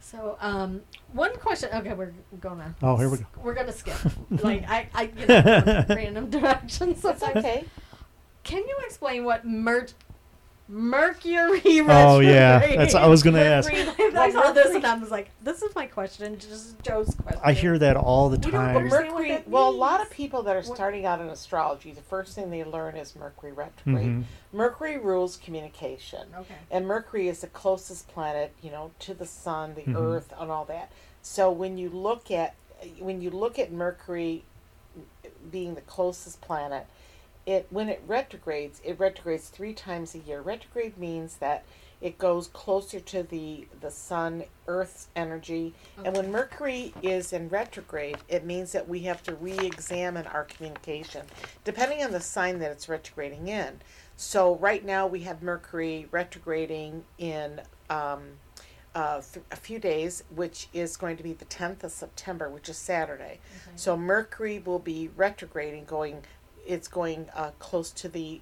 So, 0.00 0.38
um, 0.40 0.80
one 1.12 1.36
question. 1.36 1.68
Okay, 1.74 1.92
we're 1.92 2.14
going 2.40 2.58
to. 2.58 2.74
Oh, 2.82 2.96
here 2.96 3.10
we 3.10 3.18
go. 3.18 3.26
We're 3.42 3.54
gonna 3.54 3.72
skip. 3.72 3.96
like 4.30 4.66
I, 4.68 4.88
I, 4.94 5.02
you 5.18 5.26
know, 5.26 5.84
random 5.94 6.30
directions. 6.30 7.02
That's 7.02 7.20
sometimes. 7.20 7.44
okay. 7.44 7.64
Can 8.42 8.58
you 8.66 8.76
explain 8.86 9.24
what 9.24 9.44
mer- 9.46 9.86
Mercury 10.66 11.50
retrograde. 11.82 11.90
Oh, 11.90 12.20
yeah. 12.20 12.58
That's- 12.58 12.94
I 12.94 13.06
was 13.06 13.22
gonna 13.22 13.40
ask. 13.40 13.70
Mercury- 13.70 14.16
I 14.16 14.30
saw 14.30 14.52
this 14.52 14.74
and 14.74 14.84
I 14.86 14.94
was 14.98 15.10
like, 15.10 15.30
"This 15.42 15.62
is 15.62 15.74
my 15.74 15.86
question." 15.86 16.38
Just 16.38 16.82
Joe's 16.82 17.14
question. 17.14 17.40
I 17.44 17.52
hear 17.52 17.78
that 17.78 17.96
all 17.96 18.30
the 18.30 18.38
time. 18.38 18.76
understand 18.76 19.10
Mercury. 19.12 19.42
Well, 19.46 19.68
a 19.68 19.70
lot 19.70 20.00
of 20.00 20.10
people 20.10 20.42
that 20.44 20.56
are 20.56 20.62
starting 20.62 21.04
out 21.04 21.20
in 21.20 21.28
astrology, 21.28 21.92
the 21.92 22.00
first 22.00 22.34
thing 22.34 22.50
they 22.50 22.64
learn 22.64 22.96
is 22.96 23.14
Mercury 23.14 23.52
retrograde. 23.52 24.06
Mhm. 24.06 24.24
Mercury 24.54 24.96
rules 24.96 25.36
communication. 25.36 26.28
Okay. 26.34 26.54
And 26.70 26.86
Mercury 26.86 27.28
is 27.28 27.42
the 27.42 27.48
closest 27.48 28.08
planet, 28.08 28.52
you 28.62 28.70
know, 28.70 28.92
to 29.00 29.12
the 29.12 29.26
sun, 29.26 29.74
the 29.74 29.82
Mhm. 29.82 29.96
earth, 30.00 30.32
and 30.38 30.50
all 30.50 30.64
that. 30.64 30.90
So 31.20 31.50
when 31.50 31.76
you 31.76 31.90
look 31.90 32.30
at 32.30 32.54
when 32.98 33.20
you 33.22 33.30
look 33.30 33.58
at 33.58 33.70
Mercury 33.72 34.44
being 35.50 35.74
the 35.74 35.80
closest 35.82 36.40
planet, 36.42 36.86
it 37.46 37.66
when 37.70 37.88
it 37.88 38.02
retrogrades, 38.06 38.80
it 38.84 38.98
retrogrades 38.98 39.48
three 39.48 39.74
times 39.74 40.14
a 40.14 40.18
year. 40.18 40.40
Retrograde 40.40 40.96
means 40.96 41.36
that 41.36 41.64
it 42.00 42.18
goes 42.18 42.48
closer 42.48 43.00
to 43.00 43.22
the 43.22 43.66
the 43.80 43.90
sun, 43.90 44.44
Earth's 44.66 45.08
energy. 45.16 45.74
And 46.04 46.16
when 46.16 46.30
Mercury 46.30 46.94
is 47.02 47.32
in 47.32 47.48
retrograde, 47.48 48.18
it 48.28 48.44
means 48.44 48.72
that 48.72 48.88
we 48.88 49.00
have 49.00 49.22
to 49.24 49.34
re-examine 49.34 50.26
our 50.28 50.44
communication, 50.44 51.26
depending 51.64 52.02
on 52.02 52.12
the 52.12 52.20
sign 52.20 52.58
that 52.60 52.70
it's 52.70 52.88
retrograding 52.88 53.48
in. 53.48 53.80
So 54.16 54.56
right 54.56 54.84
now 54.84 55.06
we 55.06 55.20
have 55.20 55.42
Mercury 55.42 56.06
retrograding 56.10 57.04
in 57.18 57.60
um, 57.90 58.22
uh, 58.94 59.20
th- 59.20 59.44
a 59.50 59.56
few 59.56 59.78
days, 59.78 60.22
which 60.34 60.68
is 60.72 60.96
going 60.96 61.16
to 61.16 61.22
be 61.22 61.32
the 61.32 61.44
10th 61.46 61.82
of 61.84 61.90
September, 61.90 62.48
which 62.48 62.68
is 62.68 62.76
Saturday. 62.76 63.40
So 63.76 63.96
Mercury 63.96 64.60
will 64.64 64.78
be 64.78 65.10
retrograding, 65.16 65.86
going. 65.86 66.22
It's 66.66 66.88
going 66.88 67.28
uh, 67.34 67.50
close 67.58 67.90
to 67.92 68.08
the. 68.08 68.40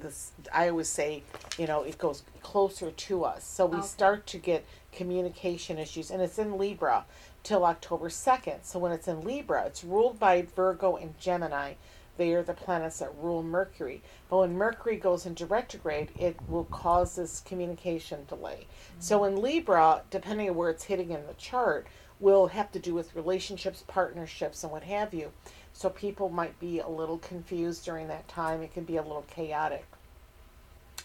This 0.00 0.32
I 0.52 0.68
always 0.70 0.88
say, 0.88 1.22
you 1.58 1.66
know, 1.66 1.82
it 1.82 1.98
goes 1.98 2.22
closer 2.42 2.90
to 2.90 3.24
us. 3.24 3.44
So 3.44 3.66
we 3.66 3.78
Okay. 3.78 3.86
start 3.86 4.26
to 4.28 4.38
get 4.38 4.64
communication 4.90 5.78
issues, 5.78 6.10
and 6.10 6.22
it's 6.22 6.38
in 6.38 6.56
Libra 6.58 7.04
till 7.42 7.64
October 7.64 8.08
2nd. 8.08 8.64
So 8.64 8.78
when 8.78 8.92
it's 8.92 9.06
in 9.06 9.20
Libra, 9.22 9.64
it's 9.66 9.84
ruled 9.84 10.18
by 10.18 10.42
Virgo 10.42 10.96
and 10.96 11.18
Gemini. 11.18 11.74
They 12.18 12.32
are 12.34 12.42
the 12.42 12.52
planets 12.54 12.98
that 12.98 13.14
rule 13.16 13.42
Mercury. 13.42 14.02
But 14.28 14.38
when 14.38 14.54
Mercury 14.56 14.96
goes 14.96 15.24
into 15.26 15.46
retrograde, 15.46 16.10
it 16.18 16.36
will 16.48 16.64
cause 16.64 17.16
this 17.16 17.40
communication 17.40 18.24
delay. 18.28 18.66
So 18.98 19.24
in 19.24 19.40
Libra, 19.40 20.02
depending 20.10 20.48
on 20.50 20.56
where 20.56 20.70
it's 20.70 20.84
hitting 20.84 21.10
in 21.10 21.26
the 21.26 21.34
chart, 21.34 21.86
will 22.20 22.48
have 22.48 22.70
to 22.72 22.78
do 22.78 22.94
with 22.94 23.16
relationships, 23.16 23.82
partnerships, 23.88 24.62
and 24.62 24.70
what 24.72 24.84
have 24.84 25.12
you. 25.14 25.32
So 25.72 25.90
people 25.90 26.28
might 26.28 26.58
be 26.60 26.78
a 26.78 26.88
little 26.88 27.18
confused 27.18 27.84
during 27.84 28.08
that 28.08 28.28
time. 28.28 28.62
It 28.62 28.72
can 28.72 28.84
be 28.84 28.96
a 28.96 29.02
little 29.02 29.24
chaotic. 29.34 29.86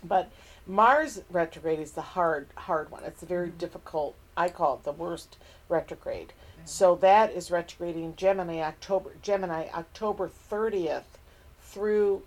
But 0.03 0.30
Mars 0.68 1.22
retrograde 1.32 1.80
is 1.80 1.91
the 1.91 2.01
hard 2.01 2.47
hard 2.55 2.91
one. 2.91 3.03
It's 3.03 3.24
a 3.24 3.26
very 3.26 3.47
mm-hmm. 3.47 3.57
difficult. 3.57 4.15
I 4.36 4.49
call 4.49 4.76
it 4.76 4.84
the 4.84 4.91
worst 4.91 5.38
retrograde. 5.70 6.34
So 6.65 6.95
that 6.95 7.32
is 7.32 7.49
retrograding 7.49 8.15
Gemini 8.18 8.59
October 8.61 9.11
Gemini 9.22 9.68
October 9.74 10.30
30th 10.51 11.03
through 11.61 12.24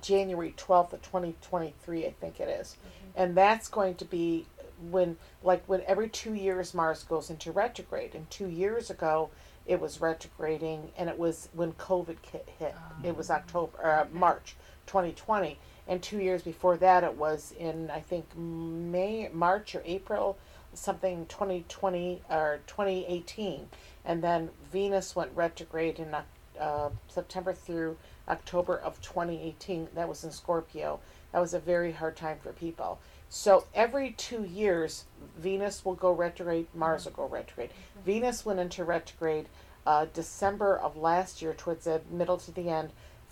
January 0.00 0.54
12th 0.56 0.92
of 0.92 1.02
2023 1.02 2.06
I 2.06 2.10
think 2.12 2.40
it 2.40 2.48
is. 2.48 2.76
Mm-hmm. 2.76 3.22
And 3.22 3.36
that's 3.36 3.68
going 3.68 3.96
to 3.96 4.04
be 4.04 4.46
when 4.90 5.16
like 5.42 5.64
when 5.66 5.82
every 5.82 6.08
2 6.08 6.34
years 6.34 6.72
Mars 6.72 7.02
goes 7.02 7.28
into 7.28 7.50
retrograde. 7.52 8.14
And 8.14 8.30
2 8.30 8.46
years 8.46 8.88
ago 8.88 9.30
it 9.66 9.80
was 9.80 10.00
retrograding 10.00 10.90
and 10.96 11.08
it 11.08 11.18
was 11.18 11.48
when 11.52 11.72
COVID 11.72 12.16
hit. 12.30 12.48
hit. 12.58 12.74
It 13.04 13.16
was 13.16 13.30
October 13.30 13.84
uh, 13.84 14.06
March 14.12 14.56
2020 14.86 15.58
and 15.88 16.02
2 16.02 16.18
years 16.18 16.42
before 16.42 16.76
that 16.76 17.04
it 17.04 17.14
was 17.14 17.54
in 17.58 17.90
I 17.90 18.00
think 18.00 18.36
May 18.36 19.28
March 19.32 19.74
or 19.74 19.82
April 19.84 20.38
something 20.74 21.26
2020 21.26 22.22
or 22.30 22.60
2018 22.66 23.68
and 24.04 24.22
then 24.22 24.50
venus 24.70 25.14
went 25.14 25.30
retrograde 25.34 25.98
in 25.98 26.14
uh, 26.58 26.88
september 27.08 27.52
through 27.52 27.96
october 28.28 28.76
of 28.78 29.00
2018 29.02 29.88
that 29.94 30.08
was 30.08 30.24
in 30.24 30.30
scorpio 30.30 30.98
that 31.32 31.40
was 31.40 31.54
a 31.54 31.58
very 31.58 31.92
hard 31.92 32.16
time 32.16 32.38
for 32.42 32.52
people 32.52 32.98
so 33.34 33.64
every 33.74 34.10
two 34.10 34.44
years 34.44 35.06
venus 35.38 35.86
will 35.86 35.94
go 35.94 36.12
retrograde 36.12 36.66
mars 36.74 37.06
will 37.06 37.12
go 37.12 37.26
retrograde 37.26 37.70
venus 38.04 38.44
went 38.44 38.60
into 38.60 38.84
retrograde 38.84 39.46
uh, 39.86 40.04
december 40.12 40.76
of 40.76 40.98
last 40.98 41.40
year 41.40 41.54
towards 41.54 41.84
the 41.84 42.02
middle 42.10 42.36
to 42.36 42.50
the 42.52 42.68
end 42.68 42.90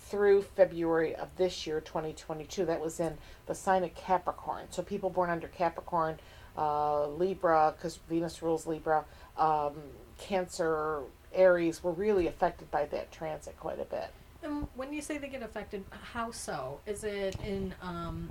through 0.09 0.42
February 0.42 1.14
of 1.14 1.28
this 1.36 1.66
year, 1.68 1.80
2022. 1.80 2.64
That 2.64 2.80
was 2.80 2.98
in 2.98 3.16
the 3.46 3.55
sign 3.55 3.84
of 3.84 3.94
Capricorn. 3.94 4.64
So 4.70 4.82
people 4.82 5.09
born 5.09 5.30
under 5.30 5.46
Capricorn, 5.46 6.18
uh, 6.59 7.07
Libra, 7.07 7.74
because 7.76 7.98
Venus 8.09 8.42
rules 8.42 8.66
Libra, 8.66 9.05
um, 9.38 9.74
Cancer, 10.18 11.03
Aries 11.32 11.84
were 11.84 11.92
really 11.92 12.26
affected 12.26 12.70
by 12.72 12.86
that 12.86 13.12
transit 13.12 13.57
quite 13.61 13.78
a 13.78 13.84
bit. 13.84 14.09
And 14.42 14.66
when 14.74 14.92
you 14.92 15.01
say 15.01 15.18
they 15.18 15.28
get 15.28 15.42
affected, 15.42 15.84
how 15.90 16.32
so? 16.32 16.80
Is 16.86 17.05
it 17.05 17.36
in 17.44 17.74
um, 17.82 18.28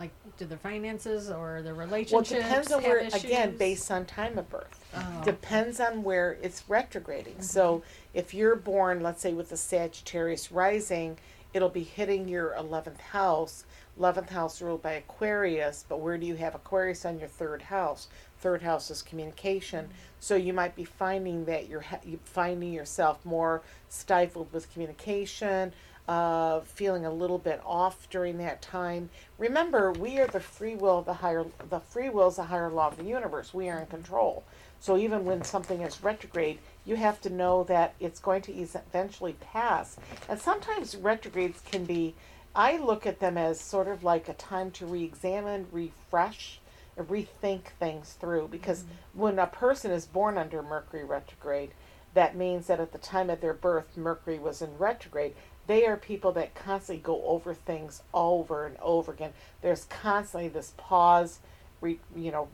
like 0.00 0.10
do 0.38 0.46
their 0.46 0.58
finances 0.58 1.30
or 1.30 1.60
their 1.62 1.74
Well, 1.74 1.92
it 1.94 2.08
depends 2.08 2.72
on 2.72 2.82
where, 2.82 2.98
issues? 2.98 3.22
again, 3.22 3.56
based 3.58 3.90
on 3.90 4.06
time 4.06 4.38
of 4.38 4.48
birth. 4.48 4.82
Oh. 4.96 5.22
Depends 5.24 5.78
on 5.78 6.02
where 6.02 6.38
it's 6.42 6.64
retrograding. 6.68 7.34
Mm-hmm. 7.34 7.42
So 7.42 7.82
if 8.14 8.32
you're 8.32 8.56
born, 8.56 9.02
let's 9.02 9.20
say, 9.20 9.34
with 9.34 9.52
a 9.52 9.58
Sagittarius 9.58 10.50
rising, 10.50 11.18
it'll 11.52 11.68
be 11.68 11.84
hitting 11.84 12.28
your 12.28 12.54
11th 12.58 13.00
house. 13.00 13.64
11th 14.00 14.30
house 14.30 14.62
ruled 14.62 14.80
by 14.80 14.92
Aquarius, 14.92 15.84
but 15.86 16.00
where 16.00 16.16
do 16.16 16.24
you 16.24 16.36
have 16.36 16.54
Aquarius 16.54 17.04
on 17.04 17.18
your 17.18 17.28
third 17.28 17.60
house? 17.60 18.08
Third 18.38 18.62
house 18.62 18.90
is 18.90 19.02
communication. 19.02 19.84
Mm-hmm. 19.84 19.94
So 20.20 20.34
you 20.34 20.54
might 20.54 20.74
be 20.74 20.84
finding 20.84 21.44
that 21.44 21.68
you're 21.68 21.82
ha- 21.82 22.00
you 22.04 22.18
finding 22.24 22.72
yourself 22.72 23.22
more 23.26 23.62
stifled 23.90 24.50
with 24.54 24.72
communication, 24.72 25.74
uh, 26.10 26.60
feeling 26.62 27.06
a 27.06 27.12
little 27.12 27.38
bit 27.38 27.60
off 27.64 28.10
during 28.10 28.36
that 28.38 28.60
time. 28.60 29.08
Remember, 29.38 29.92
we 29.92 30.18
are 30.18 30.26
the 30.26 30.40
free 30.40 30.74
will 30.74 30.98
of 30.98 31.04
the 31.04 31.14
higher. 31.14 31.46
The 31.68 31.78
free 31.78 32.08
will 32.08 32.26
is 32.26 32.34
the 32.34 32.42
higher 32.42 32.68
law 32.68 32.88
of 32.88 32.96
the 32.96 33.04
universe. 33.04 33.54
We 33.54 33.68
are 33.68 33.78
in 33.78 33.86
control. 33.86 34.42
So 34.80 34.96
even 34.96 35.24
when 35.24 35.44
something 35.44 35.82
is 35.82 36.02
retrograde, 36.02 36.58
you 36.84 36.96
have 36.96 37.20
to 37.20 37.30
know 37.30 37.62
that 37.64 37.94
it's 38.00 38.18
going 38.18 38.42
to 38.42 38.52
eventually 38.52 39.34
pass. 39.34 39.98
And 40.28 40.40
sometimes 40.40 40.96
retrogrades 40.96 41.60
can 41.60 41.84
be. 41.84 42.16
I 42.56 42.78
look 42.78 43.06
at 43.06 43.20
them 43.20 43.38
as 43.38 43.60
sort 43.60 43.86
of 43.86 44.02
like 44.02 44.28
a 44.28 44.34
time 44.34 44.72
to 44.72 44.86
re-examine, 44.86 45.68
refresh, 45.70 46.58
and 46.96 47.06
rethink 47.06 47.66
things 47.78 48.16
through. 48.20 48.48
Because 48.50 48.82
when 49.12 49.38
a 49.38 49.46
person 49.46 49.92
is 49.92 50.06
born 50.06 50.36
under 50.36 50.60
Mercury 50.60 51.04
retrograde, 51.04 51.70
that 52.14 52.36
means 52.36 52.66
that 52.66 52.80
at 52.80 52.92
the 52.92 52.98
time 52.98 53.30
of 53.30 53.40
their 53.40 53.54
birth, 53.54 53.96
Mercury 53.96 54.38
was 54.38 54.62
in 54.62 54.76
retrograde. 54.78 55.34
They 55.70 55.86
are 55.86 55.96
people 55.96 56.32
that 56.32 56.56
constantly 56.56 57.00
go 57.00 57.22
over 57.24 57.54
things 57.54 58.02
over 58.12 58.66
and 58.66 58.76
over 58.82 59.12
again. 59.12 59.32
There's 59.62 59.84
constantly 59.84 60.48
this 60.48 60.72
pause, 60.76 61.38
re, 61.80 62.00
you 62.16 62.32
know, 62.32 62.48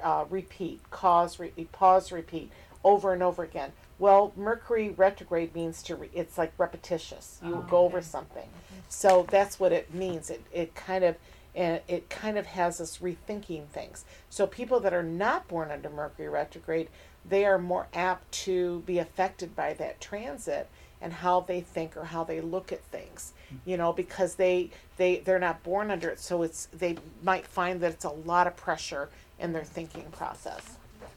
uh, 0.00 0.26
repeat, 0.30 0.80
cause, 0.88 1.40
re, 1.40 1.50
pause, 1.72 2.12
repeat, 2.12 2.52
over 2.84 3.12
and 3.12 3.24
over 3.24 3.42
again. 3.42 3.72
Well, 3.98 4.32
Mercury 4.36 4.90
retrograde 4.90 5.52
means 5.52 5.82
to, 5.82 5.96
re, 5.96 6.10
it's 6.14 6.38
like 6.38 6.52
repetitious. 6.58 7.40
You 7.44 7.56
Oh, 7.56 7.66
go 7.68 7.78
over 7.78 7.98
okay. 7.98 8.06
something. 8.06 8.48
So 8.88 9.26
that's 9.28 9.58
what 9.58 9.72
it 9.72 9.92
means. 9.92 10.30
It, 10.30 10.44
it 10.52 10.76
kind 10.76 11.02
of, 11.02 11.16
and 11.56 11.80
it 11.88 12.08
kind 12.08 12.38
of 12.38 12.46
has 12.46 12.80
us 12.80 12.98
rethinking 12.98 13.66
things. 13.66 14.04
So 14.28 14.46
people 14.46 14.78
that 14.78 14.94
are 14.94 15.02
not 15.02 15.48
born 15.48 15.72
under 15.72 15.90
Mercury 15.90 16.28
retrograde, 16.28 16.88
they 17.28 17.44
are 17.44 17.58
more 17.58 17.88
apt 17.92 18.30
to 18.44 18.84
be 18.86 19.00
affected 19.00 19.56
by 19.56 19.72
that 19.74 20.00
transit 20.00 20.68
and 21.00 21.12
how 21.12 21.40
they 21.40 21.60
think 21.60 21.96
or 21.96 22.04
how 22.04 22.24
they 22.24 22.40
look 22.40 22.72
at 22.72 22.82
things. 22.84 23.32
You 23.64 23.76
know, 23.76 23.92
because 23.92 24.36
they 24.36 24.70
they 24.96 25.18
they're 25.18 25.40
not 25.40 25.62
born 25.62 25.90
under 25.90 26.08
it, 26.08 26.20
so 26.20 26.42
it's 26.42 26.66
they 26.72 26.96
might 27.22 27.46
find 27.46 27.80
that 27.80 27.92
it's 27.92 28.04
a 28.04 28.10
lot 28.10 28.46
of 28.46 28.56
pressure 28.56 29.08
in 29.38 29.52
their 29.52 29.64
thinking 29.64 30.06
process. 30.12 30.76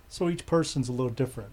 So 0.09 0.29
each 0.29 0.45
person's 0.45 0.89
a 0.89 0.91
little 0.91 1.11
different. 1.11 1.51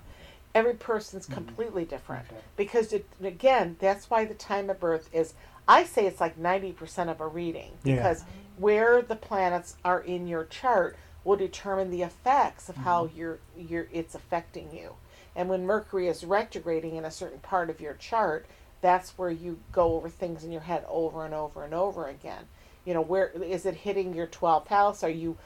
Every 0.55 0.75
person's 0.75 1.25
mm-hmm. 1.27 1.35
completely 1.35 1.85
different 1.85 2.27
Okay. 2.31 2.41
because 2.57 2.93
it, 2.93 3.07
again, 3.23 3.77
that's 3.79 4.11
why 4.11 4.25
the 4.25 4.35
time 4.35 4.71
of 4.71 4.81
birth 4.81 5.09
is. 5.13 5.35
I 5.69 5.85
say 5.85 6.07
it's 6.07 6.21
like 6.21 6.37
ninety 6.39 6.73
percent 6.73 7.11
of 7.11 7.21
a 7.21 7.27
reading 7.27 7.73
Yeah. 7.85 7.97
because 7.97 8.25
where 8.57 9.03
the 9.03 9.17
planets 9.17 9.77
are 9.85 10.01
in 10.01 10.27
your 10.27 10.45
chart 10.45 10.97
will 11.25 11.37
determine 11.37 11.91
the 11.91 12.03
effects 12.03 12.69
of 12.69 12.77
how 12.77 13.07
mm-hmm. 13.07 13.19
you're, 13.19 13.39
you're 13.57 13.89
it's 13.93 14.15
affecting 14.15 14.75
you. 14.75 14.95
And 15.41 15.49
when 15.49 15.65
Mercury 15.65 16.07
is 16.07 16.23
retrograding 16.23 16.97
in 16.97 17.07
a 17.07 17.11
certain 17.11 17.39
part 17.39 17.71
of 17.71 17.81
your 17.81 17.95
chart, 17.95 18.45
that's 18.83 19.17
where 19.17 19.31
you 19.31 19.59
go 19.73 19.95
over 19.95 20.11
things 20.11 20.45
in 20.45 20.53
your 20.53 20.61
head 20.61 20.85
over 20.87 21.25
and 21.25 21.33
over 21.33 21.65
and 21.65 21.73
over 21.73 22.09
again. 22.09 22.45
You 22.85 22.93
know, 22.93 23.01
where 23.01 23.29
is 23.29 23.65
it 23.65 23.75
hitting 23.75 24.13
your 24.13 24.27
12th 24.27 24.69
house? 24.69 25.03
Are 25.03 25.09
you 25.09 25.39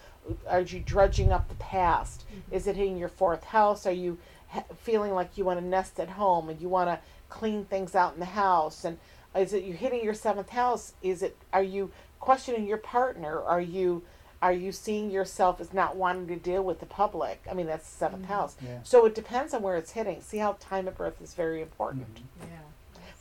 are 0.50 0.62
you 0.62 0.80
drudging 0.80 1.30
up 1.30 1.48
the 1.48 1.54
past? 1.54 2.24
Mm-hmm. 2.26 2.56
Is 2.56 2.66
it 2.66 2.74
hitting 2.74 2.96
your 2.96 3.08
fourth 3.08 3.44
house? 3.44 3.86
Are 3.86 3.92
you 3.92 4.18
ha- 4.48 4.64
feeling 4.82 5.12
like 5.12 5.38
you 5.38 5.44
want 5.44 5.60
to 5.60 5.64
nest 5.64 6.00
at 6.00 6.08
home 6.08 6.48
and 6.48 6.60
you 6.60 6.68
want 6.68 6.88
to 6.88 6.98
clean 7.28 7.64
things 7.64 7.94
out 7.94 8.14
in 8.14 8.18
the 8.18 8.26
house? 8.26 8.84
And 8.84 8.98
is 9.36 9.52
it 9.52 9.62
you 9.62 9.74
hitting 9.74 10.02
your 10.02 10.14
seventh 10.14 10.48
house? 10.48 10.94
Is 11.02 11.22
it 11.22 11.36
are 11.52 11.62
you 11.62 11.92
questioning 12.18 12.66
your 12.66 12.78
partner? 12.78 13.40
Are 13.40 13.60
you 13.60 14.02
are 14.44 14.52
you 14.52 14.72
seeing 14.72 15.10
yourself 15.10 15.58
as 15.58 15.72
not 15.72 15.96
wanting 15.96 16.26
to 16.26 16.36
deal 16.36 16.62
with 16.62 16.78
the 16.78 16.84
public? 16.84 17.42
I 17.50 17.54
mean, 17.54 17.66
that's 17.66 17.96
the 17.96 18.04
7th 18.04 18.26
house. 18.26 18.56
Yeah. 18.62 18.80
So 18.82 19.06
it 19.06 19.14
depends 19.14 19.54
on 19.54 19.62
where 19.62 19.78
it's 19.78 19.92
hitting. 19.92 20.20
See 20.20 20.36
how 20.36 20.58
time 20.60 20.86
of 20.86 20.98
birth 20.98 21.22
is 21.22 21.32
very 21.32 21.62
important. 21.62 22.20
Yeah. 22.38 22.46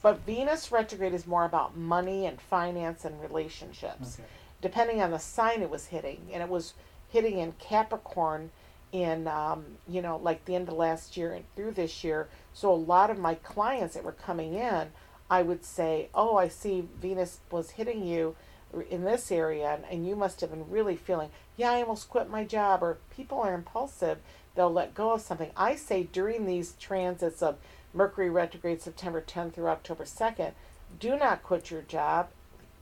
But 0.01 0.25
Venus 0.25 0.69
retrograde 0.69 1.13
is 1.13 1.25
more 1.25 1.45
about 1.45 1.77
money 1.77 2.25
and 2.25 2.41
finance 2.41 3.05
and 3.05 3.21
relationships. 3.21 4.19
Okay. 4.19 4.27
Depending 4.61 5.01
on 5.01 5.11
the 5.11 5.17
sign 5.17 5.61
it 5.61 5.69
was 5.69 5.85
hitting, 5.85 6.27
and 6.33 6.43
it 6.43 6.49
was 6.49 6.73
hitting 7.07 7.39
in 7.39 7.53
Capricorn 7.53 8.51
in 8.91 9.25
um, 9.27 9.63
you 9.87 10.01
know 10.01 10.17
like 10.17 10.43
the 10.43 10.55
end 10.55 10.67
of 10.67 10.75
last 10.75 11.15
year 11.15 11.31
and 11.31 11.45
through 11.55 11.71
this 11.71 12.03
year. 12.03 12.27
So 12.53 12.69
a 12.69 12.75
lot 12.75 13.09
of 13.09 13.17
my 13.17 13.35
clients 13.35 13.93
that 13.93 14.03
were 14.03 14.11
coming 14.11 14.55
in, 14.55 14.89
I 15.29 15.41
would 15.41 15.63
say, 15.63 16.09
"Oh, 16.13 16.35
I 16.35 16.49
see 16.49 16.85
Venus 16.99 17.39
was 17.49 17.71
hitting 17.71 18.05
you 18.05 18.35
in 18.81 19.03
this 19.03 19.31
area, 19.31 19.73
and, 19.73 19.85
and 19.89 20.07
you 20.07 20.15
must 20.15 20.41
have 20.41 20.49
been 20.51 20.69
really 20.69 20.95
feeling, 20.95 21.29
yeah, 21.57 21.71
I 21.71 21.81
almost 21.81 22.09
quit 22.09 22.29
my 22.29 22.43
job." 22.43 22.83
Or 22.83 22.97
people 23.15 23.39
are 23.39 23.53
impulsive; 23.53 24.19
they'll 24.55 24.71
let 24.71 24.95
go 24.95 25.11
of 25.11 25.21
something. 25.21 25.51
I 25.55 25.75
say 25.75 26.03
during 26.03 26.45
these 26.45 26.73
transits 26.79 27.41
of 27.41 27.57
Mercury 27.93 28.29
retrograde 28.29 28.81
September 28.81 29.21
10th 29.21 29.53
through 29.53 29.67
October 29.67 30.03
2nd, 30.03 30.53
do 30.99 31.17
not 31.17 31.43
quit 31.43 31.71
your 31.71 31.81
job, 31.83 32.29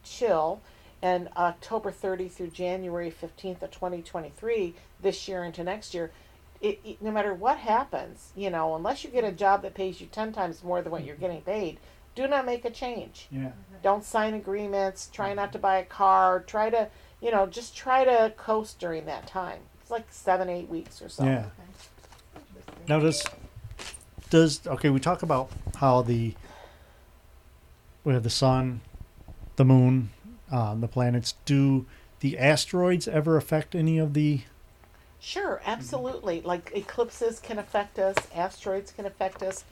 chill. 0.03 0.61
And 1.03 1.29
October 1.35 1.89
30 1.89 2.29
through 2.29 2.51
January 2.51 3.11
15th 3.11 3.63
of 3.63 3.71
2023, 3.71 4.75
this 5.01 5.27
year 5.27 5.43
into 5.43 5.63
next 5.63 5.95
year, 5.95 6.11
it, 6.61 6.79
it, 6.85 7.01
no 7.01 7.09
matter 7.09 7.33
what 7.33 7.57
happens, 7.57 8.31
you 8.35 8.51
know, 8.51 8.75
unless 8.75 9.03
you 9.03 9.09
get 9.09 9.23
a 9.23 9.31
job 9.31 9.63
that 9.63 9.73
pays 9.73 9.99
you 9.99 10.05
10 10.05 10.31
times 10.31 10.63
more 10.63 10.81
than 10.83 10.91
what 10.91 11.03
you're 11.03 11.15
getting 11.15 11.41
paid, 11.41 11.79
do 12.15 12.27
not 12.27 12.45
make 12.45 12.65
a 12.65 12.69
change. 12.69 13.27
Yeah. 13.31 13.51
Don't 13.83 14.03
sign 14.03 14.33
agreements, 14.33 15.09
try 15.11 15.33
not 15.33 15.51
to 15.53 15.59
buy 15.59 15.77
a 15.77 15.85
car, 15.85 16.41
try 16.41 16.69
to, 16.69 16.89
you 17.21 17.31
know, 17.31 17.47
just 17.47 17.75
try 17.75 18.03
to 18.03 18.33
coast 18.37 18.79
during 18.79 19.05
that 19.05 19.27
time. 19.27 19.59
It's 19.81 19.91
like 19.91 20.05
seven, 20.09 20.49
eight 20.49 20.69
weeks 20.69 21.01
or 21.01 21.09
so. 21.09 21.23
Yeah. 21.23 21.45
Now 22.87 22.99
does 22.99 23.23
does 24.29 24.65
okay? 24.65 24.89
We 24.89 24.99
talk 24.99 25.23
about 25.23 25.51
how 25.77 26.01
the 26.01 26.33
we 28.03 28.13
have 28.13 28.23
the 28.23 28.29
sun, 28.29 28.81
the 29.55 29.65
moon, 29.65 30.09
um, 30.51 30.81
the 30.81 30.87
planets. 30.87 31.35
Do 31.45 31.85
the 32.19 32.37
asteroids 32.37 33.07
ever 33.07 33.37
affect 33.37 33.75
any 33.75 33.97
of 33.97 34.13
the? 34.13 34.41
Sure, 35.19 35.61
absolutely. 35.65 36.41
Like 36.41 36.71
eclipses 36.73 37.39
can 37.39 37.59
affect 37.59 37.99
us, 37.99 38.15
asteroids 38.33 38.91
can 38.91 39.05
affect 39.05 39.43
us. 39.43 39.63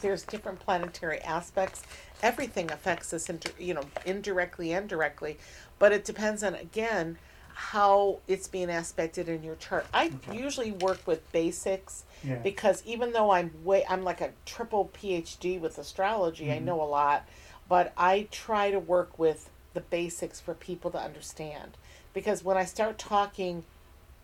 There's 0.00 0.22
different 0.22 0.60
planetary 0.60 1.20
aspects. 1.20 1.82
Everything 2.22 2.70
affects 2.70 3.12
us, 3.12 3.28
inter- 3.28 3.52
you 3.58 3.74
know, 3.74 3.84
indirectly 4.04 4.72
and 4.72 4.88
directly. 4.88 5.38
But 5.78 5.92
it 5.92 6.04
depends 6.04 6.42
on 6.42 6.54
again 6.54 7.18
how 7.54 8.20
it's 8.26 8.48
being 8.48 8.70
aspected 8.70 9.28
in 9.28 9.42
your 9.42 9.56
chart. 9.56 9.86
I 9.92 10.12
usually 10.32 10.72
work 10.72 11.06
with 11.06 11.30
basics 11.30 12.04
Yeah. 12.24 12.36
because 12.36 12.82
even 12.86 13.12
though 13.12 13.32
I'm 13.32 13.52
way 13.62 13.84
I'm 13.86 14.02
like 14.02 14.22
a 14.22 14.30
triple 14.46 14.90
PhD 14.94 15.60
with 15.60 15.76
astrology, 15.76 16.50
I 16.50 16.56
mm-hmm. 16.56 16.64
know 16.64 16.82
a 16.82 16.84
lot, 16.84 17.28
but 17.68 17.92
I 17.98 18.28
try 18.30 18.70
to 18.70 18.78
work 18.78 19.18
with 19.18 19.50
the 19.74 19.80
basics 19.80 20.40
for 20.40 20.54
people 20.54 20.90
to 20.92 20.98
understand. 20.98 21.76
Because 22.14 22.42
when 22.42 22.56
I 22.56 22.64
start 22.64 22.98
talking 22.98 23.64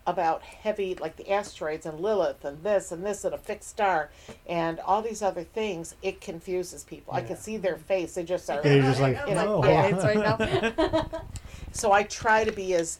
about 0.07 0.41
heavy 0.41 0.95
like 0.95 1.17
the 1.17 1.29
asteroids 1.29 1.85
and 1.85 1.99
Lilith 1.99 2.45
and 2.45 2.63
this 2.63 2.91
and 2.93 3.05
this 3.05 3.25
and 3.25 3.35
a 3.35 3.37
fixed 3.37 3.69
star 3.69 4.09
and 4.47 4.79
all 4.79 5.01
these 5.01 5.21
other 5.21 5.43
things, 5.43 5.95
it 6.01 6.21
confuses 6.21 6.85
people. 6.85 7.13
I 7.13 7.21
can 7.21 7.35
see 7.37 7.57
their 7.57 7.75
face; 7.75 8.15
they 8.15 8.23
just 8.23 8.49
are. 8.49 8.61
They're 8.63 8.81
just 8.81 9.01
like, 9.01 9.17
you 9.27 9.35
oh, 9.35 9.63
yeah, 9.65 9.85
it's 9.87 10.03
right 10.03 10.17
now. 10.17 11.21
so 11.73 11.91
I 11.91 12.03
try 12.03 12.45
to 12.45 12.51
be 12.51 12.73
as 12.73 12.99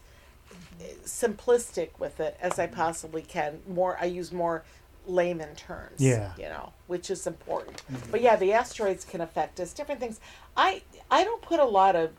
uh, 0.79 0.83
simplistic 1.05 1.89
with 1.97 2.19
it 2.19 2.37
as 2.41 2.59
I 2.59 2.67
possibly 2.67 3.21
can. 3.21 3.61
More, 3.67 3.97
I 3.99 4.05
use 4.05 4.33
more 4.33 4.65
layman 5.05 5.55
terms. 5.55 6.01
Yeah. 6.01 6.33
You 6.37 6.49
know, 6.49 6.73
which 6.87 7.09
is 7.09 7.25
important. 7.25 7.81
But 8.11 8.21
yeah, 8.21 8.35
the 8.35 8.51
asteroids 8.51 9.05
can 9.05 9.21
affect 9.21 9.61
us. 9.61 9.73
Different 9.73 10.01
things. 10.01 10.19
I 10.57 10.81
I 11.09 11.23
don't 11.23 11.41
put 11.41 11.61
a 11.61 11.65
lot 11.65 11.95
of 11.95 12.11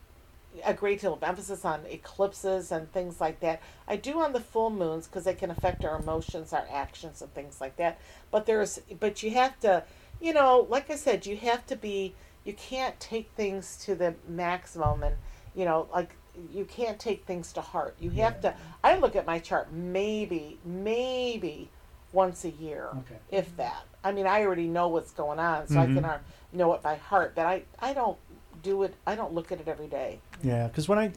a 0.64 0.74
great 0.74 1.00
deal 1.00 1.14
of 1.14 1.22
emphasis 1.22 1.64
on 1.64 1.84
eclipses 1.86 2.72
and 2.72 2.90
things 2.92 3.20
like 3.20 3.40
that. 3.40 3.60
I 3.86 3.96
do 3.96 4.20
on 4.20 4.32
the 4.32 4.40
full 4.40 4.70
moons 4.70 5.06
because 5.06 5.24
they 5.24 5.34
can 5.34 5.50
affect 5.50 5.84
our 5.84 5.96
emotions, 5.96 6.52
our 6.52 6.66
actions, 6.72 7.22
and 7.22 7.32
things 7.34 7.60
like 7.60 7.76
that. 7.76 7.98
But 8.30 8.46
there's, 8.46 8.80
but 9.00 9.22
you 9.22 9.30
have 9.32 9.58
to, 9.60 9.84
you 10.20 10.32
know, 10.32 10.66
like 10.68 10.90
I 10.90 10.96
said, 10.96 11.26
you 11.26 11.36
have 11.38 11.66
to 11.66 11.76
be. 11.76 12.14
You 12.44 12.54
can't 12.54 12.98
take 12.98 13.30
things 13.36 13.76
to 13.84 13.94
the 13.94 14.14
maximum, 14.26 15.02
and 15.02 15.16
you 15.54 15.66
know, 15.66 15.86
like 15.92 16.14
you 16.52 16.64
can't 16.64 16.98
take 16.98 17.24
things 17.26 17.52
to 17.54 17.60
heart. 17.60 17.96
You 18.00 18.10
have 18.10 18.40
to. 18.40 18.54
I 18.82 18.96
look 18.96 19.16
at 19.16 19.26
my 19.26 19.38
chart 19.38 19.70
maybe, 19.72 20.58
maybe 20.64 21.68
once 22.12 22.44
a 22.44 22.50
year, 22.50 22.88
Okay. 22.90 23.16
if 23.30 23.54
that. 23.58 23.84
I 24.02 24.12
mean, 24.12 24.26
I 24.26 24.42
already 24.44 24.66
know 24.66 24.88
what's 24.88 25.10
going 25.10 25.38
on, 25.38 25.66
so 25.66 25.78
I 25.80 25.86
Mhm. 25.86 25.94
can 25.94 26.04
uh, 26.04 26.18
know 26.52 26.72
it 26.74 26.80
by 26.82 26.94
heart. 26.94 27.34
But 27.34 27.44
I, 27.46 27.64
I 27.80 27.92
don't 27.92 28.16
do 28.62 28.82
it. 28.82 28.94
I 29.06 29.14
don't 29.14 29.32
look 29.32 29.52
at 29.52 29.60
it 29.60 29.68
every 29.68 29.86
day. 29.88 30.20
Yeah, 30.42 30.66
because 30.68 30.88
when 30.88 30.98
I 30.98 31.12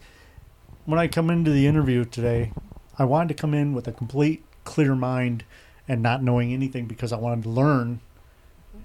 when 0.84 0.98
I 0.98 1.08
come 1.08 1.30
into 1.30 1.50
the 1.50 1.66
interview 1.66 2.04
today, 2.04 2.52
I 2.98 3.04
wanted 3.04 3.28
to 3.28 3.34
come 3.34 3.54
in 3.54 3.72
with 3.74 3.86
a 3.88 3.92
complete 3.92 4.44
clear 4.64 4.94
mind 4.94 5.44
and 5.88 6.02
not 6.02 6.22
knowing 6.22 6.52
anything 6.52 6.86
because 6.86 7.12
I 7.12 7.16
wanted 7.16 7.44
to 7.44 7.50
learn, 7.50 8.00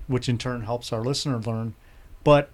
which 0.08 0.28
in 0.28 0.38
turn 0.38 0.64
helps 0.64 0.91
our 0.91 1.01
listener 1.01 1.39
learn. 1.39 1.76
But 2.24 2.49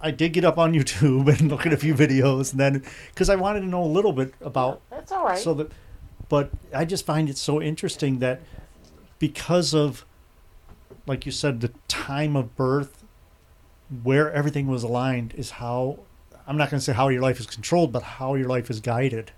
I 0.00 0.10
did 0.10 0.32
get 0.32 0.44
up 0.44 0.58
on 0.58 0.72
YouTube 0.74 1.28
and 1.28 1.50
look 1.50 1.66
at 1.66 1.72
a 1.72 1.76
few 1.76 1.94
videos, 1.94 2.52
and 2.52 2.60
then 2.60 2.84
because 3.10 3.28
I 3.30 3.36
wanted 3.36 3.60
to 3.60 3.66
know 3.66 3.82
a 3.82 3.86
little 3.86 4.12
bit 4.12 4.34
about 4.40 4.80
That's 4.90 5.12
all 5.12 5.24
right. 5.24 5.38
so 5.38 5.54
that. 5.54 5.70
But 6.28 6.50
I 6.74 6.86
just 6.86 7.04
find 7.04 7.28
it 7.28 7.36
so 7.36 7.60
interesting 7.60 8.20
that 8.20 8.40
because 9.18 9.74
of, 9.74 10.06
like 11.06 11.26
you 11.26 11.32
said, 11.32 11.60
the 11.60 11.72
time 11.88 12.36
of 12.36 12.56
birth, 12.56 13.01
where 14.02 14.32
everything 14.32 14.66
was 14.68 14.82
aligned 14.82 15.34
is 15.34 15.50
how 15.52 15.98
I'm 16.46 16.56
not 16.56 16.70
going 16.70 16.78
to 16.80 16.84
say 16.84 16.92
how 16.92 17.08
your 17.08 17.22
life 17.22 17.38
is 17.38 17.46
controlled, 17.46 17.92
but 17.92 18.02
how 18.02 18.34
your 18.34 18.48
life 18.48 18.70
is 18.70 18.80
guided. 18.80 19.32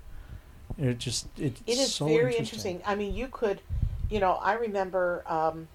It 0.79 0.99
just 0.99 1.27
it, 1.39 1.61
It 1.67 1.79
is 1.79 1.93
so 1.93 2.07
very 2.07 2.37
interesting. 2.37 2.77
interesting. 2.77 2.83
I 2.87 2.95
mean, 2.95 3.15
you 3.15 3.29
could, 3.29 3.61
you 4.11 4.21
know, 4.21 4.33
I 4.35 4.55
remember 4.55 5.23
um, 5.27 5.69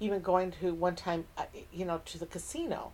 even 0.00 0.20
going 0.20 0.52
to 0.60 0.72
one 0.74 0.94
time, 0.96 1.24
uh, 1.36 1.44
you 1.72 1.84
know, 1.84 2.00
to 2.06 2.18
the 2.18 2.26
casino, 2.26 2.92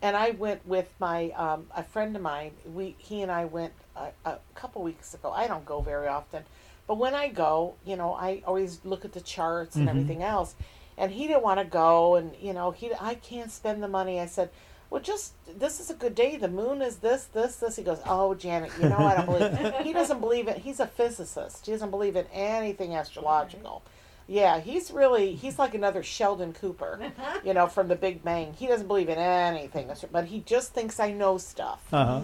and 0.00 0.16
I 0.16 0.30
went 0.30 0.66
with 0.66 0.88
my 0.98 1.30
um, 1.30 1.66
a 1.76 1.82
friend 1.82 2.14
of 2.16 2.22
mine. 2.22 2.52
We 2.64 2.94
he 2.98 3.22
and 3.22 3.30
I 3.30 3.44
went 3.46 3.72
a, 3.96 4.08
a 4.24 4.38
couple 4.54 4.82
weeks 4.82 5.14
ago. 5.14 5.32
I 5.32 5.46
don't 5.46 5.64
go 5.64 5.80
very 5.80 6.06
often, 6.08 6.44
but 6.86 6.96
when 6.98 7.14
I 7.14 7.28
go, 7.28 7.74
you 7.84 7.96
know, 7.96 8.14
I 8.14 8.42
always 8.46 8.80
look 8.84 9.04
at 9.04 9.12
the 9.12 9.20
charts 9.20 9.76
and 9.76 9.86
Mhm. 9.86 9.90
everything 9.90 10.22
else. 10.22 10.54
And 10.98 11.10
he 11.10 11.26
didn't 11.26 11.42
want 11.42 11.58
to 11.58 11.64
go, 11.66 12.14
and 12.16 12.36
you 12.40 12.52
know, 12.52 12.70
he 12.70 12.92
I 13.00 13.14
can't 13.16 13.50
spend 13.50 13.82
the 13.82 13.88
money. 13.88 14.20
I 14.20 14.26
said. 14.26 14.50
Well, 14.92 15.00
just 15.00 15.32
this 15.58 15.80
is 15.80 15.88
a 15.88 15.94
good 15.94 16.14
day. 16.14 16.36
The 16.36 16.48
moon 16.48 16.82
is 16.82 16.96
this, 16.96 17.24
this, 17.24 17.56
this. 17.56 17.76
He 17.76 17.82
goes, 17.82 18.00
"Oh, 18.04 18.34
Janet, 18.34 18.72
you 18.78 18.90
know 18.90 18.98
I 18.98 19.16
don't 19.16 19.24
believe." 19.24 19.74
he 19.86 19.94
doesn't 19.94 20.20
believe 20.20 20.48
it. 20.48 20.58
He's 20.58 20.80
a 20.80 20.86
physicist. 20.86 21.64
He 21.64 21.72
doesn't 21.72 21.90
believe 21.90 22.14
in 22.14 22.26
anything 22.26 22.94
astrological. 22.94 23.82
Yeah, 24.28 24.60
he's 24.60 24.90
really 24.90 25.34
he's 25.34 25.58
like 25.58 25.74
another 25.74 26.02
Sheldon 26.02 26.52
Cooper, 26.52 27.10
you 27.42 27.54
know, 27.54 27.68
from 27.68 27.88
The 27.88 27.96
Big 27.96 28.22
Bang. 28.22 28.52
He 28.52 28.66
doesn't 28.66 28.86
believe 28.86 29.08
in 29.08 29.16
anything, 29.16 29.90
but 30.10 30.26
he 30.26 30.40
just 30.40 30.74
thinks 30.74 31.00
I 31.00 31.10
know 31.10 31.38
stuff. 31.38 31.82
Uh 31.90 32.04
huh. 32.04 32.20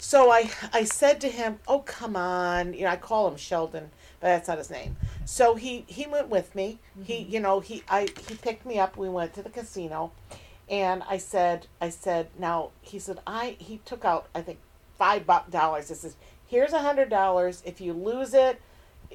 So 0.00 0.32
I 0.32 0.50
I 0.72 0.82
said 0.82 1.20
to 1.20 1.28
him, 1.28 1.60
"Oh, 1.68 1.78
come 1.78 2.16
on." 2.16 2.74
You 2.74 2.82
know, 2.82 2.90
I 2.90 2.96
call 2.96 3.28
him 3.28 3.36
Sheldon, 3.36 3.92
but 4.18 4.26
that's 4.26 4.48
not 4.48 4.58
his 4.58 4.70
name. 4.70 4.96
So 5.24 5.54
he 5.54 5.84
he 5.86 6.08
went 6.08 6.30
with 6.30 6.52
me. 6.56 6.80
He 7.00 7.18
you 7.18 7.38
know, 7.38 7.60
he 7.60 7.84
I 7.88 8.08
he 8.28 8.34
picked 8.34 8.66
me 8.66 8.80
up. 8.80 8.96
We 8.96 9.08
went 9.08 9.34
to 9.34 9.42
the 9.44 9.50
casino. 9.50 10.10
And 10.70 11.02
I 11.08 11.16
said 11.18 11.66
I 11.80 11.88
said, 11.90 12.28
"Now, 12.38 12.70
he 12.80 12.98
said 12.98 13.20
I 13.26 13.56
he 13.58 13.78
took 13.84 14.04
out 14.04 14.26
I 14.34 14.42
think 14.42 14.58
5 14.98 15.26
bu- 15.26 15.50
dollars. 15.50 15.88
He 15.88 15.94
says, 15.94 16.16
"Here's 16.46 16.72
a 16.72 16.80
$100. 16.80 17.62
If 17.64 17.80
you 17.80 17.92
lose 17.92 18.34
it, 18.34 18.60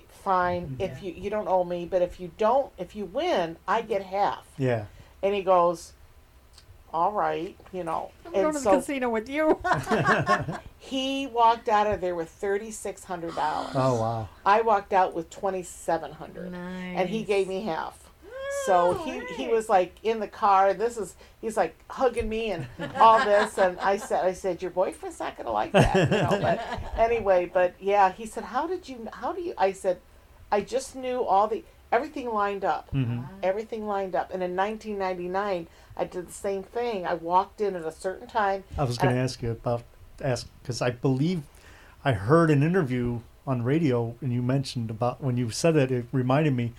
fine. 0.10 0.70
Mm-hmm. 0.70 0.82
If 0.82 1.04
you 1.04 1.14
you 1.14 1.30
don't 1.30 1.48
owe 1.48 1.64
me, 1.64 1.86
but 1.86 2.02
if 2.02 2.20
you 2.20 2.32
don't, 2.38 2.72
if 2.78 2.96
you 2.96 3.06
win, 3.06 3.58
I 3.68 3.82
get 3.82 4.04
half." 4.04 4.48
Yeah. 4.58 4.86
And 5.22 5.36
he 5.36 5.44
goes, 5.44 5.94
"All 6.92 7.12
right, 7.12 7.56
you 7.72 7.84
know." 7.84 8.12
I'm 8.26 8.34
and 8.34 8.44
going 8.44 8.54
to 8.56 8.60
the 8.62 8.72
casino 8.78 9.10
with 9.10 9.30
you. 9.30 9.60
he 10.80 11.28
walked 11.28 11.70
out 11.70 11.86
of 11.86 12.02
there 12.02 12.16
with 12.16 12.30
thirty 12.30 12.72
six 12.72 13.04
hundred 13.04 13.36
dollars. 13.36 13.74
Oh 13.76 14.02
wow. 14.02 14.30
I 14.44 14.62
walked 14.62 14.92
out 14.92 15.14
with 15.14 15.30
twenty 15.30 15.62
seven 15.62 16.12
hundred, 16.14 16.52
nice. 16.52 16.98
and 16.98 17.10
he 17.10 17.24
gave 17.24 17.48
me 17.48 17.62
half. 17.62 18.03
So 18.66 18.94
he 19.06 19.20
he 19.36 19.48
was 19.48 19.68
like 19.70 19.96
in 20.04 20.20
the 20.20 20.28
car. 20.28 20.74
This 20.74 20.98
is 20.98 21.16
he's 21.42 21.58
like 21.58 21.76
hugging 21.90 22.30
me 22.30 22.52
and 22.52 22.66
all 23.00 23.24
this, 23.24 23.58
and 23.58 23.78
I 23.80 23.98
said 23.98 24.26
I 24.26 24.34
said 24.34 24.62
your 24.62 24.72
boyfriend's 24.72 25.20
not 25.20 25.38
gonna 25.38 25.52
like 25.52 25.72
that, 25.74 26.12
you 26.12 26.18
know. 26.18 26.40
But 26.42 26.62
anyway, 26.98 27.50
but 27.54 27.76
yeah, 27.80 28.12
he 28.12 28.26
said 28.26 28.46
how 28.46 28.68
did 28.68 28.88
you 28.88 29.08
how 29.14 29.34
do 29.34 29.42
you? 29.42 29.54
I 29.58 29.72
said 29.74 30.00
I 30.52 30.62
just 30.62 30.96
knew 30.96 31.24
all 31.24 31.48
the 31.48 31.64
everything 31.92 32.34
lined 32.34 32.66
up, 32.66 32.90
hmm 32.92 33.22
everything 33.44 33.86
lined 33.86 34.16
up. 34.16 34.34
And 34.34 34.42
in 34.42 34.56
1999, 34.56 35.68
I 35.98 36.06
did 36.06 36.28
the 36.28 36.32
same 36.32 36.64
thing. 36.64 37.06
I 37.06 37.14
walked 37.14 37.60
in 37.60 37.76
at 37.76 37.84
a 37.86 37.92
certain 37.92 38.28
time. 38.28 38.64
I 38.78 38.86
was 38.86 38.98
going 38.98 39.14
to 39.14 39.20
ask 39.20 39.42
you 39.42 39.52
about 39.52 39.84
ask 40.22 40.48
because 40.62 40.82
I 40.82 40.92
believe 40.92 41.42
I 42.06 42.14
heard 42.14 42.50
an 42.50 42.64
interview 42.64 43.20
on 43.46 43.64
radio 43.64 44.16
and 44.22 44.32
you 44.32 44.42
mentioned 44.42 44.90
about 44.90 45.22
when 45.22 45.36
you 45.36 45.50
said 45.50 45.76
that 45.76 45.92
it 45.92 46.06
reminded 46.14 46.56
me. 46.56 46.72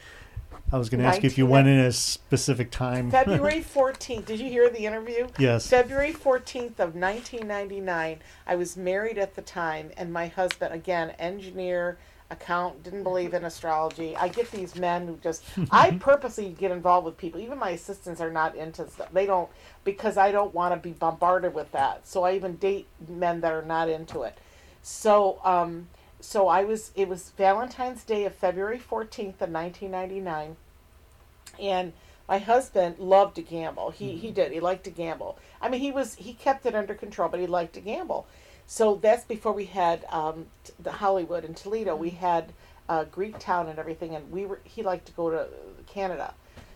I 0.72 0.78
was 0.78 0.88
going 0.88 1.00
to 1.00 1.06
ask 1.06 1.22
you 1.22 1.26
if 1.28 1.38
you 1.38 1.46
went 1.46 1.68
in 1.68 1.78
a 1.78 1.92
specific 1.92 2.70
time. 2.70 3.10
February 3.10 3.64
14th. 3.74 4.24
Did 4.24 4.40
you 4.40 4.48
hear 4.50 4.68
the 4.70 4.86
interview? 4.86 5.28
yes. 5.38 5.68
February 5.68 6.12
14th 6.12 6.80
of 6.80 6.94
1999. 6.96 8.18
I 8.46 8.56
was 8.56 8.76
married 8.76 9.18
at 9.18 9.36
the 9.36 9.42
time, 9.42 9.90
and 9.96 10.12
my 10.12 10.26
husband, 10.26 10.74
again, 10.74 11.10
engineer, 11.18 11.98
account, 12.30 12.82
didn't 12.82 13.04
believe 13.04 13.34
in 13.34 13.44
astrology. 13.44 14.16
I 14.16 14.28
get 14.28 14.50
these 14.50 14.74
men 14.74 15.06
who 15.06 15.16
just, 15.18 15.44
I 15.70 15.92
purposely 15.92 16.50
get 16.50 16.72
involved 16.72 17.04
with 17.04 17.16
people. 17.16 17.40
Even 17.40 17.58
my 17.58 17.70
assistants 17.70 18.20
are 18.20 18.32
not 18.32 18.56
into 18.56 18.88
stuff. 18.90 19.12
They 19.12 19.26
don't, 19.26 19.50
because 19.84 20.16
I 20.16 20.32
don't 20.32 20.52
want 20.54 20.74
to 20.74 20.80
be 20.80 20.92
bombarded 20.92 21.54
with 21.54 21.70
that. 21.72 22.08
So 22.08 22.24
I 22.24 22.34
even 22.34 22.56
date 22.56 22.86
men 23.06 23.42
that 23.42 23.52
are 23.52 23.62
not 23.62 23.88
into 23.88 24.22
it. 24.22 24.36
So, 24.82 25.38
um, 25.44 25.88
so 26.24 26.48
I 26.48 26.64
was, 26.64 26.90
it 26.94 27.08
was 27.08 27.30
Valentine's 27.36 28.04
Day 28.04 28.24
of 28.24 28.34
February 28.34 28.78
14th 28.78 29.40
of 29.40 29.50
1999 29.50 30.56
and 31.60 31.92
my 32.28 32.38
husband 32.38 32.98
loved 32.98 33.36
to 33.36 33.42
gamble. 33.42 33.90
He 33.90 34.16
he 34.16 34.30
did. 34.30 34.52
He 34.52 34.60
liked 34.60 34.84
to 34.84 34.90
gamble. 34.90 35.38
I 35.60 35.68
mean, 35.68 35.80
he 35.80 35.92
was 35.92 36.14
he 36.14 36.32
kept 36.32 36.64
it 36.66 36.74
under 36.74 36.94
control, 36.94 37.28
but 37.28 37.40
he 37.40 37.46
liked 37.46 37.74
to 37.74 37.80
gamble. 37.80 38.26
So 38.66 38.96
that's 38.96 39.24
before 39.24 39.52
we 39.52 39.66
had 39.66 40.06
um, 40.10 40.46
t- 40.64 40.72
the 40.80 40.92
Hollywood 40.92 41.44
and 41.44 41.54
Toledo. 41.54 41.94
We 41.94 42.10
had 42.10 42.52
uh, 42.88 43.04
Greektown 43.04 43.68
and 43.68 43.78
everything, 43.78 44.14
and 44.14 44.30
we 44.30 44.46
were 44.46 44.60
he 44.64 44.82
liked 44.82 45.06
to 45.06 45.12
go 45.12 45.30
to 45.30 45.48
Canada. 45.86 46.32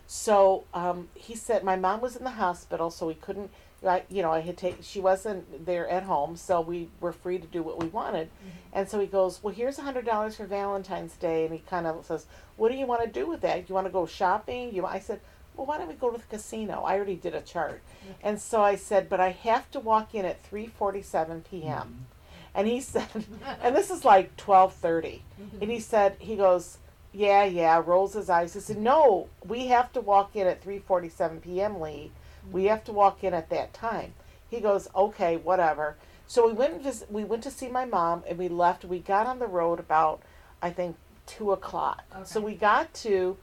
So 0.06 0.64
um, 0.74 1.08
he 1.14 1.34
said 1.34 1.64
my 1.64 1.76
mom 1.76 2.00
was 2.00 2.14
in 2.14 2.24
the 2.24 2.30
hospital, 2.30 2.90
so 2.90 3.06
we 3.06 3.14
couldn't. 3.14 3.50
I, 3.86 4.02
you 4.08 4.22
know, 4.22 4.32
I 4.32 4.40
had 4.40 4.56
take. 4.56 4.78
She 4.82 5.00
wasn't 5.00 5.64
there 5.64 5.88
at 5.88 6.02
home, 6.02 6.36
so 6.36 6.60
we 6.60 6.88
were 7.00 7.12
free 7.12 7.38
to 7.38 7.46
do 7.46 7.62
what 7.62 7.80
we 7.80 7.86
wanted. 7.88 8.26
Mm-hmm. 8.28 8.48
And 8.72 8.88
so 8.88 8.98
he 8.98 9.06
goes, 9.06 9.40
"Well, 9.42 9.54
here's 9.54 9.78
a 9.78 9.82
hundred 9.82 10.04
dollars 10.04 10.36
for 10.36 10.46
Valentine's 10.46 11.16
Day," 11.16 11.44
and 11.44 11.54
he 11.54 11.60
kind 11.60 11.86
of 11.86 12.04
says, 12.04 12.26
"What 12.56 12.72
do 12.72 12.76
you 12.76 12.86
want 12.86 13.02
to 13.02 13.08
do 13.08 13.26
with 13.26 13.40
that? 13.42 13.68
You 13.68 13.74
want 13.74 13.86
to 13.86 13.92
go 13.92 14.04
shopping?" 14.04 14.74
You, 14.74 14.84
I 14.84 14.98
said, 14.98 15.20
"Well, 15.56 15.66
why 15.66 15.78
don't 15.78 15.86
we 15.86 15.94
go 15.94 16.10
to 16.10 16.18
the 16.18 16.24
casino?" 16.24 16.82
I 16.82 16.96
already 16.96 17.14
did 17.14 17.36
a 17.36 17.40
chart, 17.40 17.80
mm-hmm. 18.02 18.12
and 18.24 18.40
so 18.40 18.62
I 18.62 18.74
said, 18.74 19.08
"But 19.08 19.20
I 19.20 19.30
have 19.30 19.70
to 19.70 19.80
walk 19.80 20.12
in 20.12 20.24
at 20.24 20.42
three 20.42 20.66
forty-seven 20.66 21.44
p.m." 21.48 21.70
Mm-hmm. 21.70 22.14
And 22.54 22.66
he 22.66 22.80
said, 22.80 23.26
and 23.62 23.76
this 23.76 23.90
is 23.90 24.04
like 24.04 24.36
twelve 24.36 24.74
thirty, 24.74 25.22
and 25.60 25.70
he 25.70 25.78
said, 25.78 26.16
he 26.18 26.34
goes, 26.34 26.78
"Yeah, 27.12 27.44
yeah," 27.44 27.80
rolls 27.84 28.14
his 28.14 28.28
eyes. 28.28 28.54
He 28.54 28.60
said, 28.60 28.78
"No, 28.78 29.28
we 29.46 29.68
have 29.68 29.92
to 29.92 30.00
walk 30.00 30.34
in 30.34 30.48
at 30.48 30.64
three 30.64 30.80
forty-seven 30.80 31.42
p.m., 31.42 31.80
Lee. 31.80 32.10
We 32.52 32.64
have 32.64 32.84
to 32.84 32.92
walk 32.92 33.24
in 33.24 33.34
at 33.34 33.50
that 33.50 33.72
time." 33.72 34.14
He 34.50 34.60
goes, 34.60 34.88
"Okay, 34.94 35.36
whatever." 35.36 35.96
So 36.26 36.46
we 36.46 36.52
went 36.52 36.74
and 36.74 36.82
visit, 36.82 37.10
we 37.10 37.24
went 37.24 37.42
to 37.44 37.50
see 37.50 37.68
my 37.68 37.86
mom, 37.86 38.22
and 38.28 38.38
we 38.38 38.48
left. 38.48 38.84
We 38.84 38.98
got 38.98 39.26
on 39.26 39.38
the 39.38 39.46
road 39.46 39.80
about, 39.80 40.20
I 40.60 40.70
think, 40.70 40.96
two 41.26 41.52
o'clock. 41.52 42.02
So 42.24 42.40
we 42.40 42.54
got 42.54 42.92
to 42.94 43.36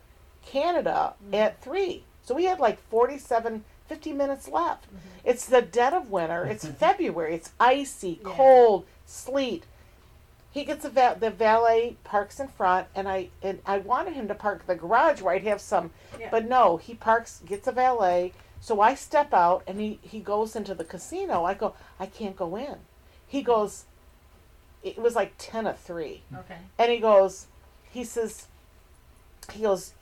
Canada 0.46 1.16
mm-hmm. 1.24 1.34
at 1.34 1.62
three. 1.62 2.04
So 2.24 2.36
we 2.36 2.46
had 2.46 2.60
like 2.60 2.80
47, 2.90 3.64
50 3.88 4.14
minutes 4.14 4.48
left. 4.48 4.86
Mm-hmm. 4.86 4.98
It's 5.30 5.46
the 5.46 5.62
dead 5.62 5.94
of 5.94 6.12
winter. 6.12 6.46
It's 6.46 6.66
February. 6.80 7.36
It's 7.36 7.52
icy, 7.60 8.20
Yeah. 8.24 8.32
cold, 8.36 8.86
sleet. 9.06 9.64
He 10.52 10.64
gets 10.64 10.86
a 10.86 10.90
va- 10.90 11.18
the 11.20 11.32
valet 11.32 11.98
parks 12.04 12.40
in 12.40 12.48
front, 12.48 12.88
and 12.96 13.10
I 13.10 13.30
and 13.42 13.60
I 13.66 13.80
wanted 13.80 14.14
him 14.14 14.28
to 14.30 14.36
park 14.36 14.66
the 14.66 14.76
garage 14.76 15.22
where 15.22 15.36
I'd 15.36 15.44
have 15.44 15.60
some, 15.60 15.92
Yeah. 16.20 16.30
but 16.32 16.48
no, 16.48 16.78
he 16.78 16.94
parks, 16.94 17.42
gets 17.46 17.68
a 17.68 17.74
valet. 17.74 18.32
So 18.66 18.82
I 18.82 18.96
step 18.96 19.32
out, 19.32 19.62
and 19.68 19.80
he 19.80 20.00
he 20.02 20.20
goes 20.20 20.56
into 20.56 20.74
the 20.74 20.84
casino. 20.84 21.44
I 21.44 21.54
go, 21.54 21.76
I 22.00 22.08
can't 22.08 22.36
go 22.36 22.56
in. 22.56 22.78
He 23.28 23.44
goes. 23.44 23.86
It 24.82 24.98
was 24.98 25.14
like 25.14 25.34
ten 25.38 25.68
of 25.68 25.78
three. 25.78 26.24
Okay. 26.36 26.58
And 26.80 26.92
he 26.92 26.98
goes, 26.98 27.46
he 27.92 28.04
says, 28.04 28.48
he 29.54 29.62
goes, 29.62 29.94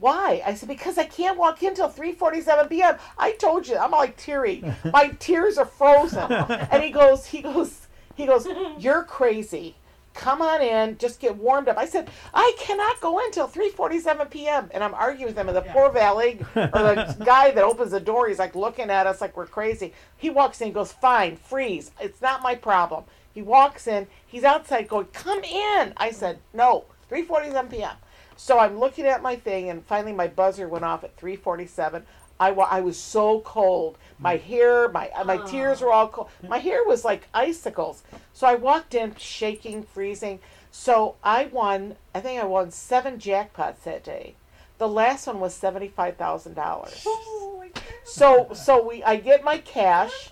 why? 0.00 0.42
I 0.44 0.54
said, 0.54 0.68
because 0.68 0.98
I 0.98 1.04
can't 1.04 1.38
walk 1.38 1.62
in 1.62 1.76
till 1.76 1.88
3.47 1.88 2.68
p.m. 2.70 2.96
I 3.16 3.32
told 3.32 3.68
you, 3.68 3.76
I'm 3.76 3.92
like 3.92 4.16
teary. 4.16 4.64
My 4.92 5.10
tears 5.20 5.56
are 5.56 5.64
frozen. 5.64 6.32
and 6.32 6.82
he 6.82 6.90
goes, 6.90 7.26
he 7.26 7.40
goes, 7.40 7.86
he 8.16 8.26
goes, 8.26 8.48
you're 8.80 9.04
crazy. 9.04 9.76
Come 10.16 10.40
on 10.40 10.62
in, 10.62 10.96
just 10.98 11.20
get 11.20 11.36
warmed 11.36 11.68
up. 11.68 11.76
I 11.76 11.86
said, 11.86 12.10
I 12.32 12.54
cannot 12.58 13.00
go 13.00 13.18
in 13.18 13.30
till 13.30 13.46
3.47 13.46 14.30
p.m. 14.30 14.70
And 14.72 14.82
I'm 14.82 14.94
arguing 14.94 15.26
with 15.26 15.36
him, 15.36 15.48
and 15.48 15.56
the 15.56 15.62
poor 15.62 15.90
valet, 15.90 16.40
or 16.56 16.68
the 16.70 17.16
guy 17.24 17.50
that 17.50 17.62
opens 17.62 17.90
the 17.90 18.00
door, 18.00 18.26
he's 18.26 18.38
like 18.38 18.54
looking 18.54 18.90
at 18.90 19.06
us 19.06 19.20
like 19.20 19.36
we're 19.36 19.46
crazy. 19.46 19.92
He 20.16 20.30
walks 20.30 20.60
in, 20.60 20.68
and 20.68 20.74
goes, 20.74 20.90
fine, 20.90 21.36
freeze. 21.36 21.90
It's 22.00 22.22
not 22.22 22.42
my 22.42 22.54
problem. 22.54 23.04
He 23.32 23.42
walks 23.42 23.86
in, 23.86 24.06
he's 24.26 24.44
outside 24.44 24.88
going, 24.88 25.06
come 25.12 25.44
in. 25.44 25.92
I 25.98 26.10
said, 26.10 26.38
no, 26.54 26.86
3.47 27.10 27.70
p.m. 27.70 27.96
So 28.36 28.58
I'm 28.58 28.78
looking 28.78 29.06
at 29.06 29.22
my 29.22 29.36
thing, 29.36 29.70
and 29.70 29.84
finally 29.84 30.12
my 30.12 30.28
buzzer 30.28 30.68
went 30.68 30.84
off 30.84 31.04
at 31.04 31.16
3:47. 31.16 32.02
I, 32.38 32.50
I 32.50 32.80
was 32.80 32.98
so 32.98 33.40
cold. 33.40 33.98
My 34.18 34.36
hair, 34.36 34.88
my 34.88 35.10
uh, 35.10 35.24
my 35.24 35.38
tears 35.38 35.80
were 35.80 35.92
all 35.92 36.08
cold. 36.08 36.28
My 36.46 36.58
hair 36.58 36.84
was 36.84 37.04
like 37.04 37.28
icicles. 37.34 38.02
So 38.32 38.46
I 38.46 38.54
walked 38.54 38.94
in, 38.94 39.14
shaking, 39.16 39.82
freezing. 39.82 40.40
So 40.70 41.16
I 41.22 41.46
won. 41.46 41.96
I 42.14 42.20
think 42.20 42.40
I 42.40 42.44
won 42.44 42.70
seven 42.70 43.18
jackpots 43.18 43.82
that 43.84 44.04
day. 44.04 44.34
The 44.78 44.88
last 44.88 45.26
one 45.26 45.40
was 45.40 45.54
seventy 45.54 45.88
five 45.88 46.16
thousand 46.16 46.54
dollars. 46.54 47.04
Oh. 47.06 47.64
So 48.04 48.48
so 48.52 48.86
we 48.86 49.02
I 49.02 49.16
get 49.16 49.44
my 49.44 49.58
cash. 49.58 50.30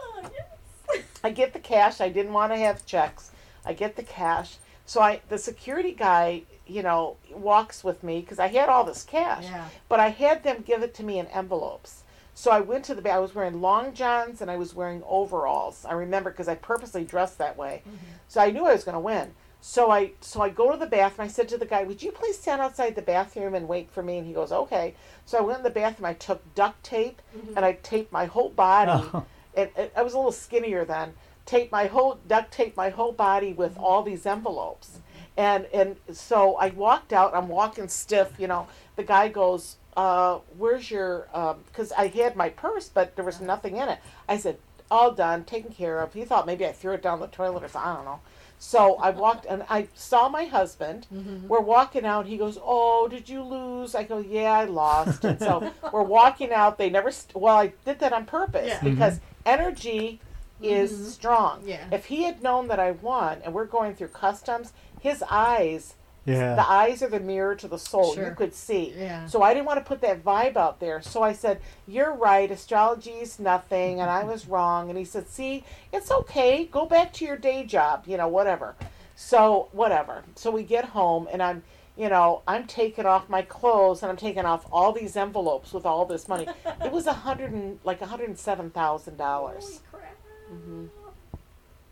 I 1.22 1.30
get 1.30 1.52
the 1.52 1.58
cash. 1.58 2.00
I 2.00 2.08
didn't 2.08 2.32
want 2.32 2.52
to 2.52 2.58
have 2.58 2.86
checks. 2.86 3.30
I 3.64 3.72
get 3.72 3.96
the 3.96 4.02
cash. 4.02 4.56
So 4.86 5.00
I 5.00 5.20
the 5.28 5.38
security 5.38 5.92
guy, 5.92 6.42
you 6.66 6.82
know, 6.82 7.16
walks 7.32 7.84
with 7.84 8.02
me 8.02 8.20
because 8.20 8.38
I 8.38 8.48
had 8.48 8.68
all 8.68 8.84
this 8.84 9.02
cash. 9.02 9.44
Yeah. 9.44 9.68
But 9.88 10.00
I 10.00 10.10
had 10.10 10.42
them 10.42 10.62
give 10.66 10.82
it 10.82 10.94
to 10.94 11.02
me 11.02 11.18
in 11.18 11.26
envelopes. 11.26 12.04
So 12.34 12.50
I 12.50 12.60
went 12.60 12.84
to 12.86 12.94
the 12.94 13.10
I 13.10 13.18
was 13.18 13.34
wearing 13.34 13.60
long 13.60 13.94
johns 13.94 14.40
and 14.40 14.50
I 14.50 14.56
was 14.56 14.74
wearing 14.74 15.02
overalls. 15.06 15.84
I 15.84 15.92
remember 15.92 16.30
because 16.30 16.48
I 16.48 16.56
purposely 16.56 17.04
dressed 17.04 17.38
that 17.38 17.56
way. 17.56 17.82
Mm-hmm. 17.86 17.96
So 18.28 18.40
I 18.40 18.50
knew 18.50 18.66
I 18.66 18.72
was 18.72 18.84
going 18.84 18.94
to 18.94 19.00
win. 19.00 19.32
So 19.60 19.90
I 19.90 20.12
so 20.20 20.42
I 20.42 20.50
go 20.50 20.72
to 20.72 20.76
the 20.76 20.86
bathroom. 20.86 21.26
I 21.26 21.30
said 21.30 21.48
to 21.48 21.56
the 21.56 21.64
guy, 21.64 21.84
"Would 21.84 22.02
you 22.02 22.12
please 22.12 22.38
stand 22.38 22.60
outside 22.60 22.96
the 22.96 23.02
bathroom 23.02 23.54
and 23.54 23.66
wait 23.66 23.90
for 23.90 24.02
me?" 24.02 24.18
And 24.18 24.26
he 24.26 24.34
goes, 24.34 24.52
"Okay." 24.52 24.94
So 25.24 25.38
I 25.38 25.40
went 25.40 25.58
in 25.58 25.64
the 25.64 25.70
bathroom. 25.70 26.04
I 26.04 26.12
took 26.12 26.42
duct 26.54 26.84
tape 26.84 27.22
mm-hmm. 27.34 27.56
and 27.56 27.64
I 27.64 27.72
taped 27.82 28.12
my 28.12 28.26
whole 28.26 28.50
body. 28.50 29.08
Oh. 29.14 29.24
And, 29.56 29.70
and 29.76 29.88
I 29.96 30.02
was 30.02 30.14
a 30.14 30.16
little 30.16 30.32
skinnier 30.32 30.84
then. 30.84 31.14
Taped 31.46 31.70
my 31.70 31.86
whole 31.86 32.18
duct 32.26 32.52
tape 32.52 32.76
my 32.76 32.90
whole 32.90 33.12
body 33.12 33.52
with 33.52 33.74
mm-hmm. 33.74 33.84
all 33.84 34.02
these 34.02 34.26
envelopes. 34.26 34.98
And 35.36 35.66
and 35.72 35.96
so 36.12 36.56
I 36.56 36.68
walked 36.70 37.12
out. 37.12 37.34
I'm 37.34 37.48
walking 37.48 37.88
stiff. 37.88 38.32
You 38.38 38.46
know, 38.46 38.68
the 38.96 39.02
guy 39.02 39.28
goes, 39.28 39.76
uh, 39.96 40.38
"Where's 40.56 40.90
your?" 40.90 41.28
Um, 41.34 41.64
because 41.66 41.92
I 41.92 42.06
had 42.08 42.36
my 42.36 42.50
purse, 42.50 42.88
but 42.88 43.16
there 43.16 43.24
was 43.24 43.40
nothing 43.40 43.76
in 43.76 43.88
it. 43.88 43.98
I 44.28 44.36
said, 44.38 44.58
"All 44.90 45.10
done, 45.10 45.44
taken 45.44 45.72
care 45.72 46.00
of." 46.00 46.14
He 46.14 46.24
thought 46.24 46.46
maybe 46.46 46.64
I 46.64 46.72
threw 46.72 46.92
it 46.92 47.02
down 47.02 47.20
the 47.20 47.26
toilet 47.26 47.64
or 47.64 47.68
something. 47.68 47.90
I 47.90 47.94
don't 47.96 48.04
know. 48.04 48.20
So 48.60 48.94
I 48.96 49.10
walked 49.10 49.44
and 49.46 49.64
I 49.68 49.88
saw 49.94 50.28
my 50.28 50.44
husband. 50.44 51.06
Mm-hmm. 51.12 51.48
We're 51.48 51.60
walking 51.60 52.06
out. 52.06 52.26
He 52.26 52.36
goes, 52.36 52.58
"Oh, 52.62 53.08
did 53.08 53.28
you 53.28 53.42
lose?" 53.42 53.94
I 53.94 54.04
go, 54.04 54.18
"Yeah, 54.18 54.52
I 54.52 54.64
lost." 54.64 55.24
And 55.24 55.38
so 55.38 55.72
we're 55.92 56.02
walking 56.02 56.52
out. 56.52 56.78
They 56.78 56.90
never. 56.90 57.10
St- 57.10 57.34
well, 57.36 57.56
I 57.56 57.72
did 57.84 57.98
that 57.98 58.12
on 58.12 58.24
purpose 58.24 58.68
Yeah. 58.68 58.80
because 58.82 59.14
mm-hmm. 59.16 59.48
energy 59.48 60.20
is 60.62 60.92
mm-hmm. 60.92 61.04
strong. 61.04 61.62
Yeah. 61.66 61.84
If 61.92 62.06
he 62.06 62.22
had 62.22 62.42
known 62.42 62.68
that 62.68 62.80
I 62.80 62.92
won 62.92 63.42
and 63.44 63.52
we're 63.52 63.66
going 63.66 63.94
through 63.94 64.08
customs, 64.08 64.72
his 65.04 65.22
eyes 65.30 65.94
Yeah. 66.26 66.54
the 66.54 66.66
eyes 66.66 67.02
are 67.02 67.10
the 67.10 67.20
mirror 67.20 67.54
to 67.56 67.68
the 67.68 67.78
soul. 67.78 68.14
Sure. 68.14 68.28
You 68.30 68.34
could 68.34 68.54
see. 68.54 68.94
Yeah. 68.96 69.26
So 69.26 69.42
I 69.42 69.52
didn't 69.52 69.66
want 69.66 69.78
to 69.78 69.84
put 69.84 70.00
that 70.00 70.24
vibe 70.24 70.56
out 70.56 70.80
there. 70.80 71.02
So 71.02 71.22
I 71.22 71.34
said, 71.34 71.60
You're 71.86 72.14
right. 72.14 72.50
Astrology's 72.50 73.38
nothing. 73.38 74.00
And 74.00 74.08
I 74.10 74.24
was 74.24 74.48
wrong. 74.54 74.88
And 74.88 74.98
he 74.98 75.04
said, 75.04 75.28
See, 75.28 75.64
it's 75.92 76.10
okay. 76.10 76.64
Go 76.64 76.86
back 76.86 77.12
to 77.14 77.24
your 77.26 77.36
day 77.36 77.64
job, 77.64 78.04
you 78.06 78.16
know, 78.16 78.28
whatever. 78.28 78.74
So, 79.14 79.68
whatever. 79.72 80.24
So 80.34 80.50
we 80.50 80.62
get 80.62 80.86
home 80.86 81.28
and 81.30 81.42
I'm, 81.42 81.62
you 81.96 82.08
know, 82.08 82.40
I'm 82.48 82.66
taking 82.66 83.04
off 83.06 83.28
my 83.28 83.42
clothes 83.42 84.02
and 84.02 84.10
I'm 84.10 84.16
taking 84.16 84.46
off 84.46 84.64
all 84.72 84.92
these 84.92 85.14
envelopes 85.16 85.72
with 85.74 85.84
all 85.84 86.06
this 86.06 86.26
money. 86.26 86.46
it 86.82 86.90
was 86.90 87.06
a 87.06 87.12
hundred 87.12 87.52
and 87.52 87.78
like 87.84 88.00
a 88.00 88.06
hundred 88.06 88.30
and 88.30 88.38
seven 88.38 88.70
thousand 88.70 89.16
dollars. 89.18 89.64
Holy 89.64 89.80
crap. 89.92 90.16
Mm-hmm. 90.52 90.86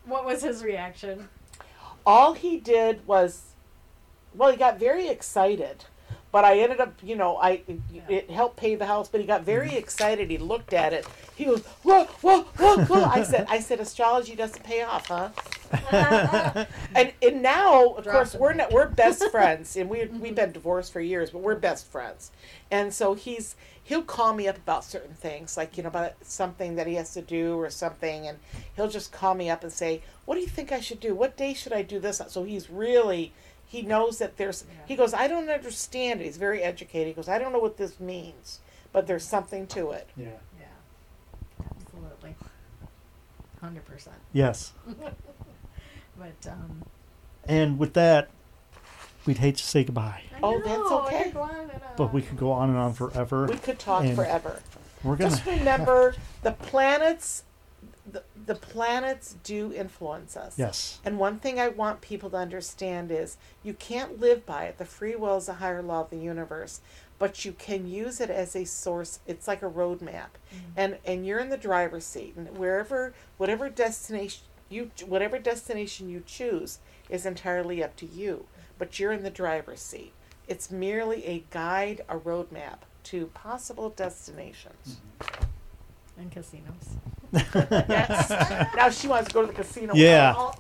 What 0.06 0.24
was 0.24 0.42
his 0.42 0.64
reaction? 0.64 1.28
All 2.06 2.34
he 2.34 2.56
did 2.58 3.06
was 3.06 3.52
well 4.34 4.50
he 4.50 4.56
got 4.56 4.78
very 4.78 5.08
excited 5.08 5.84
but 6.30 6.44
i 6.44 6.58
ended 6.58 6.80
up 6.80 6.94
you 7.02 7.14
know 7.14 7.36
i 7.36 7.62
it 8.08 8.30
helped 8.30 8.56
pay 8.56 8.74
the 8.74 8.86
house 8.86 9.08
but 9.08 9.20
he 9.20 9.26
got 9.26 9.42
very 9.42 9.68
mm-hmm. 9.68 9.76
excited. 9.78 10.30
He 10.30 10.38
looked 10.38 10.72
at 10.72 10.92
it. 10.92 11.06
He 11.34 11.46
was, 11.46 11.64
whoa 11.82 12.04
whoa 12.04 12.42
whoa 12.42 12.84
whoa. 12.84 13.04
I 13.04 13.22
said 13.22 13.46
i 13.48 13.60
said 13.60 13.80
astrology 13.80 14.34
doesn't 14.34 14.62
pay 14.64 14.82
off 14.82 15.08
huh? 15.08 15.30
And 16.94 17.12
and 17.22 17.42
now 17.42 17.94
of 17.94 18.04
Drop 18.04 18.14
course 18.16 18.34
we're 18.34 18.54
not, 18.54 18.72
we're 18.72 18.88
best 18.88 19.24
friends 19.30 19.76
and 19.76 19.88
we 19.88 20.06
we've 20.06 20.34
been 20.34 20.52
divorced 20.52 20.92
for 20.92 21.00
years 21.00 21.30
but 21.30 21.40
we're 21.40 21.54
best 21.54 21.86
friends. 21.86 22.30
And 22.70 22.92
so 22.92 23.14
he's 23.14 23.56
he'll 23.84 24.02
call 24.02 24.32
me 24.34 24.46
up 24.48 24.56
about 24.56 24.84
certain 24.84 25.14
things 25.14 25.56
like 25.56 25.76
you 25.76 25.82
know 25.82 25.88
about 25.88 26.12
something 26.22 26.76
that 26.76 26.86
he 26.86 26.94
has 26.94 27.12
to 27.14 27.22
do 27.22 27.56
or 27.58 27.68
something 27.70 28.26
and 28.26 28.38
he'll 28.76 28.88
just 28.88 29.12
call 29.12 29.34
me 29.34 29.50
up 29.50 29.62
and 29.62 29.72
say 29.72 30.00
what 30.24 30.34
do 30.36 30.40
you 30.40 30.46
think 30.46 30.70
i 30.72 30.80
should 30.80 31.00
do 31.00 31.14
what 31.14 31.36
day 31.36 31.52
should 31.54 31.72
i 31.72 31.82
do 31.82 31.98
this 31.98 32.20
so 32.28 32.44
he's 32.44 32.70
really 32.70 33.32
he 33.66 33.82
knows 33.82 34.18
that 34.18 34.36
there's 34.36 34.64
he 34.86 34.94
goes 34.96 35.12
i 35.14 35.26
don't 35.26 35.48
understand 35.48 36.20
it 36.20 36.24
he's 36.24 36.36
very 36.36 36.62
educated 36.62 37.08
he 37.08 37.12
goes 37.12 37.28
i 37.28 37.38
don't 37.38 37.52
know 37.52 37.58
what 37.58 37.76
this 37.76 37.98
means 37.98 38.60
but 38.92 39.06
there's 39.06 39.24
something 39.24 39.66
to 39.66 39.90
it 39.90 40.08
yeah. 40.16 40.26
Yeah. 40.60 41.66
Absolutely. 41.80 42.34
Hundred 43.60 43.84
percent. 43.84 44.16
Yes. 44.32 44.72
But 46.18 46.50
um 46.50 46.82
And 47.44 47.78
with 47.78 47.94
that, 47.94 48.28
we'd 49.26 49.38
hate 49.38 49.56
to 49.56 49.64
say 49.64 49.84
goodbye, 49.84 50.22
I 50.34 50.38
Oh, 50.42 50.58
that's 50.58 50.66
know, 50.66 50.98
I 50.98 51.06
okay. 51.06 51.22
could 51.24 51.34
go 51.34 51.42
on 51.42 51.54
and 51.56 51.70
but 51.96 52.12
we 52.12 52.22
could 52.22 52.38
go 52.38 52.52
on 52.52 52.70
and 52.70 52.78
on 52.78 52.92
forever. 52.94 53.46
we 53.46 53.56
could 53.56 53.78
talk 53.78 54.04
And 54.04 54.16
forever 54.16 54.60
We're 55.02 55.16
gonna 55.16 55.30
just 55.30 55.46
remember 55.46 56.14
the 56.42 56.52
planets 56.52 57.44
the, 58.10 58.24
the 58.46 58.56
planets 58.56 59.36
do 59.44 59.72
influence 59.72 60.36
us 60.36 60.58
yes. 60.58 60.98
And 61.04 61.18
one 61.18 61.38
thing 61.38 61.60
I 61.60 61.68
want 61.68 62.00
people 62.00 62.30
to 62.30 62.36
understand 62.36 63.12
is 63.12 63.36
you 63.62 63.74
can't 63.74 64.20
live 64.20 64.44
by 64.44 64.64
it. 64.64 64.78
The 64.78 64.84
free 64.84 65.14
will 65.14 65.36
is 65.36 65.48
a 65.48 65.54
higher 65.54 65.82
law 65.82 66.00
of 66.00 66.10
the 66.10 66.16
universe, 66.18 66.80
but 67.20 67.44
you 67.44 67.52
can 67.52 67.86
use 67.86 68.20
it 68.20 68.28
as 68.30 68.56
a 68.56 68.64
source. 68.64 69.20
It's 69.26 69.46
like 69.46 69.62
a 69.62 69.70
roadmap, 69.70 70.00
mm-hmm. 70.34 70.72
and 70.76 70.98
and 71.04 71.24
you're 71.24 71.38
in 71.38 71.50
the 71.50 71.56
driver's 71.56 72.04
seat, 72.04 72.34
and 72.36 72.58
wherever 72.58 73.14
whatever 73.36 73.68
destination 73.68 74.42
you 74.68 74.90
whatever 75.06 75.38
destination 75.38 76.08
you 76.08 76.24
choose 76.26 76.80
is 77.08 77.24
entirely 77.24 77.84
up 77.84 77.94
to 77.96 78.06
you, 78.06 78.46
but 78.82 78.98
you're 78.98 79.12
in 79.12 79.22
the 79.22 79.30
driver's 79.30 79.78
seat. 79.78 80.12
It's 80.48 80.68
merely 80.68 81.24
a 81.24 81.44
guide, 81.50 82.00
a 82.08 82.16
roadmap 82.16 82.78
to 83.04 83.26
possible 83.26 83.90
destinations. 83.90 84.98
Mm-hmm. 85.20 86.20
and 86.20 86.32
casinos. 86.32 86.88
Yes. 87.32 88.28
now 88.76 88.90
she 88.90 89.06
wants 89.06 89.28
to 89.28 89.34
go 89.34 89.42
to 89.42 89.46
the 89.46 89.52
casino. 89.52 89.94
Yeah. 89.94 90.34
All, 90.36 90.58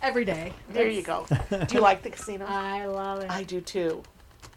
every 0.00 0.24
day. 0.24 0.54
There 0.70 0.88
you 0.88 1.02
go. 1.02 1.26
Do 1.50 1.74
you 1.74 1.80
like 1.80 2.02
the 2.02 2.08
casino? 2.08 2.46
I 2.48 2.86
love 2.86 3.20
it. 3.20 3.30
I 3.30 3.42
do 3.42 3.60
too. 3.60 4.02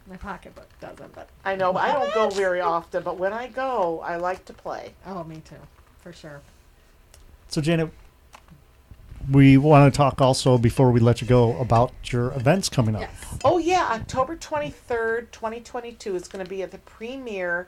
My 0.07 0.15
pocketbook 0.15 0.69
doesn't, 0.79 1.13
but 1.13 1.27
I 1.43 1.57
know, 1.57 1.73
but 1.73 1.81
I 1.81 1.91
don't 1.91 2.13
go 2.13 2.29
very 2.29 2.61
often. 2.75 3.03
But 3.03 3.17
when 3.17 3.33
I 3.33 3.47
go, 3.47 3.99
I 4.05 4.15
like 4.15 4.45
to 4.45 4.53
play. 4.53 4.93
oh, 5.05 5.25
me 5.25 5.41
too, 5.43 5.55
for 5.99 6.13
sure. 6.13 6.39
So 7.49 7.59
Janet, 7.59 7.91
we 9.29 9.57
want 9.57 9.93
to 9.93 9.97
talk 9.97 10.21
also 10.21 10.57
before 10.57 10.91
we 10.91 10.99
let 10.99 11.21
you 11.21 11.27
go 11.27 11.57
about 11.57 11.91
your 12.11 12.31
events 12.33 12.69
coming 12.69 12.95
up. 12.95 13.01
Yes. 13.01 13.39
Oh 13.43 13.57
yeah, 13.57 13.87
October 13.91 14.35
twenty 14.35 14.69
third, 14.69 15.31
twenty 15.31 15.59
twenty 15.59 15.91
two 15.91 16.15
is 16.15 16.27
going 16.27 16.43
to 16.43 16.49
be 16.49 16.63
at 16.63 16.71
the 16.71 16.77
premiere 16.79 17.67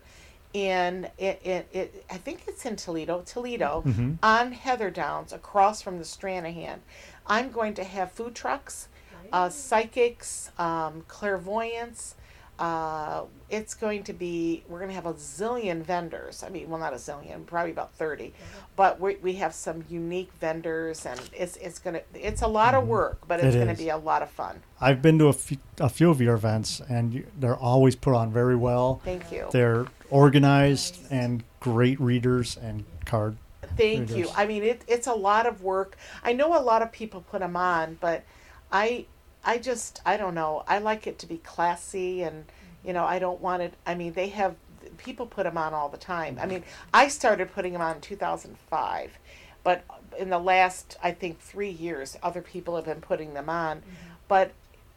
in 0.53 1.07
it, 1.17 1.41
it, 1.43 1.67
it. 1.73 2.05
I 2.11 2.17
think 2.17 2.43
it's 2.47 2.65
in 2.65 2.75
Toledo, 2.75 3.21
Toledo, 3.25 3.83
Mhm. 3.85 4.17
on 4.21 4.51
Heather 4.51 4.91
Downs, 4.91 5.33
across 5.33 5.81
from 5.81 5.97
the 5.97 6.03
Stranahan. 6.03 6.77
I'm 7.25 7.51
going 7.51 7.73
to 7.75 7.83
have 7.83 8.11
food 8.11 8.35
trucks, 8.35 8.87
uh, 9.31 9.49
psychics, 9.49 10.51
um, 10.59 11.03
clairvoyance. 11.07 12.15
Uh, 12.63 13.25
it's 13.49 13.73
going 13.73 14.03
to 14.03 14.13
be. 14.13 14.63
We're 14.69 14.79
going 14.79 14.89
to 14.89 14.95
have 14.95 15.05
a 15.05 15.15
zillion 15.15 15.81
vendors. 15.83 16.43
I 16.43 16.49
mean, 16.49 16.69
well, 16.69 16.79
not 16.79 16.93
a 16.93 16.95
zillion, 16.95 17.45
probably 17.45 17.71
about 17.71 17.93
thirty, 17.93 18.33
but 18.77 19.01
we 19.01 19.15
we 19.15 19.33
have 19.33 19.53
some 19.53 19.83
unique 19.89 20.31
vendors, 20.39 21.05
and 21.05 21.19
it's 21.33 21.57
it's 21.57 21.77
gonna. 21.77 22.01
It's 22.13 22.41
a 22.41 22.47
lot 22.47 22.73
of 22.73 22.87
work, 22.87 23.27
but 23.27 23.41
it's 23.41 23.53
It 23.53 23.59
going 23.65 23.75
to 23.75 23.83
be 23.83 23.89
a 23.89 23.97
lot 23.97 24.21
of 24.21 24.29
fun. 24.29 24.61
I've 24.79 25.01
been 25.01 25.19
to 25.19 25.27
a 25.27 25.33
few, 25.33 25.57
a 25.81 25.89
few 25.89 26.09
of 26.09 26.21
your 26.21 26.35
events, 26.35 26.81
and 26.87 27.13
you, 27.13 27.27
they're 27.37 27.57
always 27.57 27.97
put 27.97 28.15
on 28.15 28.31
very 28.31 28.55
well. 28.55 29.01
Thank 29.03 29.29
you. 29.29 29.49
They're 29.51 29.87
organized 30.09 30.99
and 31.11 31.43
great 31.59 31.99
readers 31.99 32.55
and 32.55 32.85
card. 33.03 33.35
Thank 33.75 34.15
you. 34.15 34.29
I 34.37 34.45
mean, 34.45 34.63
it, 34.63 34.83
it's 34.87 35.07
a 35.07 35.13
lot 35.13 35.47
of 35.47 35.63
work. 35.63 35.97
I 36.23 36.31
know 36.31 36.57
a 36.57 36.63
lot 36.63 36.81
of 36.81 36.93
people 36.93 37.25
put 37.29 37.41
them 37.41 37.57
on, 37.57 37.97
but 37.99 38.23
I, 38.71 39.05
I 39.45 39.57
just, 39.57 40.01
I 40.05 40.17
don't 40.17 40.35
know. 40.35 40.63
I 40.67 40.79
like 40.79 41.07
it 41.07 41.19
to 41.19 41.27
be 41.27 41.37
classy, 41.37 42.23
and 42.23 42.45
you 42.83 42.93
know, 42.93 43.05
I 43.05 43.19
don't 43.19 43.41
want 43.41 43.61
it. 43.61 43.73
I 43.85 43.95
mean, 43.95 44.13
they 44.13 44.29
have 44.29 44.55
people 44.97 45.25
put 45.25 45.43
them 45.43 45.57
on 45.57 45.73
all 45.73 45.89
the 45.89 45.97
time. 45.97 46.37
I 46.37 46.41
mm-hmm. 46.41 46.49
mean, 46.49 46.63
I 46.93 47.07
started 47.07 47.51
putting 47.53 47.73
them 47.73 47.81
on 47.81 47.95
in 47.95 48.01
2005, 48.01 49.19
but 49.63 49.83
in 50.17 50.29
the 50.29 50.39
last, 50.39 50.97
I 51.03 51.11
think, 51.11 51.39
three 51.39 51.69
years, 51.69 52.17
other 52.21 52.41
people 52.41 52.75
have 52.75 52.85
been 52.85 53.01
putting 53.01 53.33
them 53.33 53.49
on. 53.49 53.77
Mm-hmm. 53.77 53.89
But 54.27 54.51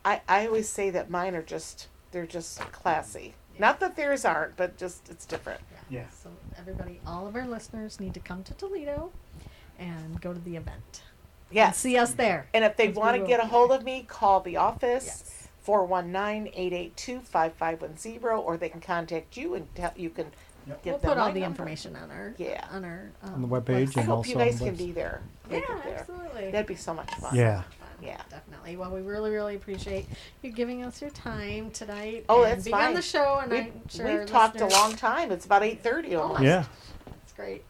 I, 0.04 0.20
I 0.28 0.46
always 0.46 0.68
say 0.68 0.90
that 0.90 1.10
mine 1.10 1.34
are 1.34 1.42
just, 1.42 1.88
they're 2.12 2.26
just 2.26 2.60
classy. 2.72 3.34
Not 3.58 3.80
that 3.80 3.96
theirs 3.96 4.24
aren't, 4.24 4.56
but 4.56 4.76
just 4.76 5.08
it's 5.08 5.24
different. 5.24 5.60
Yeah. 5.88 6.08
So 6.10 6.30
everybody, 6.58 7.00
all 7.06 7.26
of 7.26 7.34
our 7.36 7.46
listeners 7.46 8.00
need 8.00 8.14
to 8.14 8.20
come 8.20 8.42
to 8.44 8.54
Toledo 8.54 9.12
and 9.78 10.20
go 10.20 10.32
to 10.32 10.40
the 10.40 10.56
event. 10.56 11.02
And 11.48 11.56
Yes. 11.56 11.78
see 11.78 11.96
us 11.96 12.12
there. 12.14 12.48
And 12.54 12.64
if 12.64 12.76
they 12.76 12.88
want 12.88 13.20
to 13.20 13.26
get 13.26 13.40
a 13.40 13.46
hold 13.46 13.70
of 13.72 13.84
me, 13.84 14.04
call 14.08 14.40
the 14.40 14.56
office 14.56 15.04
Yes. 15.06 15.32
419-882-5510 15.64 18.38
or 18.38 18.56
they 18.56 18.68
can 18.68 18.80
contact 18.80 19.36
you 19.36 19.54
and 19.54 19.72
tell, 19.74 19.92
you 19.96 20.10
can 20.10 20.26
Yep. 20.66 20.82
give 20.82 20.92
We'll 20.94 21.00
put 21.14 21.18
all 21.18 21.32
the 21.32 21.40
number. 21.40 21.62
information 21.62 21.94
on 21.96 22.10
our 22.10 22.34
Yeah. 22.38 22.66
on 22.72 22.84
our 22.84 23.10
um, 23.22 23.34
On 23.34 23.42
the 23.42 23.48
webpage 23.48 23.96
I 23.96 24.00
and 24.00 24.08
hope 24.10 24.26
you 24.28 24.34
also 24.34 24.40
on 24.40 24.46
guys 24.46 24.58
can 24.58 24.74
be 24.74 24.90
there. 24.92 25.20
Yeah, 25.48 25.60
there. 25.84 25.98
absolutely. 26.00 26.50
That'd 26.50 26.66
be 26.66 26.74
so 26.74 26.92
much 26.94 27.12
fun. 27.14 27.34
Yeah. 27.36 27.62
Yeah. 28.02 28.20
definitely. 28.28 28.76
Well, 28.76 28.90
we 28.90 29.00
really, 29.00 29.30
really 29.30 29.54
appreciate 29.54 30.06
you 30.42 30.50
giving 30.50 30.82
us 30.84 31.00
your 31.00 31.10
time 31.10 31.70
tonight. 31.70 32.24
Oh, 32.28 32.42
and 32.42 32.52
that's 32.54 32.64
being 32.64 32.74
on 32.76 32.94
the 32.94 33.00
show, 33.02 33.38
and 33.38 33.50
We've, 33.50 33.60
I'm 33.66 33.88
sure 33.88 34.18
we've 34.18 34.26
talked 34.26 34.60
a 34.60 34.66
long 34.66 34.94
time. 34.96 35.30
It's 35.32 35.46
about 35.46 35.62
8.30 35.62 36.14
Oh, 36.16 36.22
almost. 36.22 36.42
Yeah. 36.42 36.64
That's 37.06 37.32
great. 37.32 37.64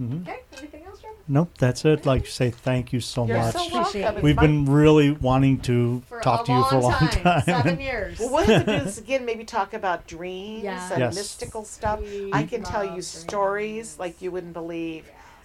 Hmm 0.00 0.22
Okay. 0.22 0.40
Anything 0.58 0.84
else, 0.84 1.00
Trevor? 1.00 1.16
Nope, 1.28 1.50
that's 1.58 1.84
it. 1.84 2.06
Like 2.06 2.26
say 2.26 2.50
thank 2.50 2.92
you 2.92 3.00
so 3.00 3.26
You're 3.26 3.36
much. 3.38 3.54
so 3.54 3.68
welcome. 3.72 4.22
We've 4.22 4.36
been 4.38 4.64
really 4.64 5.10
wanting 5.12 5.60
to 5.62 6.02
For 6.08 6.20
talk 6.20 6.42
a 6.42 6.44
to 6.46 6.52
you 6.52 6.64
for 6.64 6.76
a 6.76 6.80
long 6.80 7.08
time. 7.08 7.42
Seven 7.42 7.80
years. 7.90 8.18
Well, 8.18 8.30
we'll 8.30 8.44
have 8.46 8.64
to 8.66 8.78
do 8.78 8.84
this 8.84 8.98
again. 8.98 9.24
Maybe 9.24 9.44
talk 9.44 9.74
about 9.74 10.06
dreams 10.06 10.64
Yes. 10.64 10.90
and 10.90 11.00
Yes. 11.00 11.14
mystical 11.14 11.64
stuff. 11.64 12.00
We 12.00 12.30
I 12.32 12.44
can 12.44 12.62
tell 12.62 12.80
love 12.80 12.86
you 12.96 13.02
dreams. 13.02 13.06
stories 13.06 13.98
like 13.98 14.20
you 14.22 14.30
wouldn't 14.30 14.54
believe. 14.54 15.04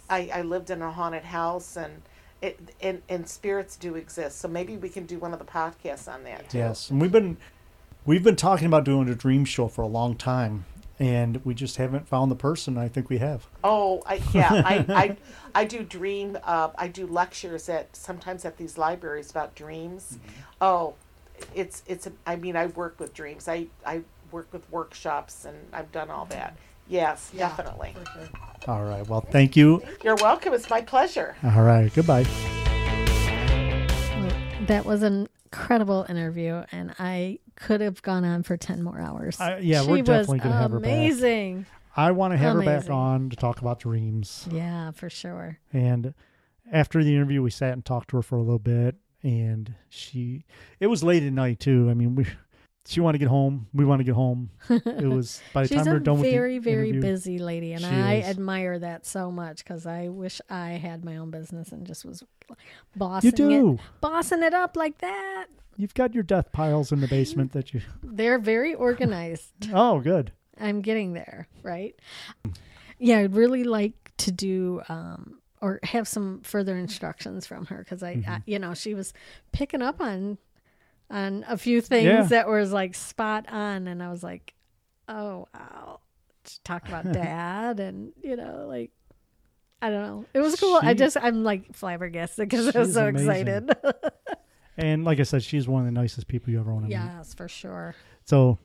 I, 0.10 0.30
I 0.34 0.42
lived 0.44 0.70
in 0.70 0.82
a 0.82 0.92
haunted 0.92 1.24
house, 1.24 1.76
and 1.78 2.02
it 2.42 2.60
and, 2.82 3.02
and 3.10 3.28
spirits 3.28 3.76
do 3.76 3.96
exist. 3.96 4.40
So 4.40 4.48
maybe 4.48 4.78
we 4.78 4.90
can 4.90 5.06
do 5.06 5.18
one 5.20 5.34
of 5.34 5.40
the 5.40 5.46
podcasts 5.46 6.12
on 6.12 6.24
that. 6.24 6.50
Too. 6.50 6.60
Yes, 6.60 6.90
and 6.90 7.02
we've 7.02 7.12
been 7.12 7.38
we've 8.06 8.24
been 8.24 8.36
talking 8.36 8.68
about 8.68 8.84
doing 8.86 9.10
a 9.10 9.16
dream 9.16 9.46
show 9.46 9.68
for 9.68 9.82
a 9.82 9.88
long 9.88 10.16
time, 10.16 10.66
and 11.00 11.44
we 11.46 11.54
just 11.54 11.78
haven't 11.78 12.08
found 12.08 12.32
the 12.32 12.36
person. 12.36 12.78
I 12.78 12.88
think 12.88 13.10
we 13.10 13.18
have. 13.18 13.48
Oh, 13.64 14.02
I, 14.06 14.22
yeah. 14.34 14.50
I, 14.66 14.86
I 14.90 15.18
I 15.54 15.66
do 15.66 15.84
dream. 15.84 16.38
Uh, 16.44 16.70
I 16.78 16.88
do 16.88 17.06
lectures 17.08 17.68
at 17.70 17.96
sometimes 17.96 18.46
at 18.46 18.58
these 18.58 18.78
libraries 18.78 19.30
about 19.32 19.56
dreams. 19.56 20.18
Oh, 20.62 20.94
it's 21.54 21.84
it's. 21.88 22.08
A, 22.08 22.12
I 22.26 22.36
mean, 22.38 22.56
I 22.56 22.68
work 22.68 23.00
with 23.00 23.14
dreams. 23.14 23.48
I 23.48 23.68
I 23.86 24.02
work 24.32 24.48
with 24.52 24.70
workshops, 24.72 25.46
and 25.46 25.58
I've 25.74 25.92
done 25.92 26.10
all 26.10 26.26
that. 26.26 26.56
Yes, 26.88 27.32
Yeah. 27.34 27.50
definitely. 27.50 27.96
Sure. 28.14 28.30
All 28.68 28.84
right. 28.84 29.08
Well, 29.08 29.22
thank 29.22 29.56
you. 29.56 29.82
You're 30.04 30.16
welcome. 30.18 30.54
It's 30.54 30.70
my 30.70 30.82
pleasure. 30.82 31.36
All 31.44 31.64
right. 31.64 31.92
Goodbye. 31.94 32.26
Well, 34.16 34.32
that 34.68 34.86
was 34.86 35.02
an 35.04 35.28
incredible 35.46 36.06
interview, 36.10 36.64
and 36.72 36.94
I 37.00 37.40
could 37.56 37.82
have 37.82 38.02
gone 38.02 38.24
on 38.26 38.44
for 38.44 38.58
ten 38.58 38.84
more 38.84 39.00
hours. 39.00 39.40
Uh, 39.40 39.60
yeah, 39.62 39.82
she 39.84 39.90
we're 39.90 40.02
definitely 40.02 40.40
gonna 40.40 40.58
have 40.58 40.72
her 40.72 40.80
back. 40.80 40.92
amazing. 40.92 41.66
I 41.98 42.12
want 42.12 42.34
to 42.34 42.38
have 42.38 42.56
her 42.56 42.62
back 42.64 42.90
on 42.90 43.30
to 43.30 43.36
talk 43.38 43.62
about 43.62 43.80
dreams. 43.80 44.48
Yeah, 44.52 44.92
for 44.92 45.10
sure. 45.10 45.60
And 45.72 46.14
after 46.72 47.04
the 47.04 47.16
interview, 47.16 47.42
we 47.42 47.52
sat 47.52 47.72
and 47.74 47.86
talked 47.86 48.10
to 48.10 48.18
her 48.18 48.22
for 48.22 48.36
a 48.36 48.42
little 48.42 48.60
bit, 48.60 48.96
and 49.24 49.74
she. 49.90 50.44
It 50.80 50.88
was 50.88 51.04
late 51.04 51.24
at 51.24 51.32
night 51.32 51.60
too. 51.60 51.88
I 51.90 51.94
mean, 51.94 52.16
we. 52.16 52.26
She 52.88 53.00
wanted 53.00 53.18
to 53.18 53.26
get 53.26 53.30
home. 53.30 53.66
We 53.74 53.84
wanted 53.84 54.04
to 54.04 54.12
get 54.12 54.16
home. 54.16 54.52
It 54.70 55.08
was 55.08 55.42
by 55.54 55.64
the 55.64 55.70
time 55.74 55.88
a 55.88 55.90
we 55.90 55.96
are 55.96 56.00
done 56.00 56.20
with 56.20 56.26
the 56.26 56.32
very, 56.32 56.60
very 56.60 56.92
busy 56.92 57.40
lady, 57.40 57.74
and 57.74 57.84
I 57.84 58.16
is. 58.18 58.28
admire 58.28 58.78
that 58.78 59.08
so 59.08 59.32
much 59.32 59.64
because 59.64 59.88
I 59.88 60.10
wish 60.10 60.40
I 60.52 60.72
had 60.74 61.04
my 61.04 61.18
own 61.18 61.32
business 61.32 61.72
and 61.72 61.88
just 61.88 62.06
was 62.06 62.24
bossing 62.96 63.34
You 63.38 63.74
it, 63.74 63.80
bossing 64.02 64.44
it 64.44 64.54
up 64.54 64.78
like 64.78 65.00
that. 65.00 65.48
You've 65.78 65.94
got 65.94 66.14
your 66.14 66.24
death 66.24 66.52
piles 66.52 66.92
in 66.92 67.02
the 67.02 67.08
basement 67.08 67.52
that 67.54 67.74
you. 67.74 67.82
They're 68.04 68.40
very 68.40 68.74
organized. 68.74 69.52
Oh, 69.74 70.00
good. 70.00 70.32
I'm 70.60 70.82
getting 70.82 71.14
there, 71.14 71.48
right? 71.64 71.96
Yeah, 72.98 73.20
I'd 73.20 73.36
really 73.36 73.64
like 73.66 74.12
to 74.20 74.32
do 74.32 74.82
um, 74.88 75.40
or 75.62 75.80
have 75.84 76.08
some 76.08 76.42
further 76.44 76.78
instructions 76.78 77.46
from 77.46 77.66
her 77.66 77.80
because 77.80 78.02
I, 78.04 78.16
Mm-hmm. 78.16 78.30
I, 78.32 78.42
you 78.46 78.58
know, 78.60 78.74
she 78.74 78.94
was 78.94 79.12
picking 79.52 79.82
up 79.82 80.00
on 80.00 80.38
on 81.12 81.46
a 81.48 81.58
few 81.58 81.82
things 81.82 82.06
Yeah. 82.06 82.24
that 82.24 82.48
was 82.48 82.72
like 82.72 82.96
spot 82.96 83.46
on, 83.52 83.88
and 83.88 84.02
I 84.02 84.10
was 84.10 84.24
like, 84.24 84.54
oh 85.10 85.48
wow. 85.54 86.00
She 86.48 86.58
talked 86.64 86.88
about 86.88 87.12
dad, 87.12 87.80
and 87.80 88.14
you 88.24 88.36
know, 88.38 88.66
like. 88.68 88.92
I 89.82 89.90
don't 89.92 90.02
know. 90.02 90.26
It 90.34 90.40
was 90.40 90.56
cool. 90.56 90.80
I 90.82 90.94
just 90.96 91.16
I'm 91.22 91.44
like 91.44 91.76
flabbergasted 91.76 92.48
because 92.50 92.74
I 92.76 92.80
was 92.80 92.94
so 92.94 93.08
amazing. 93.08 93.30
excited. 93.48 93.76
And 94.78 95.04
like 95.06 95.20
I 95.20 95.24
said, 95.24 95.44
she's 95.44 95.68
one 95.68 95.82
of 95.82 95.86
the 95.86 95.92
nicest 96.00 96.28
people 96.28 96.52
you 96.52 96.60
ever 96.60 96.74
want 96.74 96.86
to 96.86 96.90
meet. 96.90 96.96
yes, 96.96 97.34
for 97.34 97.48
sure. 97.48 97.96
So 98.26 98.58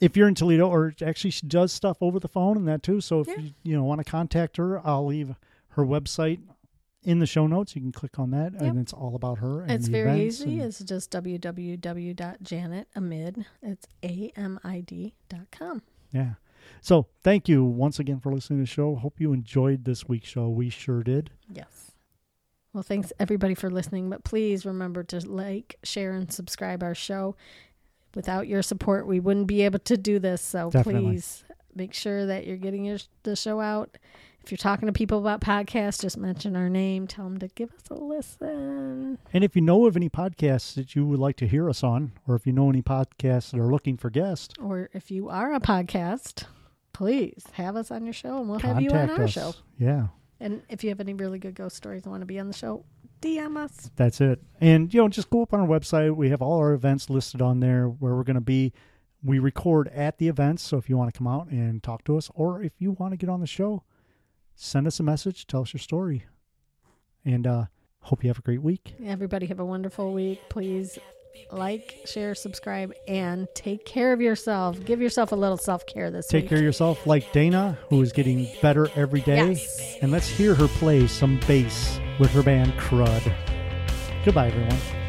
if 0.00 0.16
you're 0.16 0.28
in 0.28 0.34
Toledo, 0.34 0.68
or 0.68 0.94
actually 1.04 1.30
she 1.30 1.46
does 1.46 1.72
stuff 1.72 1.98
over 2.00 2.18
the 2.18 2.28
phone 2.28 2.56
and 2.56 2.66
that 2.68 2.82
too. 2.82 3.00
So 3.00 3.20
if 3.20 3.28
Yeah. 3.28 3.36
you 3.38 3.50
you 3.62 3.76
know 3.76 3.84
want 3.84 4.04
to 4.04 4.10
contact 4.10 4.56
her, 4.56 4.84
I'll 4.86 5.06
leave 5.06 5.34
her 5.70 5.84
website 5.84 6.40
in 7.04 7.18
the 7.18 7.26
show 7.26 7.46
notes. 7.46 7.74
You 7.76 7.82
can 7.82 7.92
click 7.92 8.18
on 8.18 8.30
that, 8.30 8.52
Yep. 8.54 8.62
and 8.62 8.78
it's 8.78 8.92
all 8.92 9.14
about 9.14 9.38
her. 9.38 9.62
And 9.62 9.70
It's 9.72 9.88
very 9.88 10.24
easy. 10.26 10.60
It's 10.60 10.78
just 10.80 11.10
www.janetamid. 11.10 13.44
It's 13.62 13.86
A-M-I-D 14.02 15.14
dot 15.28 15.50
com. 15.50 15.82
yeah. 16.12 16.34
So 16.80 17.08
thank 17.22 17.48
you 17.48 17.64
once 17.64 17.98
again 17.98 18.20
for 18.20 18.32
listening 18.32 18.60
to 18.60 18.62
the 18.62 18.66
show. 18.66 18.94
Hope 18.94 19.20
you 19.20 19.32
enjoyed 19.32 19.84
this 19.84 20.08
week's 20.08 20.28
show. 20.28 20.48
We 20.48 20.70
sure 20.70 21.02
did. 21.02 21.30
Yes. 21.52 21.91
Well, 22.72 22.82
thanks 22.82 23.12
everybody 23.20 23.54
for 23.54 23.70
listening, 23.70 24.08
but 24.08 24.24
please 24.24 24.64
remember 24.64 25.02
to 25.04 25.20
like, 25.28 25.76
share, 25.82 26.12
and 26.12 26.32
subscribe 26.32 26.82
our 26.82 26.94
show. 26.94 27.36
Without 28.14 28.46
your 28.48 28.62
support, 28.62 29.06
we 29.06 29.20
wouldn't 29.20 29.46
be 29.46 29.62
able 29.62 29.78
to 29.80 29.96
do 29.96 30.18
this. 30.18 30.42
So 30.42 30.70
Definitely. 30.70 31.02
please 31.12 31.44
make 31.74 31.94
sure 31.94 32.26
that 32.26 32.46
you're 32.46 32.56
getting 32.56 32.84
your, 32.84 32.98
the 33.24 33.36
show 33.36 33.60
out. 33.60 33.96
If 34.44 34.50
you're 34.50 34.58
talking 34.58 34.86
to 34.86 34.92
people 34.92 35.18
about 35.18 35.40
podcasts, 35.40 36.00
just 36.00 36.16
mention 36.16 36.56
our 36.56 36.68
name. 36.68 37.06
Tell 37.06 37.24
them 37.24 37.38
to 37.38 37.48
give 37.48 37.72
us 37.72 37.82
a 37.90 37.94
listen. 37.94 39.18
And 39.32 39.44
if 39.44 39.54
you 39.54 39.62
know 39.62 39.86
of 39.86 39.94
any 39.96 40.08
podcasts 40.08 40.74
that 40.74 40.96
you 40.96 41.06
would 41.06 41.20
like 41.20 41.36
to 41.36 41.46
hear 41.46 41.68
us 41.70 41.84
on, 41.84 42.12
or 42.26 42.34
if 42.34 42.46
you 42.46 42.52
know 42.52 42.68
any 42.68 42.82
podcasts 42.82 43.52
that 43.52 43.60
are 43.60 43.70
looking 43.70 43.96
for 43.96 44.10
guests, 44.10 44.52
Or 44.60 44.90
if 44.92 45.10
you 45.10 45.28
are 45.28 45.54
a 45.54 45.60
podcast, 45.60 46.44
please 46.92 47.44
have 47.52 47.76
us 47.76 47.90
on 47.90 48.04
your 48.04 48.12
show, 48.14 48.40
and 48.40 48.48
we'll 48.48 48.58
have 48.58 48.80
you 48.80 48.90
on 48.90 49.10
our 49.10 49.22
us. 49.22 49.30
show. 49.30 49.54
Yeah. 49.78 50.08
And 50.42 50.62
if 50.68 50.82
you 50.82 50.90
have 50.90 50.98
any 50.98 51.14
really 51.14 51.38
good 51.38 51.54
ghost 51.54 51.76
stories 51.76 52.02
and 52.02 52.10
want 52.10 52.22
to 52.22 52.26
be 52.26 52.40
on 52.40 52.48
the 52.48 52.52
show, 52.52 52.84
DM 53.20 53.56
us. 53.56 53.90
That's 53.94 54.20
it. 54.20 54.42
And, 54.60 54.92
you 54.92 55.00
know, 55.00 55.08
just 55.08 55.30
go 55.30 55.42
up 55.42 55.54
on 55.54 55.60
our 55.60 55.66
website. 55.66 56.16
We 56.16 56.30
have 56.30 56.42
all 56.42 56.58
our 56.58 56.72
events 56.72 57.08
listed 57.08 57.40
on 57.40 57.60
there 57.60 57.86
where 57.86 58.16
we're 58.16 58.24
going 58.24 58.34
to 58.34 58.40
be. 58.40 58.72
We 59.22 59.38
record 59.38 59.86
at 59.88 60.18
the 60.18 60.26
events. 60.26 60.64
So 60.64 60.78
if 60.78 60.90
you 60.90 60.98
want 60.98 61.14
to 61.14 61.16
come 61.16 61.28
out 61.28 61.46
and 61.48 61.80
talk 61.80 62.02
to 62.04 62.16
us, 62.16 62.28
or 62.34 62.60
if 62.60 62.72
you 62.78 62.90
want 62.90 63.12
to 63.12 63.16
get 63.16 63.30
on 63.30 63.40
the 63.40 63.46
show, 63.46 63.84
send 64.56 64.88
us 64.88 64.98
a 64.98 65.04
message, 65.04 65.46
tell 65.46 65.62
us 65.62 65.72
your 65.72 65.80
story. 65.80 66.24
And 67.24 67.46
uh, 67.46 67.66
hope 68.00 68.24
you 68.24 68.28
have 68.28 68.40
a 68.40 68.42
great 68.42 68.62
week. 68.62 68.96
Everybody 69.04 69.46
have 69.46 69.60
a 69.60 69.64
wonderful 69.64 70.12
week. 70.12 70.40
Please 70.48 70.98
like, 71.50 72.00
share, 72.04 72.34
subscribe, 72.34 72.94
and 73.06 73.48
take 73.54 73.84
care 73.84 74.12
of 74.12 74.20
yourself. 74.20 74.82
Give 74.84 75.00
yourself 75.00 75.32
a 75.32 75.36
little 75.36 75.56
self 75.56 75.86
care 75.86 76.10
this 76.10 76.26
Take 76.26 76.44
week. 76.44 76.48
care 76.50 76.58
of 76.58 76.64
yourself 76.64 77.06
like 77.06 77.30
Dana, 77.32 77.78
who 77.88 78.00
is 78.02 78.12
getting 78.12 78.48
better 78.60 78.88
every 78.96 79.20
day. 79.20 79.52
Yes. 79.52 79.98
And 80.00 80.10
let's 80.10 80.28
hear 80.28 80.54
her 80.54 80.68
play 80.68 81.06
some 81.06 81.40
bass 81.46 82.00
with 82.18 82.30
her 82.30 82.42
band 82.42 82.72
Crud. 82.74 83.34
Goodbye, 84.24 84.48
everyone. 84.48 85.01